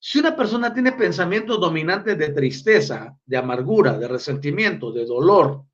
Si 0.00 0.18
una 0.18 0.34
persona 0.34 0.72
tiene 0.72 0.92
pensamientos 0.92 1.60
dominantes 1.60 2.16
de 2.16 2.30
tristeza, 2.30 3.14
de 3.26 3.36
amargura, 3.36 3.98
de 3.98 4.08
resentimiento, 4.08 4.90
de 4.90 5.04
dolor, 5.04 5.64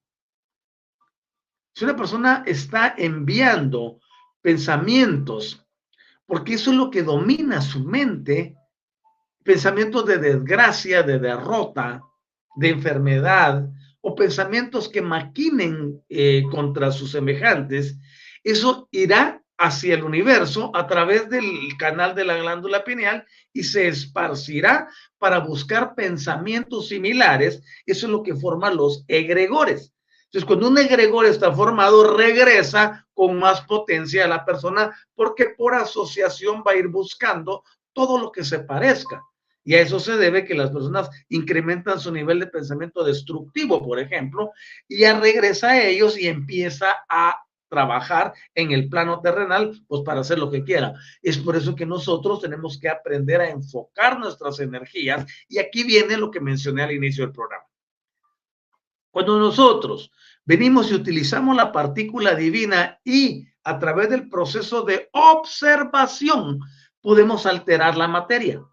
si 1.72 1.84
una 1.84 1.96
persona 1.96 2.42
está 2.46 2.96
enviando 2.98 4.00
pensamientos, 4.42 5.64
porque 6.26 6.54
eso 6.54 6.72
es 6.72 6.76
lo 6.76 6.90
que 6.90 7.04
domina 7.04 7.60
su 7.62 7.84
mente, 7.84 8.56
pensamientos 9.44 10.04
de 10.04 10.18
desgracia, 10.18 11.04
de 11.04 11.20
derrota, 11.20 12.02
de 12.56 12.70
enfermedad 12.70 13.68
o 14.00 14.14
pensamientos 14.14 14.88
que 14.88 15.02
maquinen 15.02 16.02
eh, 16.08 16.44
contra 16.50 16.90
sus 16.90 17.12
semejantes, 17.12 17.96
eso 18.42 18.88
irá 18.90 19.42
hacia 19.58 19.94
el 19.94 20.04
universo 20.04 20.70
a 20.74 20.86
través 20.86 21.28
del 21.28 21.44
canal 21.78 22.14
de 22.14 22.24
la 22.24 22.36
glándula 22.36 22.82
pineal 22.82 23.26
y 23.52 23.62
se 23.62 23.88
esparcirá 23.88 24.88
para 25.18 25.38
buscar 25.40 25.94
pensamientos 25.94 26.88
similares. 26.88 27.62
Eso 27.84 28.06
es 28.06 28.12
lo 28.12 28.22
que 28.22 28.34
forman 28.34 28.76
los 28.76 29.04
egregores. 29.06 29.92
Entonces, 30.24 30.46
cuando 30.46 30.68
un 30.68 30.78
egregor 30.78 31.26
está 31.26 31.52
formado, 31.52 32.16
regresa 32.16 33.06
con 33.12 33.38
más 33.38 33.60
potencia 33.62 34.24
a 34.24 34.28
la 34.28 34.44
persona 34.46 34.96
porque 35.14 35.50
por 35.58 35.74
asociación 35.74 36.62
va 36.66 36.72
a 36.72 36.76
ir 36.76 36.88
buscando 36.88 37.64
todo 37.92 38.18
lo 38.18 38.32
que 38.32 38.44
se 38.44 38.60
parezca. 38.60 39.22
Y 39.70 39.76
a 39.76 39.82
eso 39.82 40.00
se 40.00 40.16
debe 40.16 40.44
que 40.44 40.56
las 40.56 40.72
personas 40.72 41.08
incrementan 41.28 42.00
su 42.00 42.10
nivel 42.10 42.40
de 42.40 42.48
pensamiento 42.48 43.04
destructivo, 43.04 43.80
por 43.80 44.00
ejemplo, 44.00 44.50
y 44.88 45.02
ya 45.02 45.20
regresa 45.20 45.68
a 45.68 45.80
ellos 45.80 46.18
y 46.18 46.26
empieza 46.26 47.04
a 47.08 47.36
trabajar 47.68 48.34
en 48.56 48.72
el 48.72 48.88
plano 48.88 49.20
terrenal, 49.20 49.80
pues 49.86 50.02
para 50.02 50.22
hacer 50.22 50.40
lo 50.40 50.50
que 50.50 50.64
quiera. 50.64 50.94
Es 51.22 51.38
por 51.38 51.54
eso 51.54 51.76
que 51.76 51.86
nosotros 51.86 52.40
tenemos 52.40 52.80
que 52.80 52.88
aprender 52.88 53.42
a 53.42 53.48
enfocar 53.48 54.18
nuestras 54.18 54.58
energías 54.58 55.24
y 55.48 55.60
aquí 55.60 55.84
viene 55.84 56.16
lo 56.16 56.32
que 56.32 56.40
mencioné 56.40 56.82
al 56.82 56.90
inicio 56.90 57.24
del 57.24 57.32
programa. 57.32 57.62
Cuando 59.12 59.38
nosotros 59.38 60.10
venimos 60.44 60.90
y 60.90 60.94
utilizamos 60.94 61.54
la 61.54 61.70
partícula 61.70 62.34
divina 62.34 62.98
y 63.04 63.46
a 63.62 63.78
través 63.78 64.10
del 64.10 64.28
proceso 64.28 64.82
de 64.82 65.08
observación 65.12 66.58
podemos 67.00 67.46
alterar 67.46 67.96
la 67.96 68.08
materia. 68.08 68.64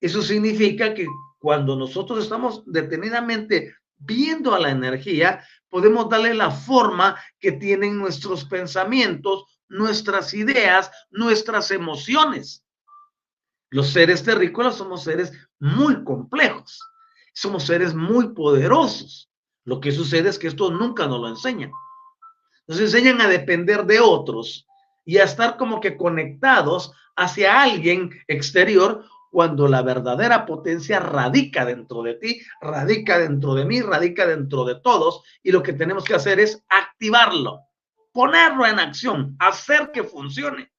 Eso 0.00 0.22
significa 0.22 0.94
que 0.94 1.06
cuando 1.38 1.76
nosotros 1.76 2.22
estamos 2.22 2.62
detenidamente 2.66 3.74
viendo 3.98 4.54
a 4.54 4.58
la 4.58 4.70
energía, 4.70 5.44
podemos 5.68 6.08
darle 6.08 6.34
la 6.34 6.50
forma 6.50 7.16
que 7.38 7.52
tienen 7.52 7.98
nuestros 7.98 8.44
pensamientos, 8.44 9.44
nuestras 9.68 10.34
ideas, 10.34 10.90
nuestras 11.10 11.70
emociones. 11.70 12.64
Los 13.70 13.88
seres 13.88 14.22
terrícolas 14.22 14.76
somos 14.76 15.02
seres 15.02 15.32
muy 15.58 16.04
complejos, 16.04 16.80
somos 17.32 17.64
seres 17.64 17.94
muy 17.94 18.28
poderosos. 18.34 19.30
Lo 19.64 19.80
que 19.80 19.92
sucede 19.92 20.28
es 20.28 20.38
que 20.38 20.48
esto 20.48 20.70
nunca 20.70 21.06
nos 21.06 21.20
lo 21.20 21.28
enseñan. 21.28 21.72
Nos 22.66 22.78
enseñan 22.80 23.20
a 23.20 23.28
depender 23.28 23.84
de 23.84 24.00
otros 24.00 24.66
y 25.04 25.18
a 25.18 25.24
estar 25.24 25.56
como 25.56 25.80
que 25.80 25.96
conectados 25.96 26.92
hacia 27.16 27.62
alguien 27.62 28.10
exterior 28.28 29.04
cuando 29.34 29.66
la 29.66 29.82
verdadera 29.82 30.46
potencia 30.46 31.00
radica 31.00 31.64
dentro 31.64 32.04
de 32.04 32.14
ti, 32.14 32.40
radica 32.60 33.18
dentro 33.18 33.52
de 33.56 33.64
mí, 33.64 33.80
radica 33.80 34.28
dentro 34.28 34.64
de 34.64 34.76
todos, 34.76 35.24
y 35.42 35.50
lo 35.50 35.60
que 35.60 35.72
tenemos 35.72 36.04
que 36.04 36.14
hacer 36.14 36.38
es 36.38 36.64
activarlo, 36.68 37.62
ponerlo 38.12 38.64
en 38.64 38.78
acción, 38.78 39.34
hacer 39.40 39.90
que 39.92 40.04
funcione. 40.04 40.70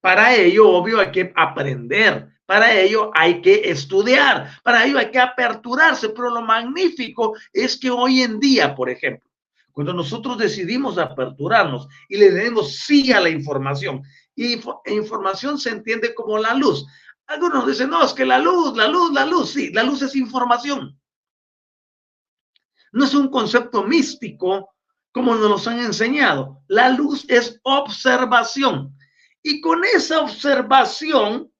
Para 0.00 0.34
ello, 0.34 0.70
obvio, 0.70 0.98
hay 0.98 1.12
que 1.12 1.32
aprender, 1.36 2.30
para 2.46 2.74
ello 2.74 3.12
hay 3.14 3.40
que 3.40 3.70
estudiar, 3.70 4.50
para 4.64 4.84
ello 4.84 4.98
hay 4.98 5.12
que 5.12 5.20
aperturarse, 5.20 6.08
pero 6.08 6.30
lo 6.30 6.42
magnífico 6.42 7.36
es 7.52 7.78
que 7.78 7.90
hoy 7.90 8.22
en 8.22 8.40
día, 8.40 8.74
por 8.74 8.90
ejemplo, 8.90 9.30
cuando 9.70 9.92
nosotros 9.92 10.36
decidimos 10.36 10.98
aperturarnos 10.98 11.86
y 12.08 12.16
le 12.16 12.32
demos 12.32 12.74
sí 12.74 13.12
a 13.12 13.20
la 13.20 13.30
información, 13.30 14.02
y 14.36 14.60
información 14.86 15.58
se 15.58 15.70
entiende 15.70 16.12
como 16.12 16.38
la 16.38 16.54
luz. 16.54 16.84
Algunos 17.26 17.66
dicen, 17.66 17.90
no, 17.90 18.04
es 18.04 18.12
que 18.12 18.24
la 18.24 18.38
luz, 18.38 18.76
la 18.76 18.88
luz, 18.88 19.12
la 19.12 19.24
luz, 19.24 19.50
sí, 19.50 19.72
la 19.72 19.82
luz 19.82 20.02
es 20.02 20.14
información. 20.14 21.00
No 22.92 23.04
es 23.04 23.14
un 23.14 23.28
concepto 23.28 23.82
místico 23.82 24.74
como 25.12 25.34
nos 25.34 25.66
han 25.68 25.78
enseñado. 25.78 26.62
La 26.68 26.90
luz 26.90 27.24
es 27.28 27.60
observación. 27.62 28.96
Y 29.42 29.60
con 29.60 29.84
esa 29.84 30.20
observación 30.20 31.50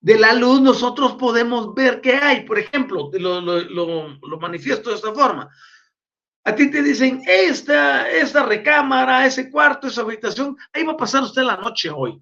de 0.00 0.18
la 0.18 0.32
luz 0.32 0.60
nosotros 0.60 1.12
podemos 1.14 1.74
ver 1.74 2.00
qué 2.00 2.14
hay. 2.14 2.44
Por 2.44 2.58
ejemplo, 2.58 3.10
lo, 3.12 3.40
lo, 3.40 4.40
manifiesto 4.40 4.90
de 4.90 4.96
esta 4.96 5.12
forma. 5.12 5.48
A 6.44 6.54
ti 6.54 6.70
te 6.70 6.82
dicen, 6.82 7.22
esta, 7.26 8.08
esta 8.10 8.44
recámara, 8.44 9.26
ese 9.26 9.50
cuarto, 9.50 9.88
esa 9.88 10.00
habitación, 10.00 10.56
ahí 10.72 10.84
va 10.84 10.92
a 10.92 10.96
pasar 10.96 11.22
usted 11.22 11.42
la 11.42 11.56
noche 11.56 11.90
hoy. 11.90 12.20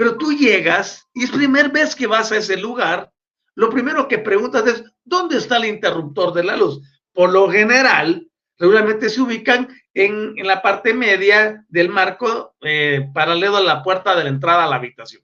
Pero 0.00 0.16
tú 0.16 0.32
llegas 0.32 1.06
y 1.12 1.24
es 1.24 1.30
primera 1.30 1.68
vez 1.68 1.94
que 1.94 2.06
vas 2.06 2.32
a 2.32 2.38
ese 2.38 2.56
lugar, 2.56 3.12
lo 3.54 3.68
primero 3.68 4.08
que 4.08 4.16
preguntas 4.16 4.66
es, 4.66 4.82
¿dónde 5.04 5.36
está 5.36 5.58
el 5.58 5.66
interruptor 5.66 6.32
de 6.32 6.42
la 6.42 6.56
luz? 6.56 6.80
Por 7.12 7.30
lo 7.30 7.50
general, 7.50 8.26
regularmente 8.56 9.10
se 9.10 9.20
ubican 9.20 9.68
en, 9.92 10.36
la 10.36 10.62
parte 10.62 10.94
media 10.94 11.66
del 11.68 11.90
marco 11.90 12.56
eh, 12.62 13.10
paralelo 13.12 13.58
a 13.58 13.60
la 13.60 13.82
puerta 13.82 14.16
de 14.16 14.24
la 14.24 14.30
entrada 14.30 14.64
a 14.64 14.68
la 14.68 14.76
habitación. 14.76 15.22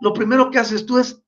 Lo 0.00 0.12
primero 0.12 0.50
que 0.50 0.58
haces 0.58 0.84
tú 0.84 0.98
es 0.98 1.22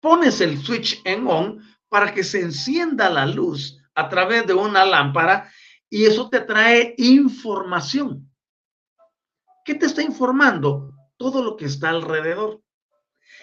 pones 0.00 0.40
el 0.40 0.56
switch 0.56 1.02
en 1.04 1.26
on 1.26 1.62
para 1.90 2.14
que 2.14 2.24
se 2.24 2.40
encienda 2.40 3.10
la 3.10 3.26
luz 3.26 3.78
a 3.94 4.08
través 4.08 4.46
de 4.46 4.54
una 4.54 4.82
lámpara 4.86 5.52
y 5.90 6.06
eso 6.06 6.30
te 6.30 6.40
trae 6.40 6.94
información. 6.96 8.32
¿Qué 9.62 9.74
te 9.74 9.84
está 9.84 10.00
informando? 10.00 10.94
Todo 11.18 11.42
lo 11.42 11.56
que 11.56 11.66
está 11.66 11.90
alrededor. 11.90 12.62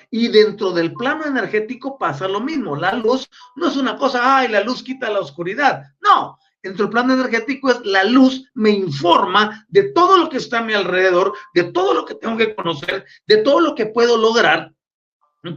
Y 0.10 0.30
dentro 0.30 0.72
del 0.72 0.94
plano 0.94 1.26
energético 1.26 1.98
pasa 1.98 2.28
lo 2.28 2.40
mismo. 2.40 2.76
La 2.76 2.94
luz 2.94 3.30
no 3.56 3.68
es 3.68 3.76
una 3.76 3.98
cosa, 3.98 4.38
ay, 4.38 4.48
la 4.48 4.62
luz 4.62 4.82
quita 4.82 5.10
la 5.10 5.20
oscuridad. 5.20 5.84
No, 6.00 6.40
dentro 6.64 6.86
del 6.86 6.92
plano 6.92 7.14
energético 7.14 7.70
es 7.70 7.82
la 7.86 8.04
luz 8.04 8.50
me 8.54 8.72
informa 8.72 9.66
de 9.68 9.92
todo 9.92 10.18
lo 10.18 10.30
que 10.30 10.38
está 10.38 10.60
a 10.60 10.64
mi 10.64 10.74
alrededor, 10.74 11.34
de 11.54 11.66
todo 11.66 11.94
lo 11.94 12.06
que 12.06 12.16
tengo 12.16 12.38
que 12.38 12.56
conocer, 12.56 13.06
de 13.28 13.38
todo 13.38 13.60
lo 13.60 13.76
que 13.76 13.86
puedo 13.86 14.18
lograr. 14.18 14.74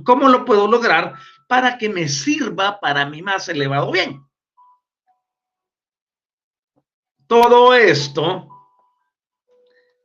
¿Cómo 0.04 0.28
lo 0.28 0.44
puedo 0.44 0.68
lograr? 0.68 1.14
Para 1.46 1.78
que 1.78 1.88
me 1.88 2.09
sirva 2.09 2.78
para 2.81 3.07
mi 3.07 3.22
más 3.22 3.48
elevado 3.48 3.90
bien. 3.90 4.22
Todo 7.26 7.74
esto 7.74 8.48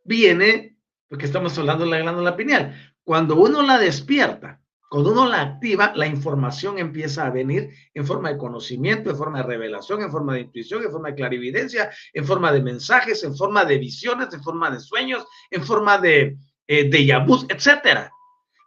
viene 0.03 0.72
porque 1.07 1.25
estamos 1.25 1.57
hablando 1.57 1.85
de 1.85 1.91
la 1.91 1.99
glándula 1.99 2.35
pineal. 2.35 2.95
Cuando 3.03 3.35
uno 3.35 3.61
la 3.61 3.77
despierta, 3.77 4.59
cuando 4.93 5.11
uno 5.11 5.27
la 5.27 5.41
activa, 5.41 5.91
la 5.95 6.05
información 6.05 6.77
empieza 6.77 7.25
a 7.25 7.31
venir 7.31 7.71
en 7.95 8.05
forma 8.05 8.29
de 8.29 8.37
conocimiento, 8.37 9.09
en 9.09 9.17
forma 9.17 9.39
de 9.39 9.45
revelación, 9.45 10.03
en 10.03 10.11
forma 10.11 10.35
de 10.35 10.41
intuición, 10.41 10.83
en 10.83 10.91
forma 10.91 11.09
de 11.09 11.15
clarividencia, 11.15 11.89
en 12.13 12.23
forma 12.23 12.51
de 12.51 12.61
mensajes, 12.61 13.23
en 13.23 13.35
forma 13.35 13.65
de 13.65 13.79
visiones, 13.79 14.31
en 14.31 14.43
forma 14.43 14.69
de 14.69 14.79
sueños, 14.79 15.25
en 15.49 15.63
forma 15.63 15.97
de, 15.97 16.37
eh, 16.67 16.89
de 16.89 17.45
etcétera. 17.49 18.11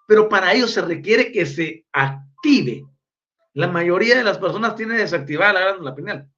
Pero 0.09 0.29
para 0.29 0.53
ello 0.53 0.67
se 0.67 0.83
requiere 0.83 1.31
que 1.31 1.47
se 1.47 1.87
active. 1.93 2.85
La 3.55 3.69
mayoría 3.69 4.17
de 4.17 4.25
las 4.25 4.39
personas 4.39 4.75
tienen 4.75 4.97
desactivada 4.97 5.53
la 5.53 5.61
glándula 5.61 5.95
pineal. 5.95 6.29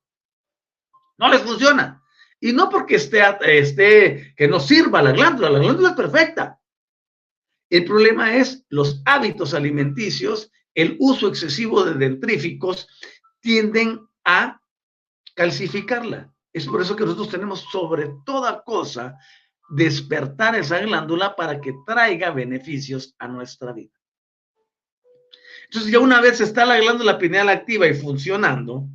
No 1.16 1.30
les 1.30 1.40
funciona. 1.40 2.02
Y 2.40 2.52
no 2.52 2.70
porque 2.70 2.96
esté, 2.96 4.34
que 4.36 4.48
no 4.48 4.60
sirva 4.60 5.02
la 5.02 5.12
glándula, 5.12 5.50
la 5.50 5.58
glándula 5.58 5.90
es 5.90 5.96
perfecta. 5.96 6.60
El 7.70 7.84
problema 7.84 8.36
es 8.36 8.64
los 8.68 9.02
hábitos 9.04 9.54
alimenticios, 9.54 10.50
el 10.74 10.96
uso 11.00 11.28
excesivo 11.28 11.84
de 11.84 11.94
dentríficos 11.94 12.88
tienden 13.40 14.00
a 14.24 14.60
calcificarla. 15.34 16.32
Es 16.52 16.66
por 16.66 16.80
eso 16.80 16.96
que 16.96 17.04
nosotros 17.04 17.30
tenemos 17.30 17.60
sobre 17.70 18.10
toda 18.24 18.62
cosa 18.62 19.18
despertar 19.68 20.54
esa 20.54 20.78
glándula 20.78 21.36
para 21.36 21.60
que 21.60 21.74
traiga 21.86 22.30
beneficios 22.30 23.14
a 23.18 23.28
nuestra 23.28 23.72
vida. 23.72 23.92
Entonces, 25.64 25.92
ya 25.92 25.98
una 25.98 26.20
vez 26.20 26.40
está 26.40 26.64
la 26.64 26.78
glándula 26.78 27.18
pineal 27.18 27.50
activa 27.50 27.86
y 27.86 27.94
funcionando, 27.94 28.88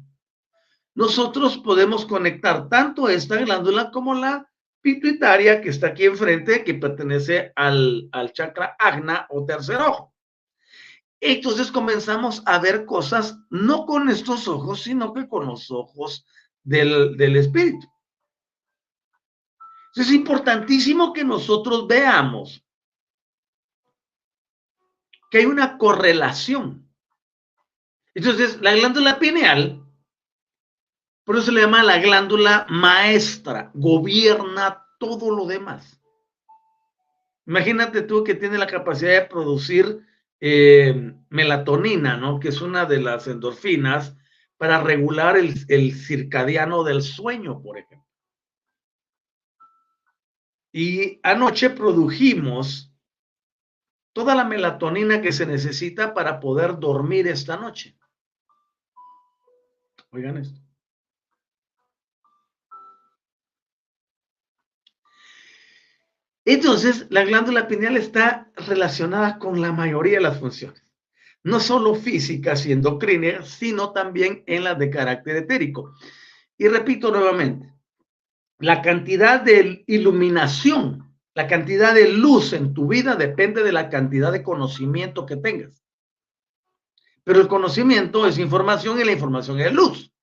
nosotros 0.96 1.58
podemos 1.58 2.06
conectar 2.06 2.70
tanto 2.70 3.10
esta 3.10 3.38
glándula 3.38 3.90
como 3.92 4.14
la 4.14 4.50
pituitaria 4.82 5.62
que 5.62 5.70
está 5.70 5.88
aquí 5.88 6.06
enfrente, 6.06 6.64
que 6.64 6.76
pertenece 6.76 7.52
al, 7.56 8.10
chakra 8.34 8.76
agna 8.78 9.26
o 9.30 9.46
tercer 9.46 9.78
ojo. 9.78 10.14
Entonces 11.20 11.72
comenzamos 11.72 12.44
a 12.46 12.60
ver 12.60 12.86
cosas 12.86 13.40
no 13.50 13.86
con 13.86 14.10
estos 14.10 14.48
ojos, 14.48 14.84
sino 14.84 15.14
que 15.14 15.28
con 15.28 15.48
los 15.48 15.72
ojos 15.72 16.26
del, 16.64 17.16
del 17.18 17.38
espíritu. 17.38 17.88
Es 19.96 20.12
importantísimo 20.12 21.14
que 21.14 21.24
nosotros 21.24 21.88
veamos 21.88 22.64
que 25.32 25.40
hay 25.40 25.46
una 25.46 25.78
correlación. 25.78 26.88
Entonces, 28.14 28.60
la 28.62 28.74
glándula 28.74 29.18
pineal 29.18 29.83
por 31.24 31.38
eso 31.38 31.46
se 31.46 31.52
le 31.54 31.62
llama 31.62 31.84
la 31.84 32.00
glándula 32.00 32.66
maestra, 32.70 33.72
gobierna 33.74 34.86
todo 35.00 35.32
lo 35.32 35.46
demás. 35.46 36.02
Imagínate 37.46 38.02
tú 38.02 38.24
que 38.24 38.36
tiene 38.36 38.58
la 38.58 38.68
capacidad 38.68 39.22
de 39.22 39.28
producir 39.28 40.06
eh, 40.40 41.14
melatonina, 41.30 42.18
¿no? 42.18 42.40
Que 42.40 42.50
es 42.50 42.62
una 42.62 42.86
de 42.86 43.02
las 43.02 43.28
endorfinas 43.28 44.16
para 44.58 44.82
regular 44.82 45.38
el, 45.38 45.54
el 45.68 45.94
circadiano 45.94 46.84
del 46.84 47.02
sueño, 47.02 47.62
por 47.62 47.78
ejemplo. 47.78 48.08
Y 50.72 51.20
anoche 51.22 51.70
produjimos 51.70 52.92
toda 54.14 54.36
la 54.36 54.44
melatonina 54.44 55.22
que 55.22 55.32
se 55.32 55.46
necesita 55.46 56.14
para 56.14 56.40
poder 56.40 56.80
dormir 56.80 57.28
esta 57.28 57.58
noche. 57.58 57.98
Oigan 60.12 60.38
esto. 60.38 60.63
Entonces, 66.46 67.08
la 67.10 67.24
glándula 67.24 67.68
pineal 67.68 67.96
está 67.96 68.52
relacionada 68.68 69.40
con 69.40 69.62
la 69.62 69.72
mayoría 69.72 70.18
de 70.18 70.24
las 70.24 70.40
funciones, 70.40 70.84
no 71.44 71.60
solo 71.60 71.96
físicas 71.96 72.66
y 72.66 72.74
endocrinas, 72.74 73.48
sino 73.48 73.92
también 73.92 74.44
en 74.46 74.66
las 74.66 74.78
de 74.78 74.90
carácter 74.90 75.38
etérico. 75.38 75.96
Y 76.58 76.68
repito 76.68 77.12
nuevamente, 77.12 77.74
la 78.60 78.82
cantidad 78.82 79.42
de 79.42 79.84
iluminación, 79.88 81.14
la 81.34 81.48
cantidad 81.48 81.94
de 81.94 82.10
luz 82.10 82.54
en 82.54 82.74
tu 82.74 82.88
vida 82.88 83.16
depende 83.16 83.64
de 83.64 83.72
la 83.72 83.90
cantidad 83.90 84.32
de 84.32 84.44
conocimiento 84.44 85.26
que 85.26 85.38
tengas. 85.38 85.84
Pero 87.24 87.40
el 87.40 87.48
conocimiento 87.48 88.28
es 88.28 88.38
información 88.38 89.00
y 89.00 89.06
la 89.06 89.14
información 89.14 89.60
es 89.62 89.74
luz. 89.74 90.14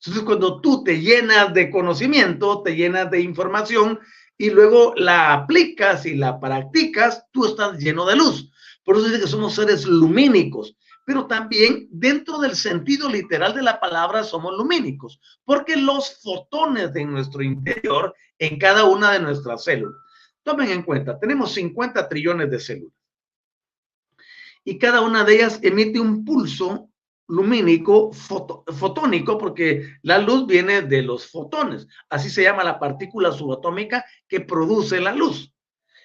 Entonces, 0.00 0.24
cuando 0.24 0.60
tú 0.60 0.82
te 0.82 1.00
llenas 1.00 1.54
de 1.54 1.70
conocimiento, 1.70 2.62
te 2.62 2.74
llenas 2.74 3.10
de 3.10 3.20
información, 3.20 4.00
y 4.40 4.48
luego 4.48 4.94
la 4.96 5.34
aplicas 5.34 6.06
y 6.06 6.14
la 6.14 6.40
practicas, 6.40 7.26
tú 7.30 7.44
estás 7.44 7.76
lleno 7.76 8.06
de 8.06 8.16
luz. 8.16 8.50
Por 8.82 8.96
eso 8.96 9.04
dice 9.04 9.20
que 9.20 9.26
somos 9.26 9.54
seres 9.54 9.84
lumínicos, 9.84 10.74
pero 11.04 11.26
también 11.26 11.88
dentro 11.90 12.38
del 12.38 12.56
sentido 12.56 13.10
literal 13.10 13.54
de 13.54 13.60
la 13.60 13.78
palabra 13.78 14.24
somos 14.24 14.56
lumínicos, 14.56 15.20
porque 15.44 15.76
los 15.76 16.22
fotones 16.22 16.90
de 16.94 17.04
nuestro 17.04 17.42
interior 17.42 18.14
en 18.38 18.58
cada 18.58 18.84
una 18.84 19.12
de 19.12 19.20
nuestras 19.20 19.62
células. 19.62 20.00
Tomen 20.42 20.70
en 20.70 20.84
cuenta, 20.84 21.18
tenemos 21.18 21.52
50 21.52 22.08
trillones 22.08 22.50
de 22.50 22.60
células 22.60 22.94
y 24.64 24.78
cada 24.78 25.02
una 25.02 25.22
de 25.22 25.34
ellas 25.34 25.60
emite 25.62 26.00
un 26.00 26.24
pulso 26.24 26.89
lumínico 27.30 28.12
fotónico, 28.12 29.38
porque 29.38 29.96
la 30.02 30.18
luz 30.18 30.46
viene 30.46 30.82
de 30.82 31.02
los 31.02 31.30
fotones. 31.30 31.86
Así 32.08 32.28
se 32.28 32.42
llama 32.42 32.64
la 32.64 32.78
partícula 32.78 33.32
subatómica 33.32 34.04
que 34.28 34.40
produce 34.40 35.00
la 35.00 35.14
luz. 35.14 35.52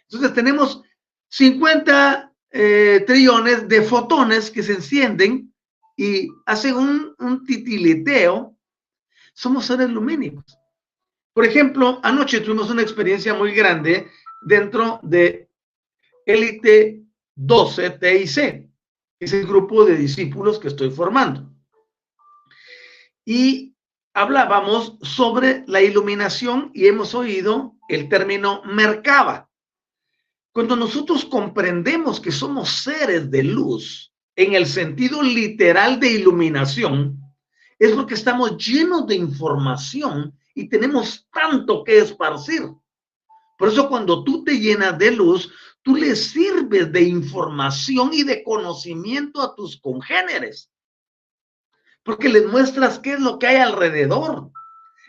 Entonces 0.03 0.33
tenemos 0.33 0.81
50 1.29 2.31
eh, 2.51 3.03
trillones 3.05 3.67
de 3.67 3.81
fotones 3.81 4.51
que 4.51 4.63
se 4.63 4.73
encienden 4.73 5.53
y 5.97 6.29
hacen 6.45 6.75
un, 6.75 7.15
un 7.19 7.45
titiliteo. 7.45 8.55
Somos 9.33 9.65
seres 9.65 9.89
lumínicos. 9.89 10.57
Por 11.33 11.45
ejemplo, 11.45 11.99
anoche 12.03 12.39
tuvimos 12.39 12.69
una 12.69 12.81
experiencia 12.81 13.33
muy 13.33 13.53
grande 13.53 14.07
dentro 14.45 14.99
de 15.03 15.49
Élite 16.25 17.03
12 17.35 17.89
TIC 17.89 18.64
es 19.19 19.33
el 19.33 19.45
grupo 19.47 19.85
de 19.85 19.97
discípulos 19.97 20.59
que 20.59 20.67
estoy 20.67 20.89
formando. 20.91 21.51
Y 23.23 23.75
hablábamos 24.13 24.97
sobre 25.01 25.63
la 25.67 25.81
iluminación 25.81 26.71
y 26.73 26.87
hemos 26.87 27.15
oído 27.15 27.75
el 27.89 28.09
término 28.09 28.61
mercaba. 28.65 29.49
Cuando 30.51 30.75
nosotros 30.75 31.25
comprendemos 31.25 32.19
que 32.19 32.31
somos 32.31 32.69
seres 32.69 33.29
de 33.29 33.43
luz 33.43 34.13
en 34.35 34.53
el 34.53 34.65
sentido 34.65 35.21
literal 35.21 35.99
de 35.99 36.11
iluminación, 36.11 37.19
es 37.77 37.91
porque 37.91 38.13
estamos 38.13 38.57
llenos 38.57 39.05
de 39.07 39.15
información 39.15 40.33
y 40.53 40.69
tenemos 40.69 41.27
tanto 41.31 41.83
que 41.83 41.97
esparcir. 41.97 42.61
Por 43.57 43.69
eso 43.69 43.89
cuando 43.89 44.23
tú 44.23 44.43
te 44.43 44.57
llenas 44.57 44.97
de 44.97 45.11
luz, 45.11 45.51
tú 45.85 45.95
le 45.95 46.15
sirves 46.15 46.91
de 46.91 47.03
información 47.03 48.09
y 48.11 48.23
de 48.23 48.43
conocimiento 48.43 49.39
a 49.39 49.55
tus 49.55 49.79
congéneres. 49.79 50.71
Porque 52.01 52.27
les 52.27 52.47
muestras 52.47 52.97
qué 52.97 53.13
es 53.13 53.19
lo 53.19 53.37
que 53.37 53.45
hay 53.45 53.57
alrededor. 53.57 54.49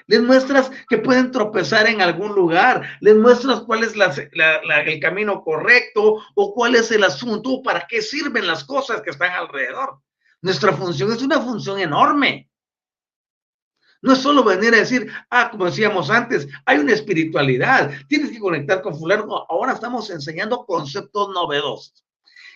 Les 0.06 0.22
muestras 0.22 0.70
que 0.88 0.98
pueden 0.98 1.32
tropezar 1.32 1.86
en 1.86 2.02
algún 2.02 2.34
lugar. 2.34 2.98
Les 3.00 3.16
muestras 3.16 3.62
cuál 3.62 3.84
es 3.84 3.94
el 3.96 5.00
camino 5.00 5.42
correcto 5.42 6.22
o 6.34 6.54
cuál 6.54 6.74
es 6.74 6.90
el 6.92 7.04
asunto 7.04 7.50
o 7.50 7.62
para 7.62 7.86
qué 7.88 8.02
sirven 8.02 8.46
las 8.46 8.62
cosas 8.62 9.00
que 9.00 9.10
están 9.10 9.32
alrededor. 9.32 10.00
Nuestra 10.42 10.74
función 10.74 11.10
es 11.10 11.22
una 11.22 11.40
función 11.40 11.80
enorme. 11.80 12.50
No 14.02 14.12
es 14.12 14.18
solo 14.18 14.44
venir 14.44 14.74
a 14.74 14.78
decir, 14.78 15.10
ah, 15.30 15.48
como 15.50 15.66
decíamos 15.66 16.10
antes, 16.10 16.46
hay 16.64 16.78
una 16.78 16.92
espiritualidad, 16.92 17.90
tienes 18.08 18.30
que 18.30 18.38
conectar 18.38 18.82
con 18.82 18.96
fulano. 18.96 19.46
ahora 19.48 19.72
estamos 19.72 20.10
enseñando 20.10 20.64
conceptos 20.64 21.30
novedosos. 21.30 22.04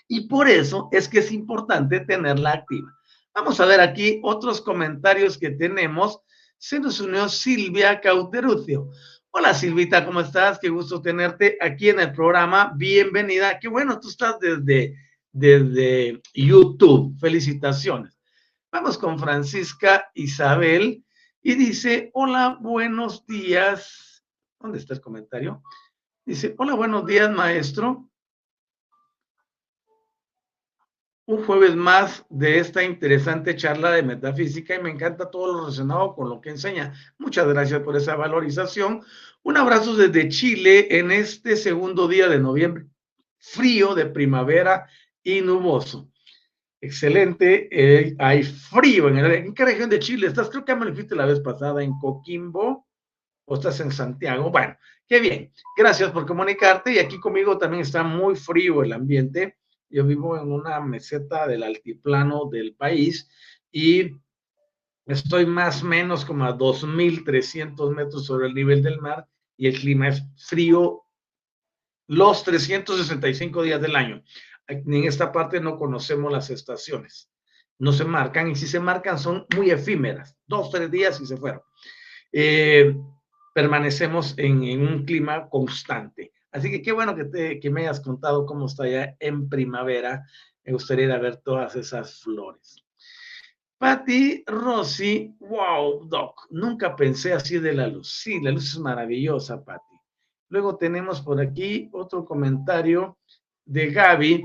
Y 0.09 0.29
por 0.29 0.48
eso 0.48 0.88
es 0.92 1.09
que 1.09 1.20
es 1.20 1.31
importante 1.31 2.00
tenerla 2.00 2.53
activa. 2.53 2.92
Vamos 3.35 3.61
a 3.61 3.66
ver 3.66 3.81
aquí 3.81 4.20
otros 4.24 4.61
comentarios 4.61 5.38
que 5.38 5.50
tenemos. 5.50 6.18
Se 6.59 6.81
nos 6.81 7.00
unió 7.00 7.29
Silvia 7.29 8.00
Cauterucio. 8.00 8.90
Hola 9.31 9.55
Silvita, 9.55 10.05
¿cómo 10.05 10.20
estás? 10.20 10.59
Qué 10.59 10.68
gusto 10.68 11.00
tenerte 11.00 11.57
aquí 11.61 11.88
en 11.88 12.00
el 12.00 12.12
programa. 12.12 12.72
Bienvenida. 12.76 13.61
Qué 13.61 13.68
bueno, 13.68 14.01
tú 14.01 14.09
estás 14.09 14.41
desde, 14.41 14.97
desde 15.30 16.20
YouTube. 16.34 17.16
Felicitaciones. 17.20 18.18
Vamos 18.72 18.99
con 18.99 19.16
Francisca 19.16 20.11
Isabel. 20.14 21.05
Y 21.43 21.55
dice, 21.55 22.11
hola, 22.12 22.59
buenos 22.61 23.26
días. 23.26 24.24
¿Dónde 24.59 24.78
está 24.78 24.95
el 24.95 25.01
comentario? 25.01 25.62
Dice, 26.24 26.55
hola, 26.59 26.74
buenos 26.74 27.07
días, 27.07 27.30
maestro. 27.30 28.11
un 31.30 31.45
jueves 31.45 31.76
más 31.76 32.26
de 32.28 32.59
esta 32.59 32.82
interesante 32.82 33.55
charla 33.55 33.93
de 33.93 34.03
metafísica 34.03 34.74
y 34.74 34.82
me 34.82 34.91
encanta 34.91 35.30
todo 35.30 35.53
lo 35.53 35.61
relacionado 35.61 36.12
con 36.16 36.28
lo 36.28 36.41
que 36.41 36.51
enseña. 36.51 36.93
Muchas 37.18 37.47
gracias 37.47 37.82
por 37.82 37.95
esa 37.95 38.16
valorización. 38.16 39.05
Un 39.45 39.57
abrazo 39.57 39.95
desde 39.95 40.28
Chile 40.28 40.99
en 40.99 41.12
este 41.12 41.55
segundo 41.55 42.09
día 42.09 42.28
de 42.28 42.41
noviembre, 42.41 42.86
frío 43.38 43.95
de 43.95 44.07
primavera 44.07 44.88
y 45.22 45.41
nuboso. 45.41 46.09
Excelente, 46.81 47.68
eh, 47.70 48.16
hay 48.18 48.43
frío 48.43 49.09
en, 49.09 49.18
el, 49.18 49.33
¿en 49.33 49.55
qué 49.55 49.64
región 49.64 49.91
de 49.91 49.99
Chile 49.99 50.26
estás? 50.26 50.49
Creo 50.49 50.64
que 50.64 50.74
me 50.74 50.87
lo 50.87 50.93
dijiste 50.93 51.14
la 51.14 51.26
vez 51.26 51.41
pasada 51.41 51.83
en 51.83 51.99
Coquimbo 51.99 52.87
o 53.45 53.55
estás 53.55 53.81
en 53.81 53.93
Santiago. 53.93 54.51
Bueno, 54.51 54.76
qué 55.07 55.20
bien. 55.20 55.53
Gracias 55.76 56.11
por 56.11 56.26
comunicarte 56.26 56.93
y 56.93 56.99
aquí 56.99 57.20
conmigo 57.20 57.59
también 57.59 57.83
está 57.83 58.03
muy 58.03 58.35
frío 58.35 58.83
el 58.83 58.93
ambiente 58.93 59.59
yo 59.91 60.05
vivo 60.07 60.39
en 60.39 60.51
una 60.53 60.81
meseta 60.81 61.47
del 61.47 61.64
altiplano 61.64 62.47
del 62.47 62.74
país 62.74 63.28
y 63.72 64.12
estoy 65.07 65.47
más 65.47 65.83
o 65.83 65.87
menos 65.87 66.24
como 66.24 66.45
a 66.45 66.57
2.300 66.57 67.95
metros 67.95 68.24
sobre 68.24 68.47
el 68.47 68.55
nivel 68.55 68.83
del 68.83 69.01
mar 69.01 69.26
y 69.57 69.66
el 69.66 69.78
clima 69.78 70.09
es 70.09 70.22
frío 70.37 71.03
los 72.07 72.45
365 72.45 73.62
días 73.62 73.83
del 73.83 73.97
año. 73.97 74.22
En 74.71 75.05
esta 75.05 75.33
parte 75.33 75.61
no 75.61 75.77
conocemos 75.77 76.33
las 76.33 76.51
estaciones. 76.51 77.31
No 77.79 77.93
se 77.93 78.05
marcan 78.05 78.51
y 78.51 78.57
si 78.57 78.66
se 78.66 78.79
marcan 78.79 79.18
son 79.18 79.47
muy 79.57 79.71
efímeras. 79.71 80.37
Dos, 80.47 80.71
tres 80.71 80.91
días 80.91 81.21
y 81.21 81.27
se 81.27 81.37
fueron. 81.37 81.62
Eh, 82.33 82.95
permanecemos 83.55 84.35
en, 84.37 84.81
un 84.81 85.05
clima 85.05 85.49
constante. 85.49 86.33
Así 86.53 86.71
que 86.71 86.83
qué 86.83 86.93
bueno 86.93 87.14
que, 87.14 87.59
que 87.61 87.71
me 87.71 87.83
hayas 87.83 88.01
contado 88.01 88.47
cómo 88.47 88.66
está 88.66 88.89
ya 88.89 89.16
en 89.18 89.49
primavera. 89.49 90.25
Me 90.64 90.73
gustaría 90.73 91.07
ir 91.07 91.12
a 91.12 91.18
ver 91.18 91.39
todas 91.39 91.75
esas 91.77 92.21
flores. 92.21 92.85
Patti 93.79 94.45
Rossi, 94.47 95.35
wow, 95.41 96.07
Doc, 96.07 96.49
nunca 96.51 96.95
pensé 96.95 97.33
así 97.33 97.59
de 97.59 97.73
la 97.73 97.87
luz. 97.87 98.12
Sí, 98.12 98.39
la 98.43 98.51
luz 98.51 98.75
es 98.75 98.79
maravillosa, 98.79 99.64
Patti. 99.64 99.97
Luego 100.51 100.77
tenemos 100.77 101.23
por 101.23 101.41
aquí 101.41 101.89
otro 101.93 102.27
comentario 102.27 103.16
de 103.64 103.91
Gaby. 103.91 104.45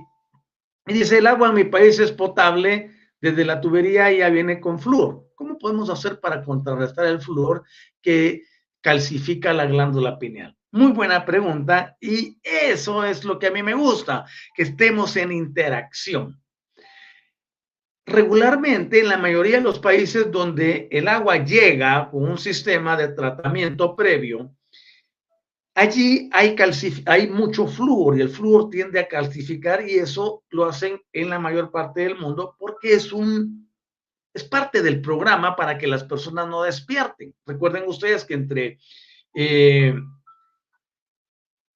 Y 0.87 0.93
dice, 0.93 1.17
el 1.17 1.27
agua 1.27 1.49
en 1.49 1.55
mi 1.55 1.63
país 1.63 1.99
es 1.99 2.11
potable, 2.11 2.91
desde 3.19 3.45
la 3.45 3.59
tubería 3.59 4.11
ya 4.11 4.29
viene 4.29 4.59
con 4.59 4.79
flúor. 4.79 5.31
¿Cómo 5.35 5.57
podemos 5.57 5.89
hacer 5.89 6.19
para 6.19 6.43
contrarrestar 6.43 7.07
el 7.07 7.21
flúor 7.21 7.63
que 8.01 8.43
calcifica 8.81 9.51
la 9.51 9.65
glándula 9.65 10.19
pineal? 10.19 10.55
Muy 10.71 10.91
buena 10.91 11.25
pregunta 11.25 11.97
y 11.99 12.37
eso 12.43 13.03
es 13.03 13.23
lo 13.23 13.39
que 13.39 13.47
a 13.47 13.51
mí 13.51 13.63
me 13.63 13.73
gusta, 13.73 14.25
que 14.53 14.63
estemos 14.63 15.15
en 15.15 15.31
interacción. 15.31 16.41
Regularmente, 18.05 18.99
en 18.99 19.09
la 19.09 19.17
mayoría 19.17 19.57
de 19.57 19.63
los 19.63 19.79
países 19.79 20.31
donde 20.31 20.87
el 20.91 21.07
agua 21.07 21.37
llega 21.43 22.09
con 22.11 22.29
un 22.29 22.37
sistema 22.37 22.95
de 22.95 23.07
tratamiento 23.07 23.95
previo, 23.95 24.54
allí 25.75 26.29
hay, 26.33 26.55
hay 27.05 27.29
mucho 27.29 27.67
flúor 27.67 28.17
y 28.17 28.21
el 28.21 28.29
flúor 28.29 28.69
tiende 28.69 28.99
a 28.99 29.07
calcificar 29.07 29.87
y 29.87 29.95
eso 29.95 30.43
lo 30.49 30.65
hacen 30.65 30.99
en 31.13 31.29
la 31.29 31.37
mayor 31.37 31.69
parte 31.69 32.01
del 32.01 32.17
mundo 32.17 32.55
porque 32.57 32.93
es 32.93 33.11
un 33.11 33.65
es 34.33 34.43
parte 34.43 34.81
del 34.81 35.01
programa 35.01 35.55
para 35.55 35.77
que 35.77 35.87
las 35.87 36.03
personas 36.03 36.49
no 36.49 36.63
despierten. 36.63 37.33
Recuerden 37.45 37.85
ustedes 37.87 38.25
que 38.25 38.33
entre 38.33 38.79
eh, 39.33 39.95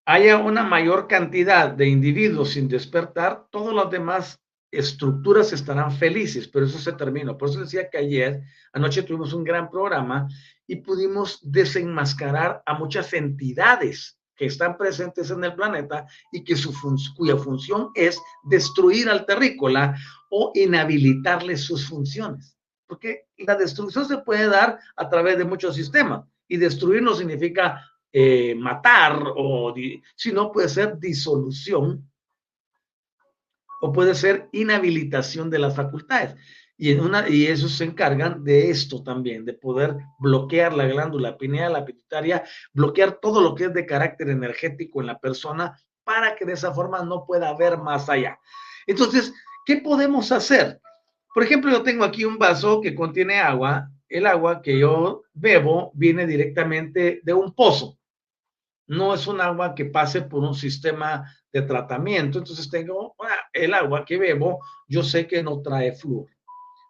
haya 0.05 0.37
una 0.37 0.63
mayor 0.63 1.07
cantidad 1.07 1.69
de 1.69 1.87
individuos 1.87 2.49
sin 2.49 2.67
despertar, 2.67 3.45
todas 3.49 3.73
las 3.73 3.89
demás 3.89 4.41
estructuras 4.71 5.53
estarán 5.53 5.91
felices, 5.93 6.49
pero 6.49 6.65
eso 6.65 6.79
se 6.79 6.91
terminó. 6.93 7.37
Por 7.37 7.49
eso 7.49 7.61
decía 7.61 7.89
que 7.89 7.97
ayer, 7.97 8.41
anoche 8.73 9.03
tuvimos 9.03 9.31
un 9.33 9.45
gran 9.45 9.69
programa 9.69 10.27
y 10.69 10.75
pudimos 10.75 11.39
desenmascarar 11.41 12.61
a 12.63 12.75
muchas 12.75 13.11
entidades 13.13 14.19
que 14.35 14.45
están 14.45 14.77
presentes 14.77 15.31
en 15.31 15.43
el 15.43 15.55
planeta 15.55 16.05
y 16.31 16.43
que 16.43 16.55
su 16.55 16.71
cuya 17.17 17.35
función 17.37 17.89
es 17.95 18.21
destruir 18.43 19.09
al 19.09 19.25
terrícola 19.25 19.97
o 20.29 20.51
inhabilitarle 20.53 21.57
sus 21.57 21.87
funciones. 21.87 22.55
Porque 22.85 23.25
la 23.39 23.55
destrucción 23.55 24.07
se 24.07 24.19
puede 24.19 24.47
dar 24.47 24.79
a 24.95 25.09
través 25.09 25.39
de 25.39 25.45
muchos 25.45 25.75
sistemas 25.75 26.23
y 26.47 26.57
destruir 26.57 27.01
no 27.01 27.15
significa 27.15 27.83
eh, 28.13 28.53
matar, 28.53 29.23
o 29.35 29.73
si 30.15 30.31
no 30.31 30.51
puede 30.51 30.69
ser 30.69 30.99
disolución 30.99 32.07
o 33.81 33.91
puede 33.91 34.13
ser 34.13 34.49
inhabilitación 34.51 35.49
de 35.49 35.57
las 35.57 35.75
facultades. 35.75 36.35
Y, 36.81 36.91
en 36.91 37.01
una, 37.01 37.27
y 37.27 37.45
esos 37.45 37.73
se 37.73 37.83
encargan 37.83 38.43
de 38.43 38.69
esto 38.69 39.03
también, 39.03 39.43
de 39.43 39.53
poder 39.53 39.97
bloquear 40.17 40.73
la 40.73 40.87
glándula 40.87 41.37
pineal, 41.37 41.73
la 41.73 41.83
pituitaria, 41.83 42.43
bloquear 42.73 43.19
todo 43.21 43.41
lo 43.41 43.53
que 43.53 43.65
es 43.65 43.73
de 43.73 43.85
carácter 43.85 44.29
energético 44.29 45.01
en 45.01 45.07
la 45.07 45.19
persona 45.19 45.77
para 46.05 46.35
que 46.35 46.45
de 46.45 46.53
esa 46.53 46.73
forma 46.73 47.03
no 47.03 47.25
pueda 47.25 47.53
ver 47.57 47.77
más 47.77 48.09
allá. 48.09 48.39
Entonces, 48.87 49.33
¿qué 49.65 49.77
podemos 49.77 50.31
hacer? 50.31 50.79
Por 51.33 51.43
ejemplo, 51.43 51.69
yo 51.69 51.83
tengo 51.83 52.05
aquí 52.05 52.23
un 52.23 52.37
vaso 52.37 52.79
que 52.79 52.95
contiene 52.95 53.39
agua. 53.39 53.91
El 54.07 54.25
agua 54.25 54.61
que 54.61 54.79
yo 54.79 55.23
bebo 55.33 55.91
viene 55.93 56.25
directamente 56.25 57.19
de 57.23 57.33
un 57.33 57.53
pozo 57.53 57.99
no 58.89 59.13
es 59.13 59.27
un 59.27 59.39
agua 59.39 59.75
que 59.75 59.85
pase 59.85 60.23
por 60.23 60.43
un 60.43 60.55
sistema 60.55 61.31
de 61.53 61.61
tratamiento. 61.61 62.39
Entonces 62.39 62.69
tengo 62.69 63.15
ah, 63.19 63.47
el 63.53 63.73
agua 63.73 64.03
que 64.03 64.17
bebo, 64.17 64.59
yo 64.87 65.03
sé 65.03 65.27
que 65.27 65.43
no 65.43 65.61
trae 65.61 65.93
flúor, 65.93 66.27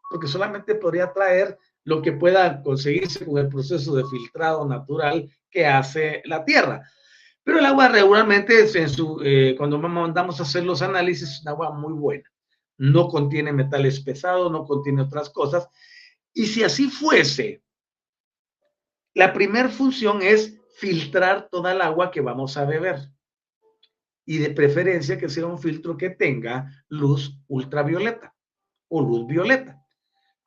porque 0.09 0.27
solamente 0.27 0.75
podría 0.75 1.13
traer 1.13 1.57
lo 1.83 2.01
que 2.01 2.11
pueda 2.11 2.61
conseguirse 2.61 3.25
con 3.25 3.37
el 3.37 3.47
proceso 3.47 3.95
de 3.95 4.05
filtrado 4.05 4.67
natural 4.67 5.29
que 5.49 5.65
hace 5.65 6.21
la 6.25 6.43
tierra. 6.43 6.89
Pero 7.43 7.59
el 7.59 7.65
agua 7.65 7.87
regularmente, 7.87 8.59
en 8.79 8.89
su, 8.89 9.21
eh, 9.23 9.55
cuando 9.57 9.79
mandamos 9.79 10.39
a 10.39 10.43
hacer 10.43 10.63
los 10.65 10.81
análisis, 10.81 11.29
es 11.29 11.41
un 11.41 11.49
agua 11.49 11.71
muy 11.71 11.93
buena. 11.93 12.29
No 12.77 13.07
contiene 13.07 13.51
metales 13.51 13.99
pesados, 14.01 14.51
no 14.51 14.65
contiene 14.65 15.01
otras 15.01 15.29
cosas. 15.29 15.67
Y 16.33 16.45
si 16.45 16.63
así 16.63 16.89
fuese, 16.89 17.63
la 19.13 19.33
primera 19.33 19.69
función 19.69 20.21
es 20.21 20.59
filtrar 20.77 21.49
toda 21.49 21.71
el 21.71 21.81
agua 21.81 22.11
que 22.11 22.21
vamos 22.21 22.55
a 22.57 22.65
beber. 22.65 22.99
Y 24.25 24.37
de 24.37 24.51
preferencia 24.51 25.17
que 25.17 25.27
sea 25.27 25.47
un 25.47 25.59
filtro 25.59 25.97
que 25.97 26.11
tenga 26.11 26.71
luz 26.87 27.35
ultravioleta 27.47 28.35
o 28.89 29.01
luz 29.01 29.25
violeta. 29.27 29.78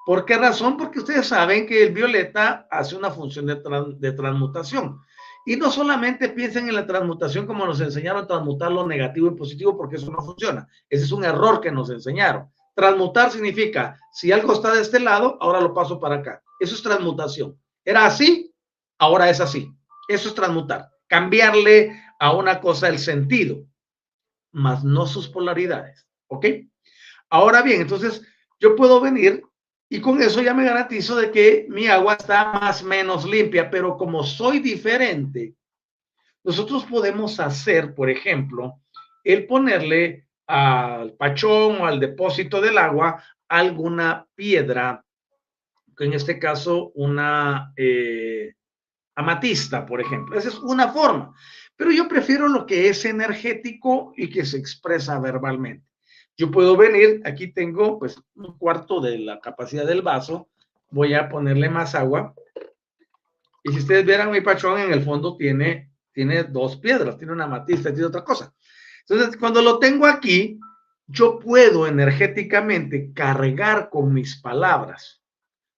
¿Por 0.05 0.25
qué 0.25 0.37
razón? 0.37 0.77
Porque 0.77 0.99
ustedes 0.99 1.29
saben 1.29 1.67
que 1.67 1.85
el 1.85 1.93
violeta 1.93 2.67
hace 2.71 2.97
una 2.97 3.11
función 3.11 3.47
de, 3.47 4.13
transmutación. 4.13 5.01
Y 5.47 5.57
no 5.57 5.71
solamente 5.71 6.29
piensen 6.29 6.69
en 6.69 6.75
la 6.75 6.87
transmutación 6.87 7.47
como 7.47 7.67
nos 7.67 7.81
enseñaron 7.81 8.27
transmutar 8.27 8.71
lo 8.73 8.87
negativo 8.87 9.29
y 9.29 9.37
positivo, 9.37 9.77
porque 9.77 9.97
eso 9.97 10.11
no 10.11 10.23
funciona. 10.23 10.67
Ese 10.89 11.05
es 11.05 11.13
un 11.13 11.25
error 11.25 11.61
que 11.61 11.71
nos 11.71 11.91
enseñaron. 11.91 12.51
Transmutar 12.75 13.31
significa, 13.31 13.99
si 14.13 14.33
algo 14.33 14.53
está 14.53 14.73
de 14.73 14.81
este 14.81 14.99
lado, 14.99 15.37
ahora 15.41 15.61
lo 15.61 15.75
paso 15.75 16.01
para 16.01 16.17
acá. 16.17 16.43
Eso 16.59 16.75
es 16.75 16.83
transmutación. 16.83 17.59
Era 17.85 18.07
así, 18.07 18.53
ahora 18.99 19.31
es 19.31 19.41
así. 19.41 19.73
Eso 20.09 20.29
es 20.29 20.35
transmutar, 20.35 20.91
cambiarle 21.07 22.01
a 22.19 22.33
una 22.33 22.61
cosa 22.61 22.89
el 22.89 22.99
sentido, 22.99 23.65
más 24.53 24.85
no 24.85 25.07
sus 25.07 25.29
polaridades. 25.29 26.07
¿Ok? 26.29 26.47
Ahora 27.31 27.63
bien, 27.63 27.83
entonces 27.83 28.23
yo 28.61 28.77
puedo 28.77 29.01
venir 29.01 29.43
y 29.93 30.01
con 30.01 30.23
eso 30.23 30.41
ya 30.41 30.55
me 30.55 30.65
garantizo 30.65 31.17
de 31.17 31.31
que 31.31 31.67
mi 31.69 31.87
agua 31.87 32.15
está 32.15 32.51
más 32.51 32.83
o 32.83 32.87
menos 32.87 33.27
limpia, 33.27 33.69
pero 33.71 33.99
como 33.99 34.25
soy 34.25 34.59
diferente, 34.59 35.55
nosotros 36.43 36.87
podemos 36.87 37.39
hacer, 37.39 37.95
por 37.95 38.09
ejemplo, 38.09 38.81
el 39.23 39.47
ponerle 39.47 40.29
al 40.47 41.13
pachón 41.13 41.83
o 41.83 41.85
al 41.85 42.01
depósito 42.01 42.63
del 42.63 42.79
agua 42.79 43.23
alguna 43.47 44.27
piedra, 44.35 45.05
en 45.99 46.15
este 46.15 46.39
caso 46.39 46.91
una, 46.95 47.75
eh, 47.77 48.55
amatista, 49.15 49.85
por 49.85 50.01
ejemplo. 50.01 50.39
Esa 50.39 50.49
es 50.49 50.59
una 50.61 50.89
forma. 50.89 51.35
Pero 51.77 51.91
yo 51.91 52.09
prefiero 52.09 52.49
lo 52.49 52.65
que 52.65 52.89
es 52.89 53.05
energético 53.05 54.15
y 54.17 54.31
que 54.31 54.47
se 54.47 54.57
expresa 54.57 55.21
verbalmente. 55.21 55.92
Yo 56.37 56.51
puedo 56.51 56.77
venir, 56.77 57.21
aquí 57.25 57.53
tengo 57.53 57.99
pues 57.99 58.21
un 58.35 58.57
cuarto 58.59 59.01
de 59.01 59.19
la 59.19 59.41
capacidad 59.41 59.87
del 59.87 60.03
vaso, 60.03 60.49
voy 60.91 61.15
a 61.15 61.29
ponerle 61.29 61.69
más 61.69 61.95
agua. 61.95 62.35
Y 63.65 63.73
si 63.73 63.79
ustedes 63.79 64.05
vieran 64.05 64.31
mi 64.31 64.41
pachón, 64.41 64.79
en 64.81 64.93
el 64.93 65.03
fondo 65.03 65.37
tiene, 65.37 65.93
tiene 66.13 66.45
dos 66.45 66.77
piedras, 66.77 67.17
tiene 67.17 67.33
una 67.33 67.45
amatista, 67.45 67.91
tiene 67.91 68.07
otra 68.07 68.25
cosa. 68.25 68.53
Entonces, 69.07 69.37
cuando 69.37 69.63
lo 69.63 69.79
tengo 69.79 70.07
aquí, 70.07 70.59
yo 71.07 71.39
puedo 71.39 71.87
energéticamente 71.87 73.13
cargar 73.13 73.91
con 73.91 74.13
mis 74.13 74.41
palabras. 74.41 75.23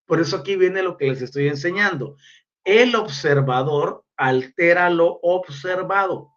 Por 0.07 0.21
eso 0.21 0.37
aquí 0.37 0.57
viene 0.57 0.83
lo 0.83 0.97
que 0.97 1.09
les 1.09 1.23
estoy 1.23 1.49
enseñando 1.49 2.17
el 2.65 2.97
observador 2.97 4.05
altera 4.17 4.91
lo 4.91 5.19
observado. 5.23 6.33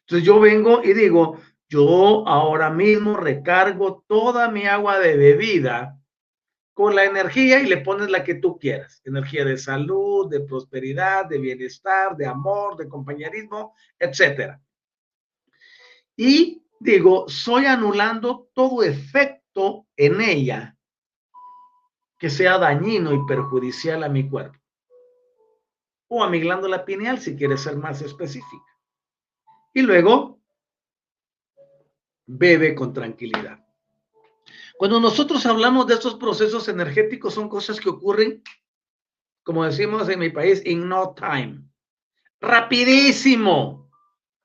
Entonces 0.00 0.26
yo 0.26 0.40
vengo 0.40 0.82
y 0.82 0.94
digo, 0.94 1.38
Yo 1.72 2.28
ahora 2.28 2.68
mismo 2.68 3.16
recargo 3.16 4.04
toda 4.06 4.50
mi 4.50 4.66
agua 4.66 4.98
de 4.98 5.16
bebida 5.16 5.98
con 6.74 6.94
la 6.94 7.06
energía 7.06 7.60
y 7.60 7.66
le 7.66 7.78
pones 7.78 8.10
la 8.10 8.24
que 8.24 8.34
tú 8.34 8.58
quieras. 8.58 9.00
Energía 9.06 9.46
de 9.46 9.56
salud, 9.56 10.28
de 10.28 10.40
prosperidad, 10.40 11.24
de 11.24 11.38
bienestar, 11.38 12.14
de 12.14 12.26
amor, 12.26 12.76
de 12.76 12.90
compañerismo, 12.90 13.74
etcétera. 13.98 14.60
Y 16.14 16.62
digo, 16.78 17.26
soy 17.26 17.64
anulando 17.64 18.50
todo 18.52 18.82
efecto 18.82 19.86
en 19.96 20.20
ella 20.20 20.76
que 22.18 22.28
sea 22.28 22.58
dañino 22.58 23.14
y 23.14 23.26
perjudicial 23.26 24.04
a 24.04 24.10
mi 24.10 24.28
cuerpo. 24.28 24.58
O 26.08 26.22
a 26.22 26.28
mi 26.28 26.38
glándula 26.38 26.84
pineal, 26.84 27.18
si 27.18 27.34
quieres 27.34 27.62
ser 27.62 27.78
más 27.78 28.02
específica. 28.02 28.78
Y 29.72 29.80
luego, 29.80 30.41
bebe 32.36 32.74
con 32.74 32.92
tranquilidad. 32.92 33.58
Cuando 34.76 35.00
nosotros 35.00 35.44
hablamos 35.46 35.86
de 35.86 35.94
estos 35.94 36.14
procesos 36.16 36.68
energéticos, 36.68 37.34
son 37.34 37.48
cosas 37.48 37.78
que 37.78 37.88
ocurren, 37.88 38.42
como 39.42 39.64
decimos 39.64 40.08
en 40.08 40.18
mi 40.18 40.30
país, 40.30 40.62
in 40.64 40.88
no 40.88 41.14
time. 41.14 41.62
Rapidísimo. 42.40 43.90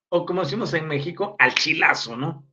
O 0.09 0.25
como 0.25 0.43
decimos 0.43 0.73
en 0.73 0.87
México, 0.87 1.35
al 1.39 1.53
chilazo, 1.53 2.15
¿no? 2.15 2.45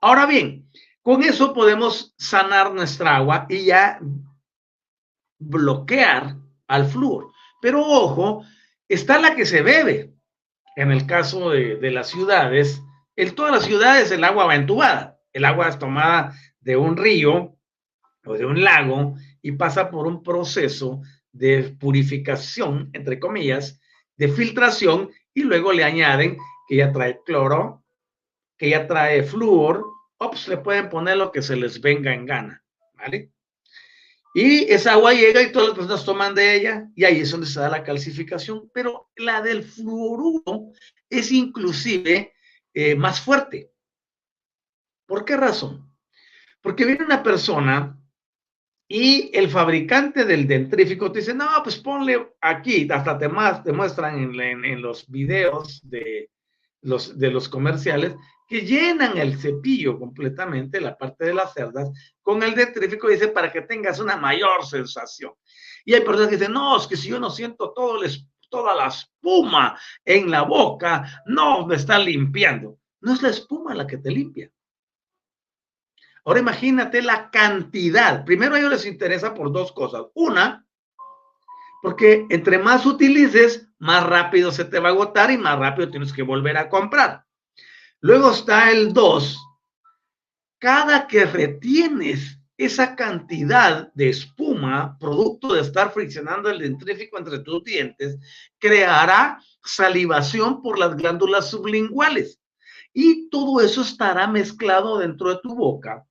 Ahora 0.00 0.26
bien, 0.26 0.68
con 1.02 1.22
eso 1.22 1.52
podemos 1.52 2.14
sanar 2.18 2.72
nuestra 2.72 3.16
agua 3.16 3.46
y 3.48 3.66
ya 3.66 4.00
bloquear 5.38 6.36
al 6.66 6.86
flúor. 6.86 7.32
Pero 7.60 7.82
ojo, 7.82 8.44
está 8.88 9.18
la 9.18 9.34
que 9.34 9.44
se 9.44 9.62
bebe. 9.62 10.14
En 10.76 10.90
el 10.92 11.06
caso 11.06 11.50
de, 11.50 11.90
las 11.90 12.08
ciudades, 12.08 12.80
en 13.20 13.34
todas 13.34 13.52
las 13.52 13.64
ciudades 13.64 14.10
el 14.12 14.24
agua 14.24 14.46
va 14.46 14.54
entubada. 14.54 15.20
El 15.32 15.44
agua 15.44 15.68
es 15.68 15.78
tomada 15.78 16.34
de 16.60 16.76
un 16.76 16.96
río 16.96 17.54
o 18.24 18.34
de 18.34 18.46
un 18.46 18.64
lago 18.64 19.14
y 19.42 19.52
pasa 19.52 19.90
por 19.90 20.06
un 20.06 20.22
proceso 20.22 21.02
de 21.30 21.76
purificación, 21.78 22.88
entre 22.94 23.20
comillas, 23.20 23.78
de 24.16 24.28
filtración 24.28 25.10
y 25.34 25.42
luego 25.42 25.72
le 25.72 25.84
añaden 25.84 26.38
que 26.66 26.76
ya 26.76 26.92
trae 26.92 27.20
cloro, 27.24 27.84
que 28.56 28.70
ya 28.70 28.86
trae 28.86 29.22
flúor, 29.22 29.84
o 30.16 30.30
pues 30.30 30.48
le 30.48 30.56
pueden 30.56 30.88
poner 30.88 31.18
lo 31.18 31.30
que 31.30 31.42
se 31.42 31.56
les 31.56 31.80
venga 31.80 32.14
en 32.14 32.24
gana, 32.24 32.64
¿vale? 32.94 33.32
Y 34.34 34.64
esa 34.72 34.92
agua 34.92 35.12
llega 35.12 35.42
y 35.42 35.52
todas 35.52 35.68
las 35.68 35.76
personas 35.76 36.04
toman 36.04 36.34
de 36.34 36.56
ella 36.56 36.88
y 36.94 37.04
ahí 37.04 37.20
es 37.20 37.30
donde 37.30 37.46
se 37.46 37.60
da 37.60 37.68
la 37.68 37.82
calcificación, 37.82 38.70
pero 38.72 39.10
la 39.16 39.42
del 39.42 39.64
fluoruro 39.64 40.72
es 41.08 41.32
inclusive 41.32 42.32
eh, 42.74 42.94
más 42.94 43.20
fuerte. 43.20 43.72
¿Por 45.06 45.24
qué 45.24 45.36
razón? 45.36 45.92
Porque 46.62 46.84
viene 46.84 47.04
una 47.04 47.22
persona 47.22 47.96
y 48.86 49.30
el 49.32 49.48
fabricante 49.48 50.24
del 50.24 50.46
dentrífico 50.46 51.12
te 51.12 51.20
dice, 51.20 51.34
no, 51.34 51.48
pues 51.62 51.76
ponle 51.76 52.34
aquí, 52.40 52.88
hasta 52.90 53.18
te, 53.18 53.28
más, 53.28 53.62
te 53.62 53.72
muestran 53.72 54.34
en, 54.40 54.82
los 54.82 55.08
videos 55.08 55.80
de 55.88 56.30
los, 56.82 57.18
de 57.18 57.30
los 57.30 57.48
comerciales 57.48 58.14
que 58.48 58.62
llenan 58.62 59.16
el 59.16 59.38
cepillo 59.38 59.96
completamente, 59.96 60.80
la 60.80 60.98
parte 60.98 61.24
de 61.24 61.34
las 61.34 61.52
cerdas, 61.52 61.88
con 62.20 62.42
el 62.42 62.56
dentrífico, 62.56 63.06
dice, 63.06 63.28
para 63.28 63.52
que 63.52 63.62
tengas 63.62 64.00
una 64.00 64.16
mayor 64.16 64.66
sensación. 64.66 65.32
Y 65.84 65.94
hay 65.94 66.00
personas 66.00 66.28
que 66.28 66.36
dicen, 66.36 66.52
no, 66.52 66.76
es 66.76 66.88
que 66.88 66.96
si 66.96 67.10
yo 67.10 67.20
no 67.20 67.30
siento 67.30 67.72
todo 67.72 68.00
toda 68.50 68.74
la 68.74 68.88
espuma 68.88 69.78
en 70.04 70.30
la 70.30 70.42
boca, 70.42 71.22
no 71.26 71.66
me 71.66 71.76
está 71.76 71.98
limpiando. 71.98 72.78
No 73.00 73.14
es 73.14 73.22
la 73.22 73.30
espuma 73.30 73.74
la 73.74 73.86
que 73.86 73.98
te 73.98 74.10
limpia. 74.10 74.50
Ahora 76.24 76.40
imagínate 76.40 77.00
la 77.00 77.30
cantidad. 77.30 78.24
Primero 78.24 78.54
a 78.54 78.58
ellos 78.58 78.72
les 78.72 78.86
interesa 78.86 79.32
por 79.32 79.52
dos 79.52 79.72
cosas. 79.72 80.02
Una, 80.14 80.66
porque 81.82 82.26
entre 82.28 82.58
más 82.58 82.84
utilices, 82.84 83.68
más 83.78 84.04
rápido 84.04 84.52
se 84.52 84.66
te 84.66 84.78
va 84.78 84.90
a 84.90 84.92
agotar 84.92 85.30
y 85.30 85.38
más 85.38 85.58
rápido 85.58 85.90
tienes 85.90 86.12
que 86.12 86.22
volver 86.22 86.58
a 86.58 86.68
comprar. 86.68 87.24
Luego 88.00 88.30
está 88.30 88.70
el 88.70 88.92
2. 88.92 89.38
Cada 90.58 91.06
que 91.06 91.24
retienes 91.24 92.38
esa 92.58 92.94
cantidad 92.94 93.90
de 93.94 94.10
espuma, 94.10 94.49
producto 94.98 95.54
de 95.54 95.60
estar 95.60 95.92
friccionando 95.92 96.50
el 96.50 96.58
dentrífico 96.58 97.18
entre 97.18 97.40
tus 97.40 97.62
dientes, 97.64 98.18
creará 98.58 99.40
salivación 99.64 100.62
por 100.62 100.78
las 100.78 100.96
glándulas 100.96 101.50
sublinguales. 101.50 102.40
Y 102.92 103.28
todo 103.30 103.60
eso 103.60 103.82
estará 103.82 104.26
mezclado 104.26 104.98
dentro 104.98 105.30
de 105.30 105.40
tu 105.42 105.54
boca 105.54 106.06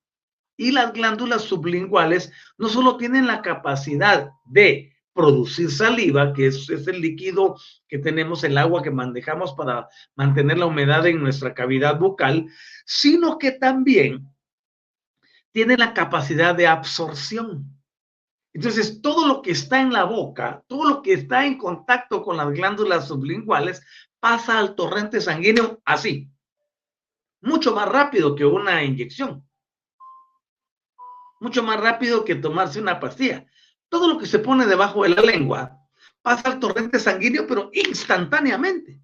y 0.60 0.74
las 0.74 0.92
glándulas 0.92 1.44
sublinguales 1.44 2.34
no 2.58 2.68
solo 2.68 2.98
tienen 2.98 3.28
la 3.28 3.42
capacidad 3.42 4.30
de 4.44 4.94
producir 5.14 5.72
saliva, 5.72 6.34
que 6.34 6.48
es, 6.48 6.70
el 6.70 7.00
líquido 7.00 7.56
que 7.88 7.98
tenemos, 7.98 8.44
el 8.44 8.58
agua 8.58 8.84
que 8.84 8.92
manejamos 8.92 9.54
para 9.54 9.88
mantener 10.16 10.58
la 10.58 10.66
humedad 10.66 11.08
en 11.08 11.22
nuestra 11.22 11.54
cavidad 11.54 11.98
bucal, 11.98 12.46
sino 12.86 13.38
que 13.38 13.54
también 13.54 14.28
tiene 15.54 15.78
la 15.78 15.94
capacidad 15.94 16.54
de 16.54 16.68
absorción. 16.68 17.79
Entonces, 18.54 19.02
todo 19.02 19.28
lo 19.28 19.42
que 19.42 19.52
está 19.52 19.80
en 19.80 19.94
la 19.94 20.06
boca, 20.06 20.64
todo 20.68 20.90
lo 20.90 21.02
que 21.02 21.14
está 21.14 21.46
en 21.46 21.58
contacto 21.58 22.24
con 22.24 22.38
las 22.38 22.50
glándulas 22.52 23.08
sublinguales, 23.08 23.86
pasa 24.20 24.60
al 24.60 24.76
torrente 24.76 25.22
sanguíneo 25.22 25.82
así, 25.86 26.30
mucho 27.42 27.74
más 27.74 27.88
rápido 27.88 28.36
que 28.36 28.46
una 28.46 28.84
inyección 28.84 29.50
mucho 31.40 31.64
más 31.64 31.80
rápido 31.80 32.26
que 32.26 32.36
tomarse 32.36 32.80
una 32.80 33.00
pastilla. 33.00 33.46
Todo 33.88 34.08
lo 34.08 34.18
que 34.18 34.26
se 34.26 34.40
pone 34.40 34.66
debajo 34.66 35.04
de 35.04 35.10
la 35.10 35.22
lengua 35.22 35.78
pasa 36.22 36.50
al 36.50 36.60
torrente 36.60 37.00
sanguíneo, 37.00 37.48
pero 37.48 37.70
instantáneamente. 37.74 39.02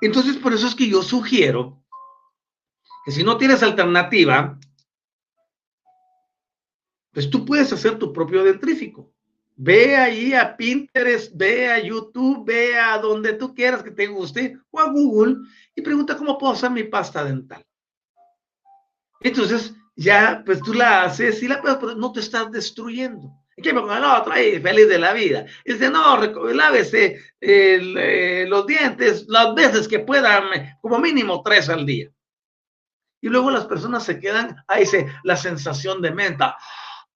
Entonces, 0.00 0.36
por 0.36 0.52
eso 0.52 0.66
es 0.66 0.74
que 0.74 0.88
yo 0.88 1.02
sugiero 1.02 1.82
que 3.04 3.12
si 3.12 3.24
no 3.24 3.36
tienes 3.38 3.62
alternativa, 3.62 4.58
pues 7.18 7.30
tú 7.30 7.44
puedes 7.44 7.72
hacer 7.72 7.98
tu 7.98 8.12
propio 8.12 8.44
dentrífico. 8.44 9.12
Ve 9.56 9.96
ahí 9.96 10.34
a 10.34 10.56
Pinterest, 10.56 11.32
ve 11.34 11.68
a 11.68 11.82
YouTube, 11.82 12.46
ve 12.46 12.78
a 12.78 12.96
donde 12.98 13.32
tú 13.32 13.56
quieras 13.56 13.82
que 13.82 13.90
te 13.90 14.06
guste, 14.06 14.56
o 14.70 14.78
a 14.78 14.88
Google, 14.92 15.38
y 15.74 15.82
pregunta 15.82 16.16
cómo 16.16 16.38
puedo 16.38 16.52
hacer 16.52 16.70
mi 16.70 16.84
pasta 16.84 17.24
dental. 17.24 17.66
Entonces, 19.20 19.74
ya, 19.96 20.44
pues 20.46 20.62
tú 20.62 20.72
la 20.72 21.02
haces 21.02 21.42
y 21.42 21.48
la 21.48 21.60
pero 21.60 21.96
no 21.96 22.12
te 22.12 22.20
estás 22.20 22.52
destruyendo. 22.52 23.32
¿Y 23.56 23.62
qué 23.62 23.72
me 23.72 23.80
pongo? 23.80 23.98
No, 23.98 24.22
trae 24.22 24.60
feliz 24.60 24.88
de 24.88 24.98
la 25.00 25.12
vida. 25.12 25.44
Y 25.64 25.72
dice, 25.72 25.90
no, 25.90 26.18
lávese 26.52 27.20
eh, 27.40 28.46
los 28.48 28.64
dientes 28.64 29.24
las 29.26 29.56
veces 29.56 29.88
que 29.88 29.98
puedan, 29.98 30.44
como 30.80 31.00
mínimo 31.00 31.42
tres 31.42 31.68
al 31.68 31.84
día. 31.84 32.12
Y 33.20 33.28
luego 33.28 33.50
las 33.50 33.66
personas 33.66 34.04
se 34.04 34.20
quedan, 34.20 34.62
ahí 34.68 34.82
dice, 34.82 35.08
la 35.24 35.36
sensación 35.36 36.00
de 36.00 36.12
menta. 36.12 36.56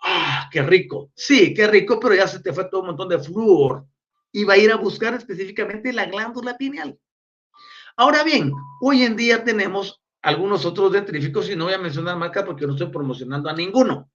¡Ah, 0.03 0.49
qué 0.51 0.63
rico! 0.63 1.11
Sí, 1.15 1.55
qué 1.55 1.67
rico, 1.67 2.01
pero 2.01 2.15
ya 2.15 2.27
se 2.27 2.41
te 2.41 2.53
fue 2.53 2.65
todo 2.65 2.81
un 2.81 2.89
montón 2.89 3.09
de 3.09 3.19
flúor. 3.19 3.87
Y 4.33 4.45
va 4.45 4.55
a 4.55 4.59
ir 4.59 4.73
a 4.73 4.77
buscar 4.77 5.15
específicamente 5.15 5.93
la 5.93 6.07
glándula 6.07 6.57
pineal. 6.57 6.99
Ahora 7.97 8.25
bien, 8.25 8.53
hoy 8.81 9.03
en 9.03 9.17
día 9.17 9.45
tenemos 9.45 10.03
algunos 10.23 10.65
otros 10.65 10.93
dentríficos 10.93 11.51
y 11.51 11.57
no 11.57 11.65
voy 11.65 11.75
a 11.75 11.79
mencionar 11.79 12.17
marca 12.17 12.45
porque 12.45 12.67
no 12.67 12.73
estoy 12.73 12.89
promocionando 12.89 13.51
a 13.51 13.53
ninguno. 13.53 14.11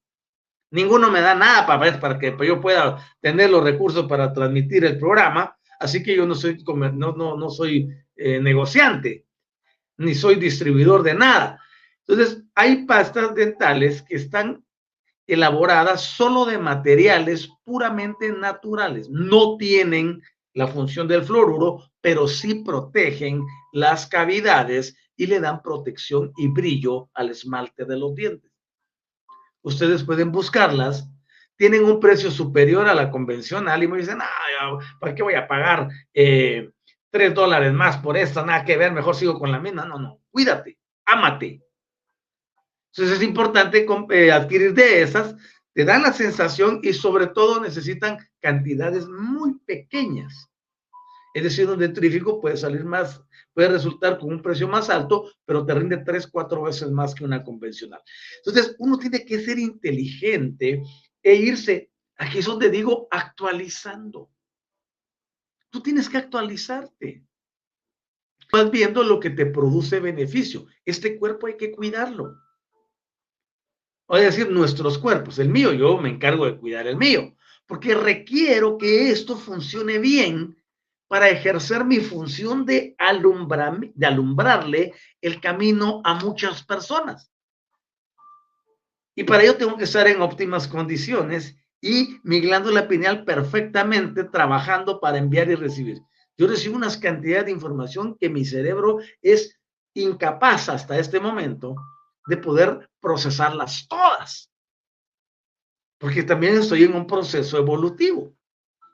Ninguno 0.72 1.12
me 1.12 1.22
da 1.22 1.36
nada 1.36 1.66
para, 1.66 2.00
para 2.00 2.20
que 2.20 2.36
yo 2.46 2.60
pueda 2.60 2.98
tener 3.22 3.50
los 3.50 3.64
recursos 3.64 4.08
para 4.08 4.34
transmitir 4.34 4.84
el 4.84 4.98
programa, 4.98 5.56
así 5.80 6.04
que 6.04 6.16
yo 6.16 6.26
no 6.26 6.36
soy, 6.36 6.62
no, 6.66 7.14
no, 7.14 7.38
no 7.38 7.50
soy 7.50 7.90
eh, 8.16 8.40
negociante, 8.40 9.26
ni 9.98 10.16
soy 10.16 10.36
distribuidor 10.36 11.04
de 11.04 11.14
nada. 11.14 11.62
Entonces, 12.06 12.44
hay 12.56 12.86
pastas 12.86 13.36
dentales 13.36 14.02
que 14.02 14.16
están 14.16 14.64
elaboradas 15.28 16.02
solo 16.02 16.46
de 16.46 16.58
materiales 16.58 17.50
puramente 17.64 18.32
naturales. 18.32 19.10
No 19.10 19.58
tienen 19.58 20.22
la 20.54 20.68
función 20.68 21.08
del 21.08 21.24
fluoruro, 21.24 21.84
pero 22.02 22.28
sí 22.28 22.64
protegen 22.64 23.46
las 23.74 24.08
cavidades 24.08 24.98
y 25.16 25.28
le 25.28 25.40
dan 25.40 25.62
protección 25.62 26.32
y 26.38 26.48
brillo 26.48 27.10
al 27.14 27.30
esmalte 27.30 27.86
de 27.86 27.98
los 27.98 28.16
dientes. 28.16 28.52
Ustedes 29.62 30.04
pueden 30.04 30.32
buscarlas, 30.32 31.10
tienen 31.58 31.84
un 31.84 32.00
precio 32.00 32.32
superior 32.32 32.88
a 32.88 32.96
la 32.96 33.12
convencional 33.12 33.84
y 33.84 33.88
me 33.88 33.98
dicen, 33.98 34.20
ah, 34.22 34.80
¿para 35.00 35.14
qué 35.14 35.24
voy 35.24 35.34
a 35.34 35.48
pagar 35.48 35.90
eh, 36.14 36.70
tres 37.10 37.34
dólares 37.34 37.74
más 37.74 37.98
por 37.98 38.16
esta? 38.16 38.46
Nada 38.46 38.64
que 38.64 38.78
ver, 38.78 38.92
mejor 38.94 39.16
sigo 39.16 39.38
con 39.38 39.52
la 39.52 39.60
misma. 39.60 39.86
No, 39.86 40.00
no, 40.00 40.22
cuídate, 40.32 40.78
ámate. 41.06 41.67
Entonces 42.98 43.20
es 43.20 43.28
importante 43.28 43.86
eh, 44.10 44.32
adquirir 44.32 44.74
de 44.74 45.04
esas, 45.04 45.36
te 45.72 45.86
dan 45.86 46.02
la 46.02 46.12
sensación 46.12 46.80
y 46.82 46.94
sobre 46.94 47.28
todo 47.28 47.62
necesitan 47.62 48.18
cantidades 48.40 49.08
muy 49.08 49.60
pequeñas. 49.68 50.50
Es 51.36 51.44
decir, 51.44 51.70
un 51.70 51.78
dentrífico 51.78 52.42
puede 52.42 52.58
salir 52.58 52.84
más, 52.84 53.22
puede 53.54 53.70
resultar 53.70 54.18
con 54.18 54.34
un 54.34 54.42
precio 54.42 54.68
más 54.68 54.90
alto, 54.90 55.30
pero 55.46 55.64
te 55.64 55.76
rinde 55.76 55.98
tres, 55.98 56.26
cuatro 56.26 56.64
veces 56.64 56.90
más 56.90 57.14
que 57.14 57.24
una 57.24 57.44
convencional. 57.44 58.02
Entonces, 58.38 58.76
uno 58.80 58.98
tiene 58.98 59.24
que 59.24 59.42
ser 59.42 59.60
inteligente 59.60 60.82
e 61.22 61.36
irse, 61.36 61.92
aquí 62.18 62.40
es 62.40 62.46
donde 62.46 62.72
digo, 62.72 63.08
actualizando. 63.12 64.32
Tú 65.70 65.84
tienes 65.84 66.10
que 66.10 66.18
actualizarte. 66.18 67.24
Vas 68.52 68.72
viendo 68.72 69.04
lo 69.04 69.20
que 69.20 69.30
te 69.30 69.46
produce 69.46 70.00
beneficio. 70.00 70.66
Este 70.84 71.20
cuerpo 71.20 71.46
hay 71.46 71.58
que 71.58 71.72
cuidarlo. 71.72 72.47
A 74.10 74.18
decir 74.18 74.50
nuestros 74.50 74.98
cuerpos, 74.98 75.38
el 75.40 75.50
mío, 75.50 75.74
yo 75.74 75.98
me 75.98 76.10
encargo 76.10 76.46
de 76.46 76.58
cuidar 76.58 76.88
el 76.88 76.96
mío, 76.96 77.36
porque 77.66 77.94
requiero 77.94 78.78
que 78.78 79.10
esto 79.10 79.36
funcione 79.36 80.00
bien 80.00 80.56
para 81.08 81.30
ejercer 81.30 81.86
mi 81.86 81.98
función 81.98 82.66
de, 82.66 82.96
de 83.96 84.06
alumbrarle 84.06 84.94
el 85.22 85.42
camino 85.42 86.02
a 86.04 86.16
muchas 86.16 86.64
personas. 86.64 87.32
Y 89.16 89.24
para 89.24 89.44
ello 89.44 89.58
tengo 89.58 89.78
que 89.78 89.86
estar 89.86 90.08
en 90.08 90.22
óptimas 90.22 90.68
condiciones 90.68 91.56
y 91.82 92.20
mi 92.24 92.40
glándula 92.40 92.88
pineal 92.88 93.26
perfectamente 93.26 94.24
trabajando 94.26 95.00
para 95.00 95.18
enviar 95.18 95.50
y 95.50 95.56
recibir. 95.56 96.02
Yo 96.38 96.48
recibo 96.48 96.76
unas 96.76 96.98
cantidades 96.98 97.46
de 97.46 97.52
información 97.52 98.16
que 98.20 98.30
mi 98.30 98.46
cerebro 98.46 99.00
es 99.22 99.60
incapaz 99.96 100.70
hasta 100.70 101.00
este 101.00 101.20
momento 101.20 101.76
de 102.28 102.38
poder 102.38 102.90
procesarlas 103.08 103.88
todas. 103.88 104.52
Porque 105.98 106.24
también 106.24 106.58
estoy 106.58 106.84
en 106.84 106.94
un 106.94 107.08
proceso 107.08 107.58
evolutivo. 107.58 108.34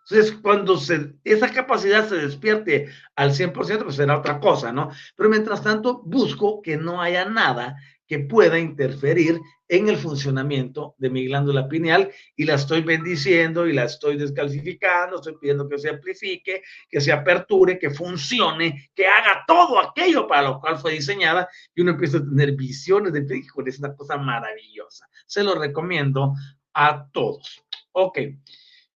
Entonces, 0.07 0.37
cuando 0.39 0.79
esa 1.23 1.51
capacidad 1.51 2.07
se 2.07 2.17
despierte 2.17 2.91
al 3.15 3.31
100%, 3.31 3.83
pues 3.85 3.95
será 3.95 4.19
otra 4.19 4.39
cosa, 4.39 4.71
¿no? 4.71 4.91
Pero 5.15 5.29
mientras 5.29 5.63
tanto, 5.63 6.03
busco 6.03 6.61
que 6.61 6.77
no 6.77 7.01
haya 7.01 7.25
nada 7.25 7.75
que 8.07 8.19
pueda 8.19 8.59
interferir 8.59 9.39
en 9.67 9.89
el 9.89 9.97
funcionamiento 9.97 10.93
de 10.97 11.09
mi 11.09 11.25
glándula 11.25 11.67
pineal 11.67 12.11
y 12.35 12.45
la 12.45 12.55
estoy 12.55 12.81
bendiciendo 12.81 13.65
y 13.65 13.73
la 13.73 13.85
estoy 13.85 14.17
descalcificando, 14.17 15.15
estoy 15.15 15.35
pidiendo 15.39 15.67
que 15.67 15.79
se 15.79 15.89
amplifique, 15.89 16.61
que 16.89 17.01
se 17.01 17.11
aperture, 17.11 17.79
que 17.79 17.89
funcione, 17.89 18.91
que 18.93 19.07
haga 19.07 19.43
todo 19.47 19.79
aquello 19.79 20.27
para 20.27 20.43
lo 20.43 20.59
cual 20.59 20.77
fue 20.77 20.93
diseñada 20.93 21.49
y 21.73 21.81
uno 21.81 21.91
empieza 21.91 22.17
a 22.17 22.23
tener 22.23 22.51
visiones 22.53 23.13
de, 23.13 23.37
híjole, 23.37 23.69
es 23.69 23.79
una 23.79 23.95
cosa 23.95 24.17
maravillosa. 24.17 25.07
Se 25.25 25.43
lo 25.43 25.55
recomiendo 25.55 26.33
a 26.73 27.07
todos. 27.11 27.63
Ok. 27.93 28.19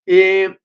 Eh, 0.05 0.59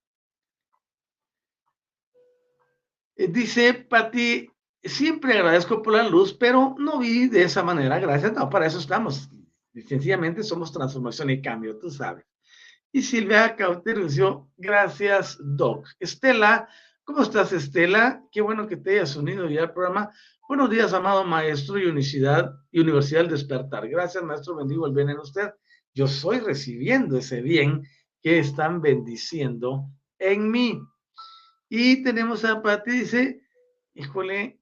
dice 3.15 3.73
Patti, 3.73 4.50
siempre 4.83 5.33
agradezco 5.33 5.81
por 5.81 5.93
la 5.93 6.07
luz, 6.07 6.33
pero 6.33 6.75
no 6.77 6.99
vi 6.99 7.27
de 7.27 7.43
esa 7.43 7.63
manera. 7.63 7.99
Gracias, 7.99 8.33
no, 8.33 8.49
para 8.49 8.65
eso 8.65 8.79
estamos. 8.79 9.29
Sencillamente 9.87 10.43
somos 10.43 10.71
transformación 10.71 11.29
y 11.29 11.41
cambio, 11.41 11.77
tú 11.77 11.89
sabes. 11.89 12.25
Y 12.91 13.01
Silvia 13.01 13.55
Cauterucio, 13.55 14.49
gracias, 14.57 15.37
Doc. 15.39 15.87
Estela, 15.99 16.67
¿cómo 17.03 17.21
estás, 17.21 17.53
Estela? 17.53 18.23
Qué 18.31 18.41
bueno 18.41 18.67
que 18.67 18.75
te 18.75 18.91
hayas 18.91 19.15
unido 19.15 19.49
ya 19.49 19.61
al 19.61 19.73
programa. 19.73 20.11
Buenos 20.47 20.69
días, 20.69 20.91
amado 20.91 21.23
maestro 21.23 21.79
y 21.79 21.85
Universidad, 21.85 22.53
y 22.71 22.81
Universidad 22.81 23.21
del 23.21 23.29
Despertar. 23.29 23.87
Gracias, 23.87 24.21
maestro, 24.23 24.57
bendigo 24.57 24.85
el 24.85 24.93
bien 24.93 25.09
en 25.09 25.19
usted. 25.19 25.51
Yo 25.93 26.07
soy 26.07 26.39
recibiendo 26.39 27.17
ese 27.17 27.41
bien 27.41 27.83
que 28.21 28.39
están 28.39 28.81
bendiciendo 28.81 29.89
en 30.19 30.51
mí. 30.51 30.81
Y 31.69 32.03
tenemos 32.03 32.43
a 32.43 32.61
Pati, 32.61 32.91
dice, 32.91 33.41
híjole, 33.93 34.60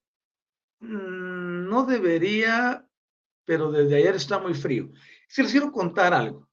no 0.80 1.86
debería, 1.86 2.86
pero 3.46 3.72
desde 3.72 3.98
ayer 3.98 4.16
está 4.16 4.40
muy 4.40 4.54
frío. 4.54 4.90
Si 5.28 5.42
les 5.42 5.52
quiero 5.52 5.72
contar 5.72 6.14
algo 6.14 6.48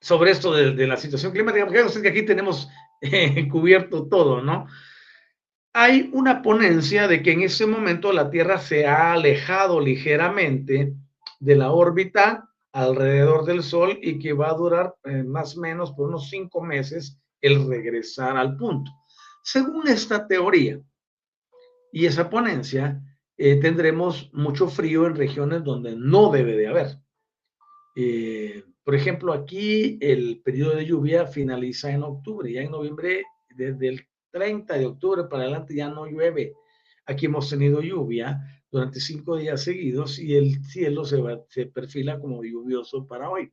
sobre 0.00 0.30
esto 0.30 0.52
de, 0.52 0.86
la 0.86 0.96
situación 0.96 1.32
climática, 1.32 1.66
porque 1.66 2.02
que 2.02 2.08
aquí 2.08 2.22
tenemos 2.22 2.68
eh, 3.00 3.48
cubierto 3.48 4.08
todo, 4.08 4.40
¿no? 4.40 4.66
Hay 5.72 6.10
una 6.12 6.42
ponencia 6.42 7.06
de 7.06 7.22
que 7.22 7.32
en 7.32 7.42
ese 7.42 7.66
momento 7.66 8.12
la 8.12 8.30
Tierra 8.30 8.58
se 8.58 8.86
ha 8.86 9.12
alejado 9.12 9.80
ligeramente 9.80 10.94
de 11.38 11.54
la 11.54 11.70
órbita 11.70 12.48
alrededor 12.72 13.44
del 13.44 13.62
Sol 13.62 13.98
y 14.02 14.18
que 14.18 14.32
va 14.32 14.50
a 14.50 14.54
durar 14.54 14.94
eh, 15.04 15.22
más 15.22 15.56
o 15.56 15.60
menos 15.60 15.92
por 15.92 16.08
unos 16.08 16.28
cinco 16.28 16.60
meses 16.60 17.18
el 17.40 17.68
regresar 17.68 18.36
al 18.36 18.56
punto. 18.56 18.90
Según 19.42 19.88
esta 19.88 20.26
teoría 20.26 20.80
y 21.92 22.06
esa 22.06 22.28
ponencia, 22.28 23.00
eh, 23.42 23.56
tendremos 23.56 24.28
mucho 24.34 24.68
frío 24.68 25.06
en 25.06 25.16
regiones 25.16 25.64
donde 25.64 25.96
no 25.96 26.30
debe 26.30 26.58
de 26.58 26.68
haber. 26.68 26.98
Eh, 27.96 28.64
por 28.84 28.94
ejemplo, 28.94 29.32
aquí 29.32 29.96
el 30.02 30.42
periodo 30.44 30.76
de 30.76 30.84
lluvia 30.84 31.26
finaliza 31.26 31.90
en 31.90 32.02
octubre, 32.02 32.52
ya 32.52 32.60
en 32.60 32.70
noviembre, 32.70 33.24
desde 33.48 33.88
el 33.88 34.06
30 34.30 34.74
de 34.74 34.84
octubre 34.84 35.24
para 35.24 35.44
adelante 35.44 35.74
ya 35.74 35.88
no 35.88 36.04
llueve. 36.04 36.52
Aquí 37.06 37.24
hemos 37.24 37.48
tenido 37.48 37.80
lluvia 37.80 38.38
durante 38.70 39.00
cinco 39.00 39.38
días 39.38 39.62
seguidos 39.62 40.18
y 40.18 40.34
el 40.34 40.62
cielo 40.62 41.06
se, 41.06 41.18
se 41.48 41.64
perfila 41.64 42.20
como 42.20 42.44
lluvioso 42.44 43.06
para 43.06 43.30
hoy. 43.30 43.50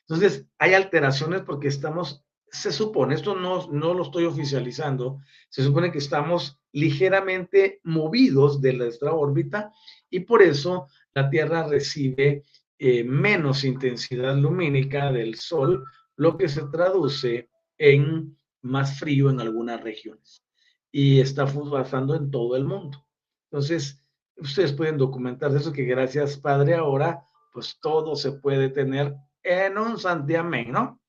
Entonces, 0.00 0.46
hay 0.58 0.74
alteraciones 0.74 1.40
porque 1.46 1.68
estamos 1.68 2.26
se 2.50 2.72
supone, 2.72 3.14
esto 3.14 3.34
no, 3.34 3.70
no 3.70 3.94
lo 3.94 4.02
estoy 4.02 4.24
oficializando, 4.24 5.20
se 5.48 5.62
supone 5.62 5.92
que 5.92 5.98
estamos 5.98 6.57
ligeramente 6.72 7.80
movidos 7.84 8.60
de 8.60 8.74
nuestra 8.74 9.12
órbita 9.12 9.72
y 10.10 10.20
por 10.20 10.42
eso 10.42 10.88
la 11.14 11.28
Tierra 11.30 11.66
recibe 11.66 12.42
eh, 12.78 13.02
menos 13.02 13.64
intensidad 13.64 14.36
lumínica 14.36 15.10
del 15.10 15.34
Sol, 15.34 15.84
lo 16.16 16.36
que 16.36 16.48
se 16.48 16.62
traduce 16.66 17.50
en 17.76 18.36
más 18.62 18.98
frío 18.98 19.30
en 19.30 19.40
algunas 19.40 19.82
regiones. 19.82 20.44
Y 20.92 21.20
está 21.20 21.46
pasando 21.46 22.14
en 22.14 22.30
todo 22.30 22.56
el 22.56 22.64
mundo. 22.64 23.04
Entonces, 23.50 24.00
ustedes 24.36 24.72
pueden 24.72 24.96
documentar 24.96 25.54
eso, 25.54 25.72
que 25.72 25.84
gracias, 25.84 26.36
Padre, 26.36 26.74
ahora, 26.74 27.22
pues 27.52 27.78
todo 27.80 28.14
se 28.14 28.32
puede 28.32 28.68
tener 28.68 29.14
en 29.42 29.78
un 29.78 29.98
santiamén, 29.98 30.70
¿no? 30.72 31.00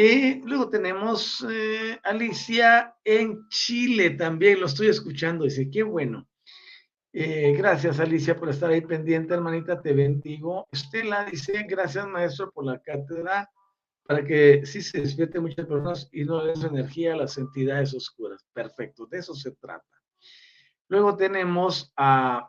Y 0.00 0.42
luego 0.42 0.70
tenemos 0.70 1.44
eh, 1.50 1.98
Alicia 2.04 2.94
en 3.02 3.48
Chile 3.48 4.10
también, 4.10 4.60
lo 4.60 4.66
estoy 4.66 4.86
escuchando, 4.86 5.42
dice, 5.42 5.68
qué 5.68 5.82
bueno. 5.82 6.28
Eh, 7.12 7.52
gracias 7.58 7.98
Alicia 7.98 8.38
por 8.38 8.48
estar 8.48 8.70
ahí 8.70 8.80
pendiente, 8.80 9.34
hermanita, 9.34 9.82
te 9.82 9.92
bendigo. 9.92 10.68
Estela 10.70 11.24
dice, 11.24 11.64
gracias 11.68 12.06
maestro 12.06 12.48
por 12.52 12.64
la 12.64 12.78
cátedra, 12.78 13.50
para 14.04 14.24
que 14.24 14.64
sí 14.64 14.82
se 14.82 15.00
despierte 15.00 15.40
muchas 15.40 15.66
personas 15.66 16.08
y 16.12 16.24
no 16.24 16.44
den 16.44 16.54
su 16.54 16.68
energía 16.68 17.14
a 17.14 17.16
las 17.16 17.36
entidades 17.36 17.92
oscuras. 17.92 18.46
Perfecto, 18.52 19.04
de 19.06 19.18
eso 19.18 19.34
se 19.34 19.50
trata. 19.56 20.00
Luego 20.86 21.16
tenemos 21.16 21.92
a 21.96 22.48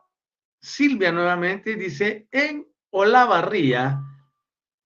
Silvia 0.61 1.11
nuevamente, 1.11 1.75
dice, 1.75 2.27
en 2.31 2.67
Olavarría, 2.91 4.03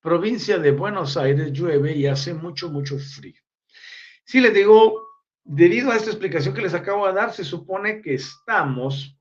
provincia 0.04 0.60
de 0.60 0.72
Buenos 0.72 1.16
Aires 1.16 1.54
llueve 1.54 1.96
y 1.96 2.06
hace 2.06 2.34
mucho, 2.34 2.70
mucho 2.70 3.00
frío. 3.00 3.42
Si 4.26 4.42
les 4.42 4.54
digo, 4.54 5.02
debido 5.44 5.92
a 5.92 5.96
esta 5.96 6.12
explicación 6.12 6.54
que 6.54 6.62
les 6.62 6.74
acabo 6.74 7.08
de 7.08 7.14
dar, 7.14 7.34
se 7.34 7.46
supone 7.46 8.02
que 8.02 8.16
estamos 8.16 9.18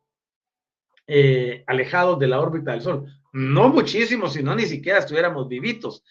eh, 1.07 1.63
alejados 1.69 2.19
de 2.19 2.27
la 2.27 2.41
órbita 2.41 2.73
del 2.73 2.83
Sol. 2.83 3.07
No 3.33 3.69
muchísimo, 3.69 4.29
sino 4.29 4.55
ni 4.57 4.67
siquiera 4.67 4.99
estuviéramos 4.99 5.49
vivitos. 5.49 6.05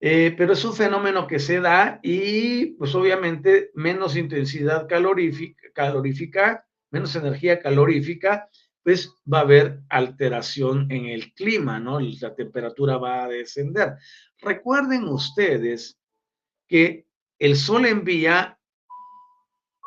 Eh, 0.00 0.32
pero 0.38 0.52
es 0.52 0.64
un 0.64 0.74
fenómeno 0.74 1.26
que 1.26 1.40
se 1.40 1.60
da 1.60 1.98
y 2.04 2.66
pues 2.76 2.94
obviamente 2.94 3.72
menos 3.74 4.16
intensidad 4.16 4.86
calorífica, 4.86 5.60
calorífica 5.74 6.64
menos 6.92 7.16
energía 7.16 7.58
calorífica 7.58 8.48
pues 8.88 9.14
va 9.30 9.40
a 9.40 9.42
haber 9.42 9.82
alteración 9.90 10.90
en 10.90 11.04
el 11.04 11.34
clima, 11.34 11.78
¿no? 11.78 12.00
La 12.00 12.34
temperatura 12.34 12.96
va 12.96 13.24
a 13.24 13.28
descender. 13.28 13.96
Recuerden 14.40 15.04
ustedes 15.08 16.00
que 16.66 17.06
el 17.38 17.56
Sol 17.56 17.84
envía 17.84 18.58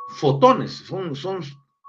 fotones, 0.09 0.73
son, 0.85 1.15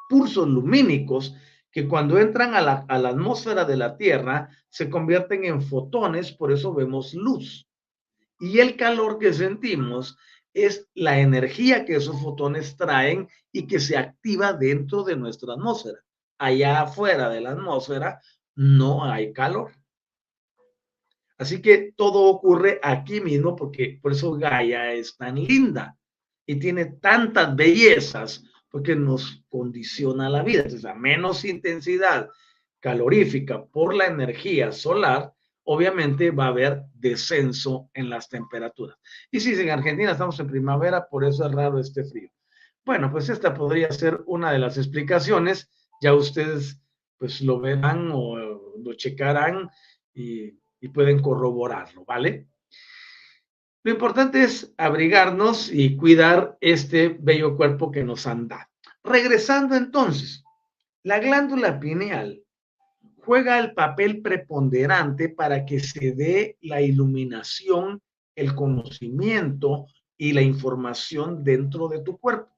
pulsos 0.08 0.48
lumínicos 0.48 1.36
que 1.70 1.86
cuando 1.86 2.18
entran 2.18 2.54
a 2.54 2.62
la 2.62 2.86
atmósfera 2.88 3.66
de 3.66 3.76
la 3.76 3.98
Tierra 3.98 4.48
se 4.70 4.88
convierten 4.88 5.44
en 5.44 5.60
fotones, 5.60 6.32
por 6.32 6.50
eso 6.50 6.72
vemos 6.72 7.12
luz. 7.12 7.68
Y 8.40 8.60
el 8.60 8.74
calor 8.78 9.18
que 9.18 9.34
sentimos 9.34 10.16
es 10.54 10.88
la 10.94 11.20
energía 11.20 11.84
que 11.84 11.96
esos 11.96 12.22
fotones 12.22 12.74
traen 12.78 13.28
y 13.52 13.66
que 13.66 13.80
se 13.80 13.98
activa 13.98 14.54
dentro 14.54 15.02
de 15.04 15.16
nuestra 15.16 15.52
atmósfera 15.52 15.98
allá 16.42 16.82
afuera 16.82 17.28
de 17.28 17.40
la 17.40 17.50
atmósfera 17.50 18.20
no 18.56 19.04
hay 19.04 19.32
calor. 19.32 19.72
Así 21.38 21.62
que 21.62 21.92
todo 21.96 22.22
ocurre 22.24 22.80
aquí 22.82 23.20
mismo 23.20 23.56
porque 23.56 23.98
por 24.02 24.12
eso 24.12 24.32
Gaia 24.32 24.92
es 24.92 25.16
tan 25.16 25.36
linda 25.36 25.96
y 26.46 26.56
tiene 26.56 26.86
tantas 26.86 27.54
bellezas, 27.54 28.44
porque 28.68 28.96
nos 28.96 29.44
condiciona 29.48 30.30
la 30.30 30.42
vida. 30.42 30.62
Entonces, 30.62 30.84
a 30.84 30.94
menos 30.94 31.44
intensidad 31.44 32.28
calorífica 32.80 33.64
por 33.66 33.94
la 33.94 34.06
energía 34.06 34.72
solar, 34.72 35.32
obviamente 35.64 36.30
va 36.30 36.46
a 36.46 36.48
haber 36.48 36.82
descenso 36.94 37.90
en 37.94 38.08
las 38.08 38.28
temperaturas. 38.28 38.96
Y 39.30 39.40
si 39.40 39.52
en 39.60 39.70
Argentina 39.70 40.12
estamos 40.12 40.40
en 40.40 40.48
primavera, 40.48 41.06
por 41.06 41.24
eso 41.24 41.46
es 41.46 41.52
raro 41.52 41.78
este 41.78 42.04
frío. 42.04 42.30
Bueno, 42.84 43.12
pues 43.12 43.28
esta 43.28 43.54
podría 43.54 43.92
ser 43.92 44.22
una 44.26 44.50
de 44.50 44.58
las 44.58 44.76
explicaciones. 44.78 45.70
Ya 46.02 46.14
ustedes 46.14 46.82
pues 47.16 47.40
lo 47.40 47.60
verán 47.60 48.10
o 48.12 48.36
lo 48.76 48.94
checarán 48.94 49.70
y, 50.12 50.58
y 50.80 50.88
pueden 50.88 51.22
corroborarlo, 51.22 52.04
¿vale? 52.04 52.48
Lo 53.84 53.92
importante 53.92 54.42
es 54.42 54.74
abrigarnos 54.76 55.72
y 55.72 55.96
cuidar 55.96 56.58
este 56.60 57.16
bello 57.20 57.56
cuerpo 57.56 57.92
que 57.92 58.02
nos 58.02 58.26
han 58.26 58.48
dado. 58.48 58.68
Regresando 59.04 59.76
entonces, 59.76 60.42
la 61.04 61.20
glándula 61.20 61.78
pineal 61.78 62.42
juega 63.24 63.58
el 63.60 63.72
papel 63.72 64.20
preponderante 64.22 65.28
para 65.28 65.64
que 65.64 65.78
se 65.78 66.12
dé 66.12 66.58
la 66.62 66.80
iluminación, 66.80 68.00
el 68.34 68.54
conocimiento 68.54 69.86
y 70.16 70.32
la 70.32 70.42
información 70.42 71.44
dentro 71.44 71.86
de 71.88 72.02
tu 72.02 72.18
cuerpo. 72.18 72.51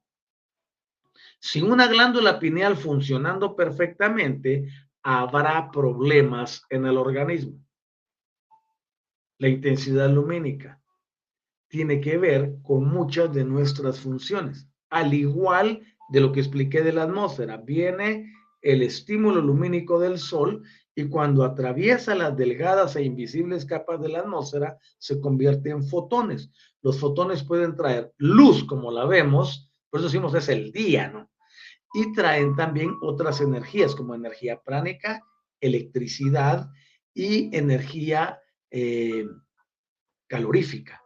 Sin 1.46 1.70
una 1.70 1.88
glándula 1.88 2.38
pineal 2.38 2.74
funcionando 2.74 3.54
perfectamente, 3.54 4.66
habrá 5.02 5.70
problemas 5.70 6.62
en 6.70 6.86
el 6.86 6.96
organismo. 6.96 7.62
La 9.36 9.48
intensidad 9.48 10.08
lumínica 10.08 10.80
tiene 11.68 12.00
que 12.00 12.16
ver 12.16 12.56
con 12.62 12.88
muchas 12.88 13.30
de 13.34 13.44
nuestras 13.44 14.00
funciones, 14.00 14.66
al 14.88 15.12
igual 15.12 15.82
de 16.08 16.20
lo 16.20 16.32
que 16.32 16.40
expliqué 16.40 16.80
de 16.80 16.94
la 16.94 17.02
atmósfera. 17.02 17.58
Viene 17.58 18.32
el 18.62 18.80
estímulo 18.80 19.42
lumínico 19.42 20.00
del 20.00 20.18
Sol 20.18 20.62
y 20.94 21.10
cuando 21.10 21.44
atraviesa 21.44 22.14
las 22.14 22.34
delgadas 22.34 22.96
e 22.96 23.04
invisibles 23.04 23.66
capas 23.66 24.00
de 24.00 24.08
la 24.08 24.20
atmósfera 24.20 24.78
se 24.96 25.20
convierte 25.20 25.68
en 25.68 25.84
fotones. 25.84 26.50
Los 26.80 26.98
fotones 26.98 27.44
pueden 27.44 27.76
traer 27.76 28.14
luz, 28.16 28.64
como 28.64 28.90
la 28.90 29.04
vemos, 29.04 29.70
por 29.90 30.00
eso 30.00 30.08
decimos 30.08 30.34
es 30.34 30.48
el 30.48 30.72
día, 30.72 31.10
¿no? 31.10 31.28
Y 31.94 32.12
traen 32.12 32.56
también 32.56 32.96
otras 33.00 33.40
energías, 33.40 33.94
como 33.94 34.14
energía 34.14 34.60
pránica, 34.60 35.22
electricidad 35.60 36.68
y 37.14 37.56
energía 37.56 38.40
eh, 38.70 39.26
calorífica. 40.26 41.00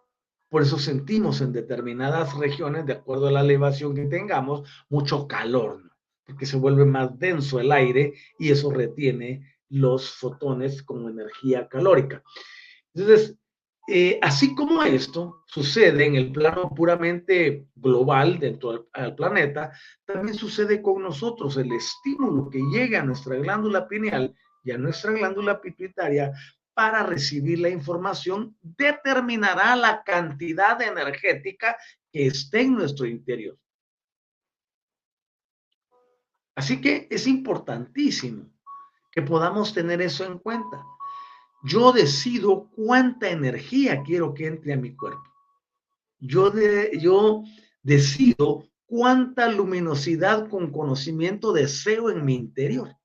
Por 0.48 0.62
eso 0.62 0.78
sentimos 0.78 1.42
en 1.42 1.52
determinadas 1.52 2.34
regiones, 2.36 2.86
de 2.86 2.94
acuerdo 2.94 3.28
a 3.28 3.32
la 3.32 3.42
elevación 3.42 3.94
que 3.94 4.06
tengamos, 4.06 4.68
mucho 4.88 5.28
calor, 5.28 5.82
porque 6.24 6.46
se 6.46 6.56
vuelve 6.56 6.86
más 6.86 7.18
denso 7.18 7.60
el 7.60 7.70
aire 7.70 8.14
y 8.38 8.50
eso 8.50 8.70
retiene 8.70 9.46
los 9.68 10.10
fotones 10.10 10.82
como 10.82 11.10
energía 11.10 11.68
calórica. 11.68 12.22
Entonces, 12.94 13.36
eh, 13.90 14.18
así 14.20 14.54
como 14.54 14.82
esto 14.82 15.44
sucede 15.46 16.04
en 16.04 16.14
el 16.14 16.30
plano 16.30 16.68
puramente 16.74 17.68
global 17.74 18.38
dentro 18.38 18.86
del, 18.94 19.14
planeta, 19.14 19.72
también 20.04 20.36
sucede 20.36 20.82
con 20.82 21.02
nosotros. 21.02 21.56
El 21.56 21.72
estímulo 21.72 22.50
que 22.50 22.60
llega 22.70 23.00
a 23.00 23.04
nuestra 23.04 23.36
glándula 23.36 23.88
pineal 23.88 24.34
y 24.62 24.72
a 24.72 24.76
nuestra 24.76 25.12
glándula 25.12 25.58
pituitaria 25.58 26.32
para 26.74 27.02
recibir 27.02 27.60
la 27.60 27.70
información 27.70 28.54
determinará 28.60 29.74
la 29.74 30.02
cantidad 30.04 30.82
energética 30.82 31.74
que 32.12 32.26
esté 32.26 32.60
en 32.60 32.74
nuestro 32.74 33.06
interior. 33.06 33.58
Así 36.54 36.78
que 36.82 37.08
es 37.10 37.26
importantísimo 37.26 38.52
que 39.10 39.22
podamos 39.22 39.72
tener 39.72 40.02
eso 40.02 40.26
en 40.26 40.38
cuenta. 40.38 40.84
Yo 41.62 41.92
decido 41.92 42.68
cuánta 42.70 43.30
energía 43.30 44.02
quiero 44.02 44.34
que 44.34 44.46
entre 44.46 44.74
a 44.74 44.76
mi 44.76 44.94
cuerpo. 44.94 45.22
Yo, 46.20 46.52
yo 46.98 47.42
decido 47.82 48.68
cuánta 48.86 49.48
luminosidad 49.48 50.48
con 50.48 50.72
conocimiento 50.72 51.52
deseo 51.52 52.10
en 52.10 52.24
mi 52.24 52.34
interior. 52.34 52.96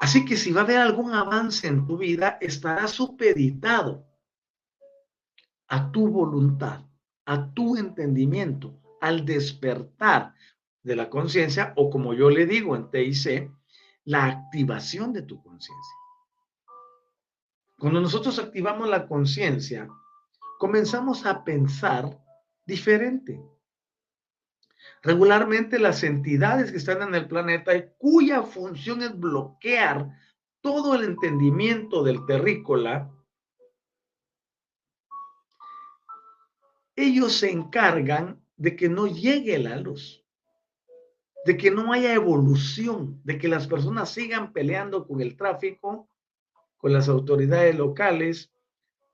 Así 0.00 0.24
que 0.24 0.36
si 0.36 0.52
va 0.52 0.62
a 0.62 0.64
haber 0.64 0.78
algún 0.78 1.14
avance 1.14 1.66
en 1.66 1.86
tu 1.86 1.96
vida, 1.96 2.36
estará 2.40 2.88
supeditado 2.88 4.04
a 5.68 5.90
tu 5.90 6.08
voluntad, 6.08 6.82
a 7.24 7.52
tu 7.54 7.76
entendimiento, 7.76 8.78
al 9.00 9.24
despertar 9.24 10.34
de 10.82 10.96
la 10.96 11.08
conciencia 11.08 11.72
o 11.76 11.88
como 11.88 12.12
yo 12.14 12.28
le 12.30 12.46
digo 12.46 12.76
en 12.76 12.90
TIC, 12.90 13.50
la 14.04 14.26
activación 14.26 15.12
de 15.12 15.22
tu 15.22 15.42
conciencia. 15.42 15.94
Cuando 17.78 18.00
nosotros 18.00 18.38
activamos 18.38 18.88
la 18.88 19.06
conciencia, 19.06 19.88
comenzamos 20.58 21.26
a 21.26 21.44
pensar 21.44 22.18
diferente. 22.64 23.40
Regularmente 25.02 25.78
las 25.78 26.02
entidades 26.02 26.70
que 26.70 26.78
están 26.78 27.02
en 27.02 27.14
el 27.14 27.28
planeta 27.28 27.74
y 27.76 27.90
cuya 27.98 28.42
función 28.42 29.02
es 29.02 29.18
bloquear 29.18 30.08
todo 30.60 30.94
el 30.94 31.04
entendimiento 31.04 32.02
del 32.02 32.24
terrícola, 32.24 33.10
ellos 36.96 37.34
se 37.34 37.50
encargan 37.50 38.42
de 38.56 38.76
que 38.76 38.88
no 38.88 39.06
llegue 39.06 39.58
la 39.58 39.76
luz 39.76 40.23
de 41.44 41.56
que 41.56 41.70
no 41.70 41.92
haya 41.92 42.14
evolución, 42.14 43.20
de 43.24 43.38
que 43.38 43.48
las 43.48 43.66
personas 43.66 44.10
sigan 44.10 44.52
peleando 44.52 45.06
con 45.06 45.20
el 45.20 45.36
tráfico, 45.36 46.08
con 46.76 46.92
las 46.92 47.08
autoridades 47.08 47.76
locales, 47.76 48.50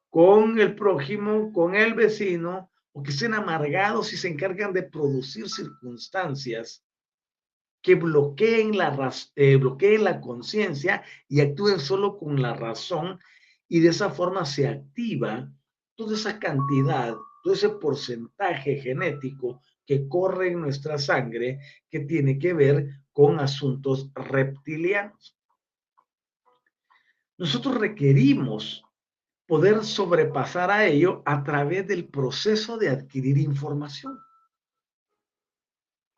con 0.08 0.58
el 0.58 0.74
prójimo, 0.74 1.52
con 1.52 1.74
el 1.74 1.94
vecino, 1.94 2.70
o 2.92 3.02
que 3.02 3.10
estén 3.10 3.34
amargados 3.34 4.12
y 4.12 4.16
se 4.16 4.28
encargan 4.28 4.72
de 4.72 4.82
producir 4.82 5.48
circunstancias 5.48 6.84
que 7.82 7.94
bloqueen 7.94 8.76
la, 8.76 9.12
eh, 9.36 9.56
bloqueen 9.56 10.04
la 10.04 10.20
conciencia 10.20 11.02
y 11.28 11.40
actúen 11.40 11.78
solo 11.78 12.18
con 12.18 12.42
la 12.42 12.54
razón 12.54 13.18
y 13.68 13.80
de 13.80 13.88
esa 13.88 14.10
forma 14.10 14.44
se 14.44 14.68
activa 14.68 15.50
toda 15.94 16.14
esa 16.14 16.38
cantidad, 16.38 17.14
todo 17.42 17.54
ese 17.54 17.70
porcentaje 17.70 18.76
genético 18.76 19.62
que 19.90 20.06
corre 20.06 20.52
en 20.52 20.60
nuestra 20.60 20.98
sangre 20.98 21.58
que 21.90 21.98
tiene 21.98 22.38
que 22.38 22.54
ver 22.54 23.02
con 23.12 23.40
asuntos 23.40 24.08
reptilianos. 24.14 25.36
Nosotros 27.36 27.74
requerimos 27.76 28.84
poder 29.48 29.82
sobrepasar 29.84 30.70
a 30.70 30.86
ello 30.86 31.24
a 31.26 31.42
través 31.42 31.88
del 31.88 32.06
proceso 32.06 32.78
de 32.78 32.88
adquirir 32.88 33.36
información. 33.36 34.16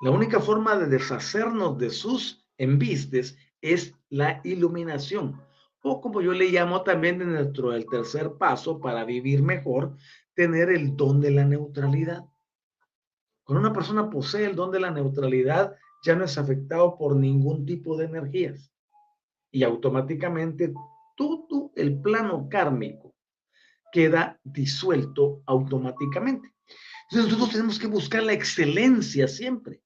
La 0.03 0.11
única 0.11 0.39
forma 0.39 0.77
de 0.77 0.89
deshacernos 0.89 1.79
de 1.79 1.89
sus 1.89 2.45
embistes 2.59 3.39
es 3.63 3.95
la 4.11 4.43
iluminación, 4.45 5.41
o 5.83 5.99
como 6.03 6.21
yo 6.21 6.33
le 6.33 6.51
llamo 6.51 6.83
también 6.83 7.21
dentro 7.21 7.71
del 7.71 7.87
tercer 7.87 8.35
paso 8.35 8.79
para 8.81 9.07
vivir 9.07 9.43
mejor, 9.43 9.97
tener 10.35 10.69
el 10.69 10.95
don 10.95 11.23
de 11.23 11.31
la 11.31 11.47
neutralidad. 11.47 12.27
Cuando 13.53 13.69
una 13.69 13.77
persona 13.77 14.09
posee 14.09 14.47
el 14.47 14.57
don 14.57 14.71
de 14.71 14.81
la 14.81 14.91
neutralidad, 14.91 15.77
ya 16.03 16.17
no 16.17 16.25
es 16.25 16.39
afectado 16.39 16.97
por 16.97 17.15
ningún 17.15 17.67
tipo 17.67 17.99
de 17.99 18.07
energías. 18.07 18.73
Y 19.51 19.63
automáticamente 19.63 20.73
todo 21.19 21.71
el 21.77 22.01
plano 22.01 22.49
kármico 22.49 23.15
queda 23.93 24.41
disuelto 24.43 25.43
automáticamente. 25.45 26.51
Entonces 27.11 27.31
nosotros 27.31 27.51
tenemos 27.51 27.79
que 27.79 27.89
buscar 27.89 28.23
la 28.23 28.33
excelencia 28.33 29.29
siempre. 29.29 29.83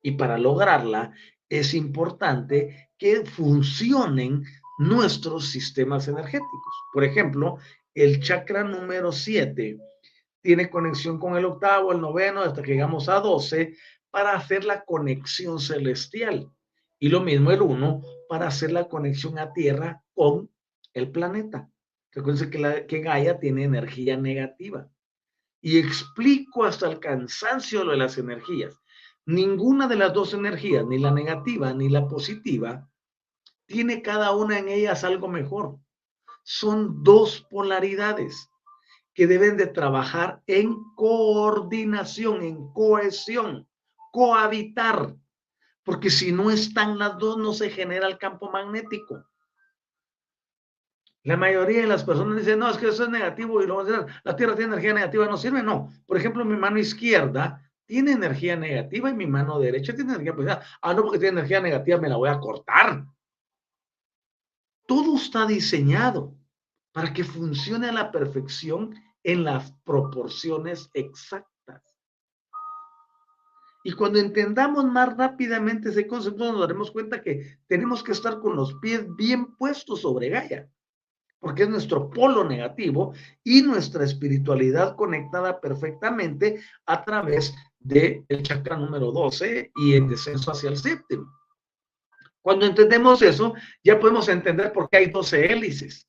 Y 0.00 0.12
para 0.12 0.38
lograrla 0.38 1.12
es 1.50 1.74
importante 1.74 2.88
que 2.96 3.26
funcionen 3.26 4.42
nuestros 4.78 5.48
sistemas 5.48 6.08
energéticos. 6.08 6.74
Por 6.94 7.04
ejemplo, 7.04 7.58
el 7.92 8.22
chakra 8.22 8.64
número 8.64 9.12
7 9.12 9.76
tiene 10.42 10.68
conexión 10.68 11.18
con 11.18 11.36
el 11.36 11.44
octavo, 11.44 11.92
el 11.92 12.00
noveno, 12.00 12.40
hasta 12.40 12.62
que 12.62 12.72
llegamos 12.72 13.08
a 13.08 13.20
12, 13.20 13.76
para 14.10 14.34
hacer 14.34 14.64
la 14.64 14.84
conexión 14.84 15.58
celestial. 15.58 16.50
Y 16.98 17.08
lo 17.08 17.20
mismo 17.20 17.50
el 17.50 17.62
1 17.62 18.02
para 18.28 18.48
hacer 18.48 18.72
la 18.72 18.88
conexión 18.88 19.38
a 19.38 19.52
Tierra 19.52 20.02
con 20.14 20.50
el 20.92 21.10
planeta. 21.10 21.70
Recuerden 22.10 22.50
que, 22.50 22.86
que 22.86 23.00
Gaia 23.00 23.38
tiene 23.38 23.64
energía 23.64 24.16
negativa. 24.16 24.88
Y 25.60 25.78
explico 25.78 26.64
hasta 26.64 26.88
el 26.88 26.98
cansancio 26.98 27.84
de 27.84 27.96
las 27.96 28.18
energías. 28.18 28.74
Ninguna 29.24 29.86
de 29.86 29.96
las 29.96 30.12
dos 30.12 30.34
energías, 30.34 30.84
ni 30.84 30.98
la 30.98 31.12
negativa 31.12 31.72
ni 31.72 31.88
la 31.88 32.08
positiva, 32.08 32.88
tiene 33.66 34.02
cada 34.02 34.34
una 34.34 34.58
en 34.58 34.68
ellas 34.68 35.04
algo 35.04 35.28
mejor. 35.28 35.78
Son 36.42 37.04
dos 37.04 37.46
polaridades 37.48 38.51
que 39.14 39.26
deben 39.26 39.56
de 39.56 39.66
trabajar 39.66 40.42
en 40.46 40.74
coordinación, 40.94 42.42
en 42.42 42.72
cohesión, 42.72 43.68
cohabitar, 44.10 45.14
porque 45.84 46.10
si 46.10 46.32
no 46.32 46.50
están 46.50 46.98
las 46.98 47.18
dos 47.18 47.36
no 47.38 47.52
se 47.52 47.70
genera 47.70 48.06
el 48.06 48.18
campo 48.18 48.50
magnético. 48.50 49.26
La 51.24 51.36
mayoría 51.36 51.82
de 51.82 51.86
las 51.86 52.02
personas 52.02 52.36
dicen, 52.36 52.58
no, 52.58 52.68
es 52.70 52.78
que 52.78 52.88
eso 52.88 53.04
es 53.04 53.08
negativo 53.08 53.62
y 53.62 53.66
lo 53.66 53.84
la 53.84 54.36
Tierra 54.36 54.56
tiene 54.56 54.72
energía 54.72 54.92
negativa, 54.92 55.26
no 55.26 55.36
sirve. 55.36 55.62
No, 55.62 55.92
por 56.04 56.16
ejemplo, 56.16 56.44
mi 56.44 56.56
mano 56.56 56.78
izquierda 56.78 57.70
tiene 57.86 58.12
energía 58.12 58.56
negativa 58.56 59.10
y 59.10 59.14
mi 59.14 59.26
mano 59.26 59.60
derecha 59.60 59.94
tiene 59.94 60.14
energía 60.14 60.34
positiva. 60.34 60.62
Ah, 60.80 60.94
no, 60.94 61.02
porque 61.02 61.18
tiene 61.18 61.38
energía 61.38 61.60
negativa, 61.60 62.00
me 62.00 62.08
la 62.08 62.16
voy 62.16 62.28
a 62.28 62.40
cortar. 62.40 63.04
Todo 64.86 65.16
está 65.16 65.46
diseñado 65.46 66.34
para 66.92 67.12
que 67.12 67.24
funcione 67.24 67.88
a 67.88 67.92
la 67.92 68.12
perfección 68.12 68.94
en 69.24 69.44
las 69.44 69.72
proporciones 69.84 70.90
exactas. 70.94 71.48
Y 73.84 73.92
cuando 73.92 74.20
entendamos 74.20 74.84
más 74.84 75.16
rápidamente 75.16 75.88
ese 75.88 76.06
concepto, 76.06 76.52
nos 76.52 76.60
daremos 76.60 76.90
cuenta 76.90 77.22
que 77.22 77.58
tenemos 77.66 78.02
que 78.02 78.12
estar 78.12 78.38
con 78.38 78.54
los 78.54 78.74
pies 78.74 79.04
bien 79.16 79.56
puestos 79.56 80.02
sobre 80.02 80.28
Gaia, 80.28 80.68
porque 81.40 81.64
es 81.64 81.68
nuestro 81.68 82.08
polo 82.08 82.44
negativo 82.44 83.12
y 83.42 83.62
nuestra 83.62 84.04
espiritualidad 84.04 84.94
conectada 84.94 85.60
perfectamente 85.60 86.60
a 86.86 87.04
través 87.04 87.52
del 87.80 88.24
chakra 88.42 88.76
número 88.76 89.10
12 89.10 89.72
y 89.74 89.94
el 89.94 90.08
descenso 90.08 90.52
hacia 90.52 90.70
el 90.70 90.76
séptimo. 90.76 91.32
Cuando 92.40 92.66
entendemos 92.66 93.22
eso, 93.22 93.54
ya 93.82 93.98
podemos 93.98 94.28
entender 94.28 94.72
por 94.72 94.88
qué 94.88 94.98
hay 94.98 95.10
12 95.10 95.52
hélices 95.52 96.06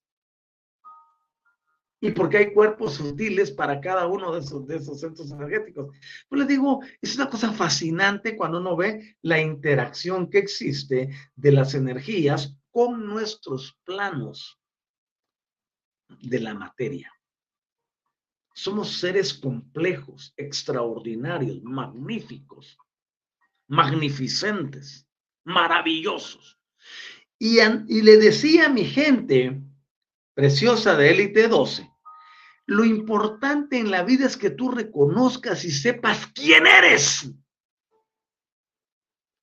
y 2.03 2.11
por 2.11 2.29
qué 2.29 2.37
hay 2.39 2.53
cuerpos 2.53 2.95
sutiles 2.95 3.49
para 3.49 3.79
cada 3.79 4.07
uno 4.07 4.33
de 4.33 4.41
esos, 4.41 4.67
de 4.67 4.75
esos 4.75 4.99
centros 4.99 5.31
energéticos. 5.31 5.95
Pues 6.27 6.39
les 6.39 6.49
digo, 6.49 6.81
es 7.01 7.15
una 7.15 7.29
cosa 7.29 7.53
fascinante 7.53 8.35
cuando 8.35 8.59
uno 8.59 8.75
ve 8.75 9.15
la 9.21 9.39
interacción 9.39 10.29
que 10.29 10.39
existe 10.39 11.15
de 11.33 11.51
las 11.53 11.75
energías 11.75 12.57
con 12.71 13.07
nuestros 13.07 13.79
planos 13.85 14.59
de 16.19 16.41
la 16.41 16.53
materia. 16.53 17.09
Somos 18.53 18.97
seres 18.97 19.33
complejos, 19.33 20.33
extraordinarios, 20.35 21.63
magníficos, 21.63 22.77
magnificentes, 23.69 25.07
maravillosos. 25.45 26.59
Y, 27.39 27.59
y 27.61 28.01
le 28.01 28.17
decía 28.17 28.65
a 28.65 28.69
mi 28.69 28.83
gente 28.83 29.61
preciosa 30.33 30.97
de 30.97 31.11
élite 31.11 31.47
12, 31.47 31.92
lo 32.65 32.85
importante 32.85 33.77
en 33.77 33.91
la 33.91 34.03
vida 34.03 34.25
es 34.25 34.37
que 34.37 34.49
tú 34.49 34.71
reconozcas 34.71 35.65
y 35.65 35.71
sepas 35.71 36.27
quién 36.27 36.65
eres. 36.65 37.29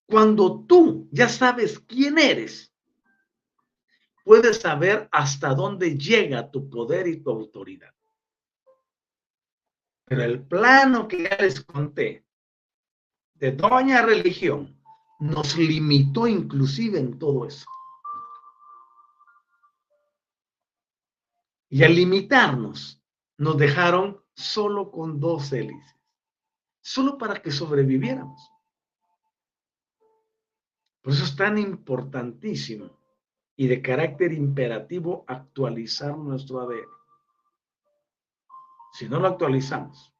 Cuando 0.06 0.64
tú 0.66 1.08
ya 1.12 1.28
sabes 1.28 1.78
quién 1.80 2.18
eres, 2.18 2.72
puedes 4.24 4.58
saber 4.60 5.08
hasta 5.12 5.54
dónde 5.54 5.96
llega 5.96 6.50
tu 6.50 6.68
poder 6.68 7.06
y 7.06 7.22
tu 7.22 7.30
autoridad. 7.30 7.94
Pero 10.06 10.24
el 10.24 10.44
plano 10.46 11.06
que 11.06 11.22
ya 11.22 11.36
les 11.38 11.62
conté 11.64 12.24
de 13.34 13.52
doña 13.52 14.02
religión 14.02 14.76
nos 15.20 15.56
limitó 15.56 16.26
inclusive 16.26 16.98
en 16.98 17.18
todo 17.18 17.46
eso. 17.46 17.66
Y 21.68 21.84
al 21.84 21.94
limitarnos, 21.94 22.99
nos 23.40 23.56
dejaron 23.56 24.22
solo 24.34 24.90
con 24.90 25.18
dos 25.18 25.50
hélices, 25.50 25.96
solo 26.82 27.16
para 27.16 27.40
que 27.40 27.50
sobreviviéramos. 27.50 28.52
Por 31.00 31.14
eso 31.14 31.24
es 31.24 31.34
tan 31.34 31.56
importantísimo 31.56 32.90
y 33.56 33.66
de 33.66 33.80
carácter 33.80 34.34
imperativo 34.34 35.24
actualizar 35.26 36.18
nuestro 36.18 36.60
ADN. 36.60 36.84
Si 38.92 39.08
no 39.08 39.18
lo 39.18 39.28
actualizamos, 39.28 40.12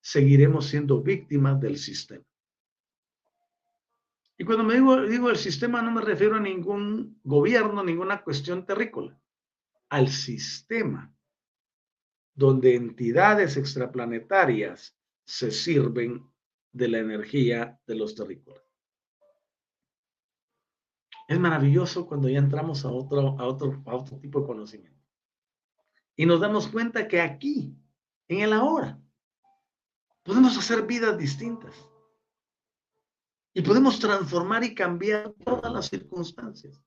seguiremos 0.00 0.68
siendo 0.68 1.02
víctimas 1.02 1.60
del 1.60 1.76
sistema. 1.76 2.24
Y 4.38 4.44
cuando 4.46 4.64
me 4.64 4.74
digo, 4.76 5.02
digo 5.02 5.28
el 5.28 5.36
sistema 5.36 5.82
no 5.82 5.90
me 5.90 6.00
refiero 6.00 6.36
a 6.36 6.40
ningún 6.40 7.20
gobierno, 7.24 7.84
ninguna 7.84 8.22
cuestión 8.22 8.64
terrícola, 8.64 9.20
al 9.90 10.08
sistema 10.08 11.12
donde 12.34 12.74
entidades 12.74 13.56
extraplanetarias 13.56 14.96
se 15.24 15.50
sirven 15.50 16.30
de 16.72 16.88
la 16.88 16.98
energía 16.98 17.80
de 17.86 17.94
los 17.94 18.14
terrícolas. 18.14 18.62
Es 21.28 21.38
maravilloso 21.38 22.06
cuando 22.06 22.28
ya 22.28 22.38
entramos 22.38 22.84
a 22.84 22.90
otro, 22.90 23.38
a 23.38 23.46
otro, 23.46 23.82
a 23.86 23.94
otro 23.94 24.18
tipo 24.18 24.40
de 24.40 24.46
conocimiento. 24.46 25.00
Y 26.16 26.26
nos 26.26 26.40
damos 26.40 26.68
cuenta 26.68 27.08
que 27.08 27.20
aquí, 27.20 27.74
en 28.28 28.40
el 28.40 28.52
ahora, 28.52 29.00
podemos 30.22 30.56
hacer 30.56 30.82
vidas 30.82 31.16
distintas. 31.16 31.74
Y 33.54 33.62
podemos 33.62 33.98
transformar 33.98 34.64
y 34.64 34.74
cambiar 34.74 35.32
todas 35.44 35.72
las 35.72 35.88
circunstancias. 35.88 36.82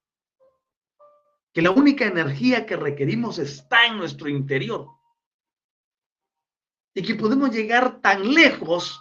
Que 1.54 1.62
la 1.62 1.72
única 1.72 2.06
energía 2.06 2.66
que 2.66 2.76
requerimos 2.76 3.40
está 3.40 3.86
en 3.88 3.98
nuestro 3.98 4.30
interior. 4.30 4.90
Y 6.96 7.04
que 7.04 7.14
podemos 7.14 7.52
llegar 7.52 8.02
tan 8.02 8.34
lejos 8.34 9.00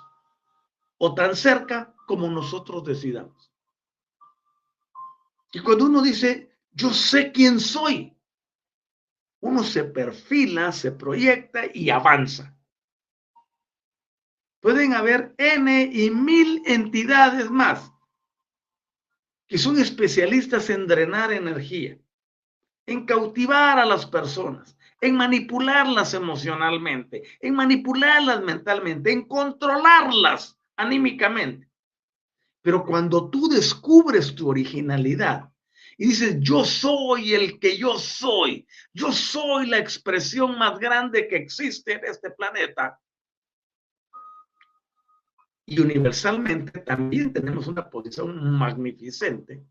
o 0.99 1.15
tan 1.15 1.35
cerca 1.35 1.95
como 2.07 2.29
nosotros 2.29 2.85
decidamos. 2.85 3.51
Y 5.53 5.61
cuando 5.61 5.87
uno 5.87 6.03
dice, 6.03 6.51
yo 6.73 6.93
sé 6.93 7.33
quién 7.33 7.61
soy, 7.61 8.15
uno 9.41 9.63
se 9.63 9.85
perfila, 9.85 10.73
se 10.73 10.93
proyecta 10.93 11.63
y 11.73 11.89
avanza. 11.89 12.55
Pueden 14.61 14.95
haber 14.95 15.35
N 15.39 15.91
y 15.93 16.11
mil 16.11 16.63
entidades 16.67 17.51
más 17.51 17.93
que 19.47 19.59
son 19.59 19.79
especialistas 19.79 20.71
en 20.71 20.87
drenar 20.87 21.33
energía, 21.33 21.99
en 22.87 23.05
cautivar 23.07 23.79
a 23.79 23.85
las 23.85 24.07
personas, 24.07 24.77
en 25.05 25.17
manipularlas 25.17 26.15
emocionalmente, 26.15 27.23
en 27.41 27.55
manipularlas 27.55 28.43
mentalmente, 28.43 29.13
en 29.13 29.29
controlarlas 29.29 30.59
anímicamente. 30.77 31.69
Pero 32.63 32.83
cuando 32.87 33.29
tú 33.29 33.47
descubres 33.49 34.35
tu 34.35 34.49
originalidad 34.49 35.51
y 35.99 36.07
dices, 36.07 36.39
yo 36.41 36.65
soy 36.65 37.35
el 37.35 37.59
que 37.59 37.77
yo 37.77 37.99
soy, 37.99 38.67
yo 38.95 39.13
soy 39.13 39.67
la 39.67 39.77
expresión 39.77 40.57
más 40.57 40.79
grande 40.79 41.29
que 41.29 41.37
existe 41.37 41.93
en 41.93 42.05
este 42.07 42.31
planeta, 42.31 42.99
y 45.67 45.81
universalmente 45.81 46.81
también 46.81 47.33
tenemos 47.33 47.67
una 47.67 47.91
posición 47.91 48.53
magnificente, 48.53 49.63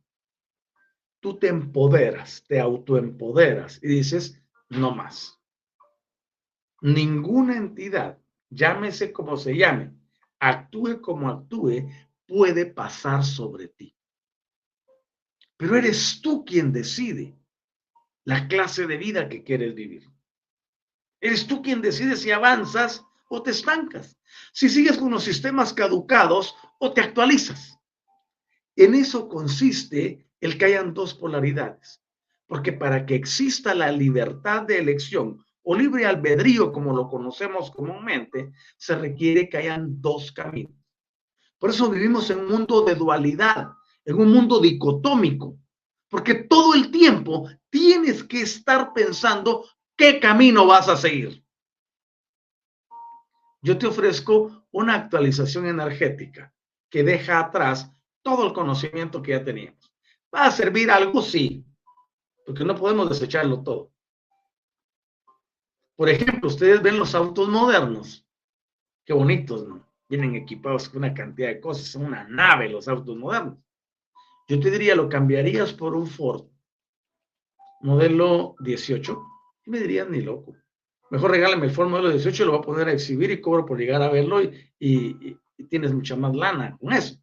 tú 1.20 1.40
te 1.40 1.48
empoderas, 1.48 2.44
te 2.48 2.60
autoempoderas 2.60 3.80
y 3.82 3.88
dices, 3.88 4.43
no 4.70 4.94
más. 4.94 5.40
Ninguna 6.82 7.56
entidad, 7.56 8.20
llámese 8.50 9.14
como 9.14 9.38
se 9.38 9.56
llame, 9.56 9.94
actúe 10.40 11.02
como 11.02 11.30
actúe, 11.30 11.90
puede 12.28 12.66
pasar 12.66 13.24
sobre 13.24 13.70
ti. 13.70 13.96
Pero 15.58 15.78
eres 15.78 16.20
tú 16.22 16.44
quien 16.44 16.74
decide 16.74 17.38
la 18.26 18.48
clase 18.48 18.88
de 18.88 18.98
vida 18.98 19.30
que 19.30 19.44
quieres 19.44 19.74
vivir. 19.76 20.10
Eres 21.22 21.48
tú 21.48 21.62
quien 21.62 21.82
decide 21.82 22.18
si 22.18 22.32
avanzas 22.32 23.06
o 23.30 23.42
te 23.42 23.52
estancas, 23.52 24.20
si 24.52 24.68
sigues 24.68 24.98
con 24.98 25.10
los 25.10 25.24
sistemas 25.24 25.74
caducados 25.74 26.56
o 26.80 26.92
te 26.92 27.02
actualizas. 27.02 27.80
En 28.76 28.94
eso 28.94 29.30
consiste 29.30 30.28
el 30.42 30.58
que 30.58 30.66
hayan 30.66 30.94
dos 30.94 31.14
polaridades, 31.14 32.03
porque 32.54 32.72
para 32.72 33.04
que 33.04 33.16
exista 33.16 33.74
la 33.74 33.92
libertad 33.92 34.62
de 34.62 34.78
elección 34.78 35.44
o 35.64 35.76
libre 35.76 36.06
albedrío 36.06 36.72
como 36.72 36.96
lo 36.96 37.10
conocemos 37.10 37.72
comúnmente, 37.72 38.52
se 38.78 38.96
requiere 38.96 39.50
que 39.50 39.58
hayan 39.58 40.00
dos 40.00 40.32
caminos. 40.32 40.78
Por 41.58 41.72
eso 41.72 41.90
vivimos 41.90 42.30
en 42.30 42.42
un 42.42 42.50
mundo 42.50 42.84
de 42.84 42.94
dualidad, 42.94 43.70
en 44.06 44.20
un 44.20 44.32
mundo 44.32 44.60
dicotómico, 44.60 45.58
porque 46.08 46.36
todo 46.36 46.76
el 46.76 46.92
tiempo 46.92 47.50
tienes 47.72 48.24
que 48.24 48.42
estar 48.42 48.94
pensando 48.94 49.66
qué 49.96 50.20
camino 50.20 50.68
vas 50.68 50.88
a 50.90 50.96
seguir 50.96 51.44
yo 53.64 53.78
te 53.78 53.88
ofrezco 53.88 54.66
una 54.72 54.94
actualización 54.96 55.66
energética 55.66 56.54
que 56.90 57.02
deja 57.02 57.40
atrás 57.40 57.90
todo 58.22 58.46
el 58.46 58.54
conocimiento 58.54 59.22
que 59.22 59.32
ya 59.32 59.44
teníamos. 59.44 59.90
¿Va 60.36 60.48
a 60.48 60.52
servir 60.52 60.92
algo? 60.92 61.22
Sí, 61.22 61.66
porque 62.46 62.66
no 62.66 62.76
podemos 62.76 63.10
desecharlo 63.10 63.64
todo. 63.64 63.92
Por 65.96 66.10
ejemplo, 66.10 66.48
ustedes 66.48 66.82
ven 66.82 66.98
los 66.98 67.14
autos 67.16 67.48
modernos. 67.50 68.26
Qué 69.06 69.14
bonitos, 69.14 69.68
¿no? 69.68 69.88
Vienen 70.10 70.36
equipados 70.36 70.90
con 70.90 71.00
una 71.00 71.14
cantidad 71.14 71.50
de 71.50 71.60
cosas, 71.60 71.88
son 71.88 72.06
una 72.06 72.24
nave 72.26 72.70
los 72.70 72.88
autos 72.88 73.16
modernos. 73.16 73.58
Yo 74.48 74.60
te 74.60 74.72
diría, 74.72 74.96
¿lo 74.96 75.08
cambiarías 75.08 75.74
por 75.74 75.96
un 75.96 76.08
Ford 76.08 76.46
modelo 77.82 78.56
18? 78.60 79.24
Y 79.66 79.70
me 79.70 79.80
dirías, 79.80 80.10
ni 80.10 80.22
loco. 80.22 80.56
Mejor 81.10 81.32
regálame 81.32 81.68
el 81.68 81.72
Ford 81.72 81.90
modelo 81.90 82.10
18, 82.10 82.46
lo 82.46 82.52
voy 82.54 82.60
a 82.60 82.64
poner 82.64 82.88
a 82.88 82.94
exhibir 82.94 83.32
y 83.32 83.40
cobro 83.40 83.66
por 83.66 83.78
llegar 83.78 84.02
a 84.02 84.10
verlo 84.10 84.42
y, 84.80 85.38
tienes 85.70 85.94
mucha 85.94 86.16
más 86.16 86.36
lana 86.36 86.78
con 86.78 86.92
eso. 86.92 87.16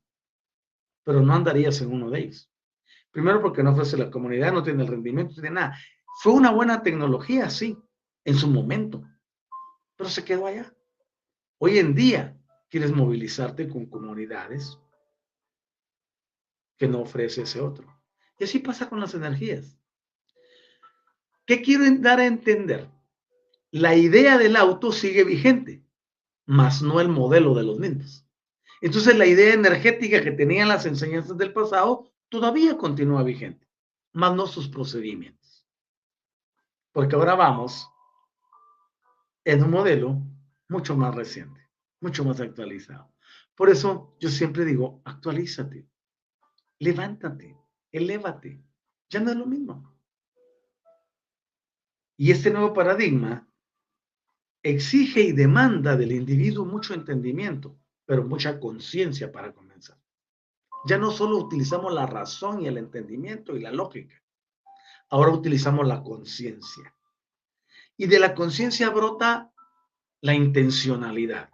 Pero 1.04 1.20
no 1.20 1.34
andarías 1.34 1.80
en 1.82 1.92
uno 1.92 2.08
de 2.08 2.20
ellos. 2.20 2.49
Primero 3.10 3.40
porque 3.42 3.62
no 3.62 3.72
ofrece 3.72 3.96
la 3.96 4.10
comunidad, 4.10 4.52
no 4.52 4.62
tiene 4.62 4.82
el 4.82 4.88
rendimiento, 4.88 5.34
no 5.36 5.42
tiene 5.42 5.56
nada. 5.56 5.78
Fue 6.22 6.32
una 6.32 6.50
buena 6.50 6.82
tecnología, 6.82 7.50
sí, 7.50 7.76
en 8.24 8.34
su 8.36 8.48
momento, 8.48 9.02
pero 9.96 10.10
se 10.10 10.24
quedó 10.24 10.46
allá. 10.46 10.72
Hoy 11.58 11.78
en 11.78 11.94
día 11.94 12.36
quieres 12.68 12.92
movilizarte 12.92 13.68
con 13.68 13.86
comunidades 13.86 14.78
que 16.78 16.88
no 16.88 17.00
ofrece 17.00 17.42
ese 17.42 17.60
otro. 17.60 17.86
Y 18.38 18.44
así 18.44 18.58
pasa 18.58 18.88
con 18.88 19.00
las 19.00 19.14
energías. 19.14 19.78
¿Qué 21.44 21.60
quiero 21.62 21.84
dar 21.98 22.20
a 22.20 22.26
entender? 22.26 22.88
La 23.70 23.94
idea 23.94 24.38
del 24.38 24.56
auto 24.56 24.92
sigue 24.92 25.24
vigente, 25.24 25.84
más 26.46 26.80
no 26.80 27.00
el 27.00 27.08
modelo 27.08 27.54
de 27.54 27.64
los 27.64 27.78
mismos. 27.78 28.26
Entonces 28.80 29.16
la 29.16 29.26
idea 29.26 29.52
energética 29.52 30.22
que 30.22 30.30
tenían 30.30 30.68
las 30.68 30.86
enseñanzas 30.86 31.36
del 31.36 31.52
pasado 31.52 32.09
todavía 32.30 32.78
continúa 32.78 33.22
vigente, 33.22 33.68
más 34.12 34.34
no 34.34 34.46
sus 34.46 34.68
procedimientos. 34.68 35.66
Porque 36.92 37.16
ahora 37.16 37.34
vamos 37.34 37.86
en 39.44 39.62
un 39.62 39.70
modelo 39.70 40.22
mucho 40.68 40.96
más 40.96 41.14
reciente, 41.14 41.68
mucho 42.00 42.24
más 42.24 42.40
actualizado. 42.40 43.12
Por 43.54 43.68
eso 43.68 44.16
yo 44.18 44.30
siempre 44.30 44.64
digo, 44.64 45.02
actualízate, 45.04 45.86
levántate, 46.78 47.56
elévate. 47.92 48.64
Ya 49.08 49.20
no 49.20 49.30
es 49.30 49.36
lo 49.36 49.46
mismo. 49.46 49.94
Y 52.16 52.30
este 52.30 52.50
nuevo 52.50 52.72
paradigma 52.72 53.48
exige 54.62 55.20
y 55.22 55.32
demanda 55.32 55.96
del 55.96 56.12
individuo 56.12 56.64
mucho 56.64 56.94
entendimiento, 56.94 57.78
pero 58.04 58.24
mucha 58.24 58.60
conciencia 58.60 59.32
para 59.32 59.52
comenzar. 59.52 59.69
Ya 60.86 60.98
no 60.98 61.10
solo 61.10 61.36
utilizamos 61.36 61.92
la 61.92 62.06
razón 62.06 62.62
y 62.62 62.66
el 62.66 62.78
entendimiento 62.78 63.54
y 63.54 63.60
la 63.60 63.70
lógica, 63.70 64.14
ahora 65.10 65.32
utilizamos 65.32 65.86
la 65.86 66.02
conciencia. 66.02 66.94
Y 67.96 68.06
de 68.06 68.18
la 68.18 68.34
conciencia 68.34 68.88
brota 68.90 69.52
la 70.22 70.34
intencionalidad. 70.34 71.50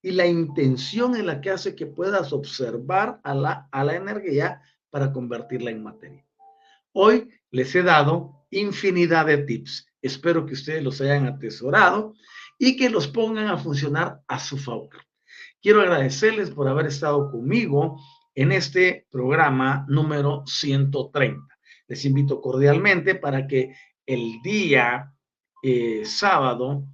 Y 0.00 0.12
la 0.12 0.26
intención 0.26 1.16
es 1.16 1.24
la 1.24 1.40
que 1.40 1.50
hace 1.50 1.74
que 1.74 1.86
puedas 1.86 2.32
observar 2.32 3.20
a 3.24 3.34
la, 3.34 3.68
a 3.72 3.82
la 3.82 3.96
energía 3.96 4.62
para 4.90 5.12
convertirla 5.12 5.70
en 5.70 5.82
materia. 5.82 6.24
Hoy 6.92 7.28
les 7.50 7.74
he 7.74 7.82
dado 7.82 8.46
infinidad 8.50 9.26
de 9.26 9.38
tips. 9.38 9.86
Espero 10.00 10.46
que 10.46 10.54
ustedes 10.54 10.82
los 10.82 11.00
hayan 11.00 11.26
atesorado 11.26 12.14
y 12.58 12.76
que 12.76 12.90
los 12.90 13.08
pongan 13.08 13.48
a 13.48 13.58
funcionar 13.58 14.22
a 14.28 14.38
su 14.38 14.56
favor. 14.56 14.96
Quiero 15.60 15.80
agradecerles 15.80 16.50
por 16.50 16.68
haber 16.68 16.86
estado 16.86 17.30
conmigo 17.30 18.00
en 18.38 18.52
este 18.52 19.08
programa 19.10 19.84
número 19.88 20.44
130. 20.46 21.42
Les 21.88 22.04
invito 22.04 22.40
cordialmente 22.40 23.16
para 23.16 23.48
que 23.48 23.74
el 24.06 24.40
día 24.42 25.12
eh, 25.60 26.04
sábado 26.04 26.84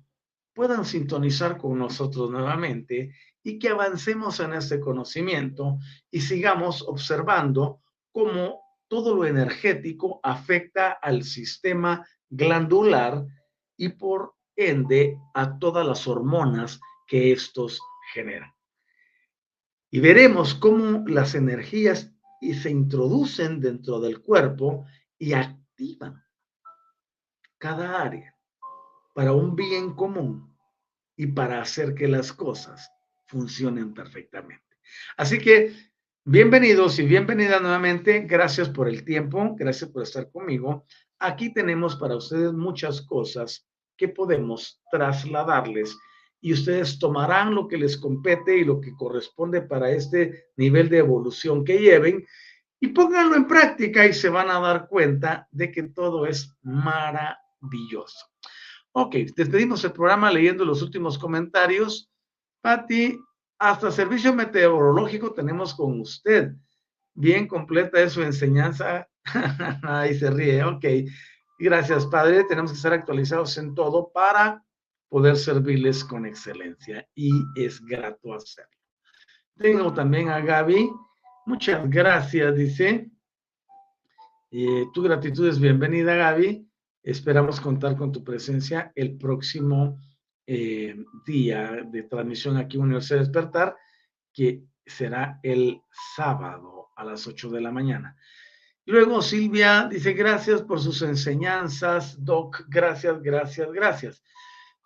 puedan 0.54 0.86
sintonizar 0.86 1.58
con 1.58 1.78
nosotros 1.78 2.30
nuevamente 2.30 3.12
y 3.42 3.58
que 3.58 3.68
avancemos 3.68 4.40
en 4.40 4.54
este 4.54 4.80
conocimiento 4.80 5.76
y 6.10 6.22
sigamos 6.22 6.80
observando 6.80 7.82
cómo 8.10 8.62
todo 8.88 9.14
lo 9.14 9.26
energético 9.26 10.20
afecta 10.22 10.92
al 10.92 11.24
sistema 11.24 12.08
glandular 12.30 13.22
y 13.76 13.90
por 13.90 14.32
ende 14.56 15.18
a 15.34 15.58
todas 15.58 15.86
las 15.86 16.08
hormonas 16.08 16.80
que 17.06 17.32
estos 17.32 17.82
generan. 18.14 18.53
Y 19.94 20.00
veremos 20.00 20.56
cómo 20.56 21.04
las 21.06 21.36
energías 21.36 22.12
se 22.40 22.68
introducen 22.68 23.60
dentro 23.60 24.00
del 24.00 24.22
cuerpo 24.22 24.84
y 25.20 25.34
activan 25.34 26.20
cada 27.58 28.02
área 28.02 28.36
para 29.14 29.30
un 29.30 29.54
bien 29.54 29.94
común 29.94 30.52
y 31.16 31.28
para 31.28 31.62
hacer 31.62 31.94
que 31.94 32.08
las 32.08 32.32
cosas 32.32 32.90
funcionen 33.28 33.94
perfectamente. 33.94 34.64
Así 35.16 35.38
que 35.38 35.72
bienvenidos 36.24 36.98
y 36.98 37.04
bienvenida 37.04 37.60
nuevamente. 37.60 38.22
Gracias 38.22 38.68
por 38.70 38.88
el 38.88 39.04
tiempo, 39.04 39.54
gracias 39.56 39.90
por 39.90 40.02
estar 40.02 40.28
conmigo. 40.32 40.86
Aquí 41.20 41.54
tenemos 41.54 41.94
para 41.94 42.16
ustedes 42.16 42.52
muchas 42.52 43.00
cosas 43.02 43.64
que 43.96 44.08
podemos 44.08 44.82
trasladarles 44.90 45.96
y 46.44 46.52
ustedes 46.52 46.98
tomarán 46.98 47.54
lo 47.54 47.66
que 47.66 47.78
les 47.78 47.96
compete 47.96 48.58
y 48.58 48.64
lo 48.64 48.78
que 48.78 48.94
corresponde 48.94 49.62
para 49.62 49.90
este 49.90 50.48
nivel 50.58 50.90
de 50.90 50.98
evolución 50.98 51.64
que 51.64 51.78
lleven 51.78 52.22
y 52.78 52.88
pónganlo 52.88 53.34
en 53.34 53.48
práctica 53.48 54.04
y 54.04 54.12
se 54.12 54.28
van 54.28 54.50
a 54.50 54.60
dar 54.60 54.86
cuenta 54.86 55.48
de 55.50 55.72
que 55.72 55.84
todo 55.84 56.26
es 56.26 56.54
maravilloso. 56.60 58.26
Ok, 58.92 59.14
despedimos 59.34 59.84
el 59.84 59.92
programa 59.92 60.30
leyendo 60.30 60.66
los 60.66 60.82
últimos 60.82 61.18
comentarios. 61.18 62.12
Patti, 62.60 63.18
hasta 63.58 63.90
servicio 63.90 64.34
meteorológico 64.34 65.32
tenemos 65.32 65.74
con 65.74 65.98
usted. 65.98 66.52
Bien 67.14 67.48
completa 67.48 68.02
es 68.02 68.12
su 68.12 68.20
enseñanza. 68.20 69.08
Ahí 69.82 70.14
se 70.14 70.30
ríe, 70.30 70.62
ok. 70.62 70.84
Gracias, 71.58 72.04
padre. 72.04 72.44
Tenemos 72.44 72.70
que 72.70 72.76
estar 72.76 72.92
actualizados 72.92 73.56
en 73.56 73.74
todo 73.74 74.12
para 74.12 74.62
poder 75.14 75.36
servirles 75.36 76.02
con 76.02 76.26
excelencia 76.26 77.08
y 77.14 77.30
es 77.54 77.80
grato 77.86 78.34
hacerlo. 78.34 78.76
Tengo 79.56 79.94
también 79.94 80.28
a 80.28 80.40
Gaby. 80.40 80.90
Muchas 81.46 81.88
gracias, 81.88 82.56
dice. 82.56 83.12
Eh, 84.50 84.86
tu 84.92 85.02
gratitud 85.04 85.46
es 85.46 85.60
bienvenida, 85.60 86.16
Gaby. 86.16 86.68
Esperamos 87.00 87.60
contar 87.60 87.96
con 87.96 88.10
tu 88.10 88.24
presencia 88.24 88.90
el 88.96 89.16
próximo 89.16 90.00
eh, 90.48 90.96
día 91.24 91.84
de 91.86 92.02
transmisión 92.02 92.56
aquí 92.56 92.76
en 92.76 92.82
Universidad 92.82 93.20
Despertar, 93.20 93.76
que 94.32 94.64
será 94.84 95.38
el 95.44 95.80
sábado 96.16 96.88
a 96.96 97.04
las 97.04 97.24
8 97.24 97.50
de 97.50 97.60
la 97.60 97.70
mañana. 97.70 98.16
Luego 98.84 99.22
Silvia 99.22 99.86
dice, 99.88 100.12
gracias 100.12 100.62
por 100.62 100.80
sus 100.80 101.02
enseñanzas, 101.02 102.16
Doc, 102.18 102.64
gracias, 102.66 103.22
gracias, 103.22 103.70
gracias. 103.70 104.24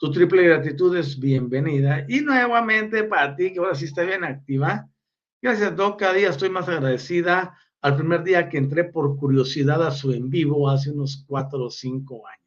Tu 0.00 0.12
triple 0.12 0.44
gratitud 0.44 0.96
es 0.96 1.18
bienvenida. 1.18 2.04
Y 2.08 2.20
nuevamente, 2.20 3.02
Patti, 3.02 3.52
que 3.52 3.58
ahora 3.58 3.74
sí 3.74 3.86
está 3.86 4.04
bien 4.04 4.22
activa. 4.22 4.88
Gracias, 5.42 5.74
Doc. 5.74 5.98
Cada 5.98 6.12
día 6.12 6.28
estoy 6.28 6.50
más 6.50 6.68
agradecida 6.68 7.58
al 7.80 7.96
primer 7.96 8.22
día 8.22 8.48
que 8.48 8.58
entré 8.58 8.84
por 8.84 9.16
curiosidad 9.16 9.84
a 9.84 9.90
su 9.90 10.12
en 10.12 10.30
vivo 10.30 10.70
hace 10.70 10.92
unos 10.92 11.24
cuatro 11.26 11.64
o 11.64 11.70
cinco 11.70 12.24
años. 12.28 12.46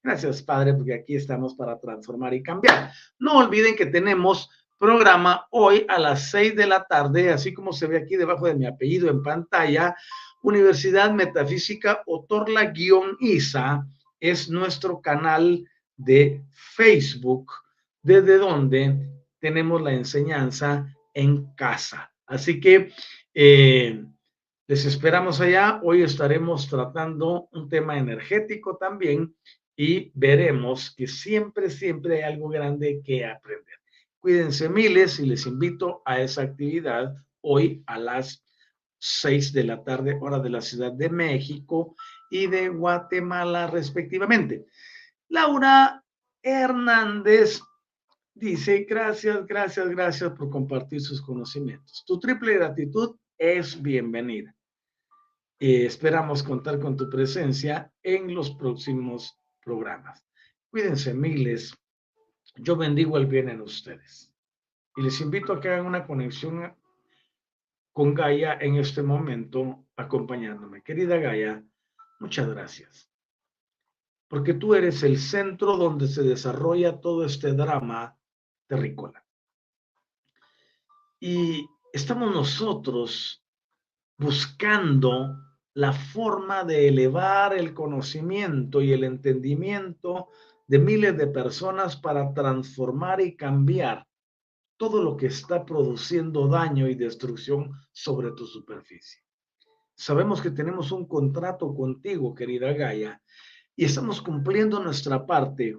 Gracias, 0.00 0.42
Padre, 0.42 0.74
porque 0.74 0.94
aquí 0.94 1.16
estamos 1.16 1.56
para 1.56 1.80
transformar 1.80 2.34
y 2.34 2.42
cambiar. 2.42 2.92
No 3.18 3.38
olviden 3.38 3.74
que 3.74 3.86
tenemos 3.86 4.48
programa 4.78 5.48
hoy 5.50 5.84
a 5.88 5.98
las 5.98 6.30
seis 6.30 6.54
de 6.54 6.68
la 6.68 6.84
tarde, 6.84 7.30
así 7.30 7.52
como 7.52 7.72
se 7.72 7.88
ve 7.88 7.96
aquí 7.96 8.14
debajo 8.14 8.46
de 8.46 8.54
mi 8.54 8.66
apellido 8.66 9.10
en 9.10 9.24
pantalla, 9.24 9.96
Universidad 10.40 11.10
Metafísica 11.10 12.02
Otorla-ISA 12.06 13.86
es 14.20 14.48
nuestro 14.48 15.00
canal 15.00 15.68
de 15.96 16.42
Facebook, 16.52 17.52
desde 18.02 18.38
donde 18.38 19.08
tenemos 19.38 19.80
la 19.82 19.92
enseñanza 19.92 20.94
en 21.14 21.52
casa. 21.54 22.12
Así 22.26 22.60
que 22.60 22.92
eh, 23.34 24.04
les 24.66 24.84
esperamos 24.84 25.40
allá. 25.40 25.80
Hoy 25.82 26.02
estaremos 26.02 26.68
tratando 26.68 27.48
un 27.52 27.68
tema 27.68 27.98
energético 27.98 28.76
también 28.76 29.34
y 29.76 30.10
veremos 30.14 30.94
que 30.96 31.06
siempre, 31.06 31.70
siempre 31.70 32.24
hay 32.24 32.32
algo 32.32 32.48
grande 32.48 33.02
que 33.04 33.26
aprender. 33.26 33.74
Cuídense 34.18 34.68
miles 34.68 35.18
y 35.18 35.26
les 35.26 35.46
invito 35.46 36.02
a 36.04 36.20
esa 36.20 36.42
actividad 36.42 37.14
hoy 37.40 37.82
a 37.86 37.98
las 37.98 38.44
seis 38.98 39.52
de 39.52 39.64
la 39.64 39.82
tarde, 39.82 40.16
hora 40.20 40.38
de 40.38 40.50
la 40.50 40.60
Ciudad 40.60 40.92
de 40.92 41.10
México 41.10 41.96
y 42.30 42.46
de 42.46 42.68
Guatemala 42.68 43.66
respectivamente. 43.66 44.66
Laura 45.32 46.04
Hernández 46.42 47.62
dice, 48.34 48.84
gracias, 48.86 49.46
gracias, 49.46 49.88
gracias 49.88 50.30
por 50.32 50.50
compartir 50.50 51.00
sus 51.00 51.22
conocimientos. 51.22 52.04
Tu 52.06 52.20
triple 52.20 52.54
gratitud 52.54 53.16
es 53.38 53.80
bienvenida. 53.80 54.54
Eh, 55.58 55.86
esperamos 55.86 56.42
contar 56.42 56.78
con 56.78 56.98
tu 56.98 57.08
presencia 57.08 57.90
en 58.02 58.34
los 58.34 58.50
próximos 58.50 59.40
programas. 59.64 60.22
Cuídense 60.70 61.14
miles 61.14 61.74
yo 62.56 62.76
bendigo 62.76 63.16
el 63.16 63.24
bien 63.26 63.48
en 63.48 63.62
ustedes. 63.62 64.30
Y 64.96 65.02
les 65.02 65.18
invito 65.22 65.54
a 65.54 65.60
que 65.60 65.70
hagan 65.70 65.86
una 65.86 66.06
conexión 66.06 66.76
con 67.94 68.12
Gaia 68.12 68.58
en 68.60 68.76
este 68.76 69.02
momento, 69.02 69.86
acompañándome. 69.96 70.82
Querida 70.82 71.16
Gaia, 71.16 71.64
muchas 72.20 72.50
gracias. 72.50 73.11
Porque 74.32 74.54
tú 74.54 74.74
eres 74.74 75.02
el 75.02 75.18
centro 75.18 75.76
donde 75.76 76.08
se 76.08 76.22
desarrolla 76.22 77.02
todo 77.02 77.22
este 77.22 77.52
drama 77.52 78.16
terrícola. 78.66 79.22
Y 81.20 81.66
estamos 81.92 82.34
nosotros 82.34 83.44
buscando 84.16 85.36
la 85.74 85.92
forma 85.92 86.64
de 86.64 86.88
elevar 86.88 87.52
el 87.52 87.74
conocimiento 87.74 88.80
y 88.80 88.94
el 88.94 89.04
entendimiento 89.04 90.28
de 90.66 90.78
miles 90.78 91.14
de 91.18 91.26
personas 91.26 91.96
para 91.96 92.32
transformar 92.32 93.20
y 93.20 93.36
cambiar 93.36 94.08
todo 94.78 95.02
lo 95.02 95.14
que 95.14 95.26
está 95.26 95.66
produciendo 95.66 96.48
daño 96.48 96.88
y 96.88 96.94
destrucción 96.94 97.70
sobre 97.92 98.30
tu 98.30 98.46
superficie. 98.46 99.20
Sabemos 99.94 100.40
que 100.40 100.52
tenemos 100.52 100.90
un 100.90 101.06
contrato 101.06 101.74
contigo, 101.74 102.34
querida 102.34 102.72
Gaia, 102.72 103.20
y 103.82 103.84
estamos 103.84 104.22
cumpliendo 104.22 104.78
nuestra 104.78 105.26
parte 105.26 105.76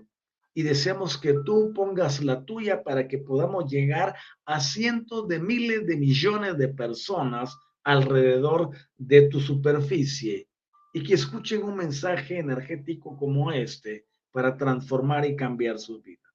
y 0.53 0.61
deseamos 0.61 1.17
que 1.17 1.35
tú 1.45 1.71
pongas 1.73 2.21
la 2.21 2.43
tuya 2.43 2.83
para 2.83 3.07
que 3.07 3.17
podamos 3.17 3.71
llegar 3.71 4.13
a 4.43 4.59
cientos 4.59 5.25
de 5.29 5.39
miles 5.39 5.87
de 5.87 5.95
millones 5.95 6.57
de 6.57 6.67
personas 6.67 7.57
alrededor 7.81 8.71
de 8.97 9.29
tu 9.29 9.39
superficie 9.39 10.49
y 10.93 11.01
que 11.01 11.13
escuchen 11.13 11.63
un 11.63 11.77
mensaje 11.77 12.39
energético 12.39 13.15
como 13.15 13.53
este 13.53 14.05
para 14.33 14.57
transformar 14.57 15.25
y 15.25 15.37
cambiar 15.37 15.79
sus 15.79 16.03
vidas. 16.03 16.33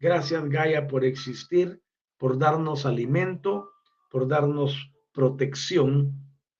Gracias 0.00 0.48
Gaia 0.48 0.88
por 0.88 1.04
existir, 1.04 1.78
por 2.16 2.38
darnos 2.38 2.86
alimento, 2.86 3.70
por 4.10 4.26
darnos 4.26 4.74
protección 5.12 6.14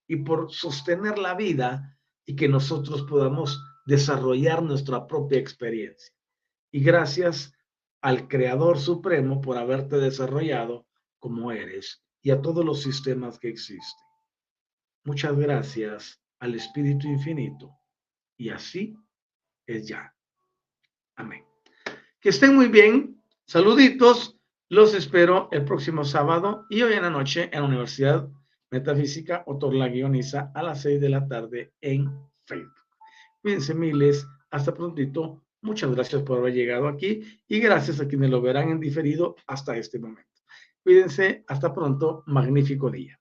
y 0.06 0.16
por 0.16 0.52
sostener 0.52 1.16
la 1.16 1.34
vida 1.34 1.98
y 2.26 2.36
que 2.36 2.50
nosotros 2.50 3.00
podamos 3.04 3.58
desarrollar 3.86 4.62
nuestra 4.62 5.06
propia 5.06 5.38
experiencia. 5.38 6.12
Y 6.70 6.80
gracias 6.80 7.54
al 8.02 8.28
Creador 8.28 8.78
Supremo 8.78 9.40
por 9.40 9.56
haberte 9.56 9.96
desarrollado 9.96 10.86
como 11.18 11.50
eres 11.50 12.02
y 12.20 12.30
a 12.30 12.42
todos 12.42 12.64
los 12.64 12.82
sistemas 12.82 13.38
que 13.38 13.48
existen. 13.48 14.04
Muchas 15.04 15.36
gracias 15.38 16.20
al 16.40 16.54
Espíritu 16.54 17.06
Infinito. 17.06 17.70
Y 18.36 18.50
así 18.50 18.94
es 19.66 19.88
ya. 19.88 20.14
Amén. 21.14 21.44
Que 22.20 22.28
estén 22.28 22.54
muy 22.54 22.68
bien. 22.68 23.22
Saluditos. 23.46 24.36
Los 24.68 24.94
espero 24.94 25.48
el 25.52 25.64
próximo 25.64 26.04
sábado 26.04 26.66
y 26.68 26.82
hoy 26.82 26.94
en 26.94 27.02
la 27.02 27.10
noche 27.10 27.48
en 27.52 27.60
la 27.60 27.68
Universidad 27.68 28.28
Metafísica 28.72 29.44
Otorla 29.46 29.86
Guioniza 29.86 30.50
a 30.52 30.62
las 30.64 30.82
6 30.82 31.00
de 31.00 31.08
la 31.08 31.28
tarde 31.28 31.72
en 31.80 32.10
Facebook. 32.44 32.85
Cuídense 33.46 33.74
miles. 33.74 34.26
Hasta 34.50 34.74
prontito. 34.74 35.44
Muchas 35.62 35.94
gracias 35.94 36.20
por 36.22 36.38
haber 36.38 36.52
llegado 36.52 36.88
aquí 36.88 37.22
y 37.46 37.60
gracias 37.60 38.00
a 38.00 38.08
quienes 38.08 38.28
lo 38.28 38.42
verán 38.42 38.70
en 38.70 38.80
diferido 38.80 39.36
hasta 39.46 39.76
este 39.76 40.00
momento. 40.00 40.42
Cuídense. 40.82 41.44
Hasta 41.46 41.72
pronto. 41.72 42.24
Magnífico 42.26 42.90
día. 42.90 43.20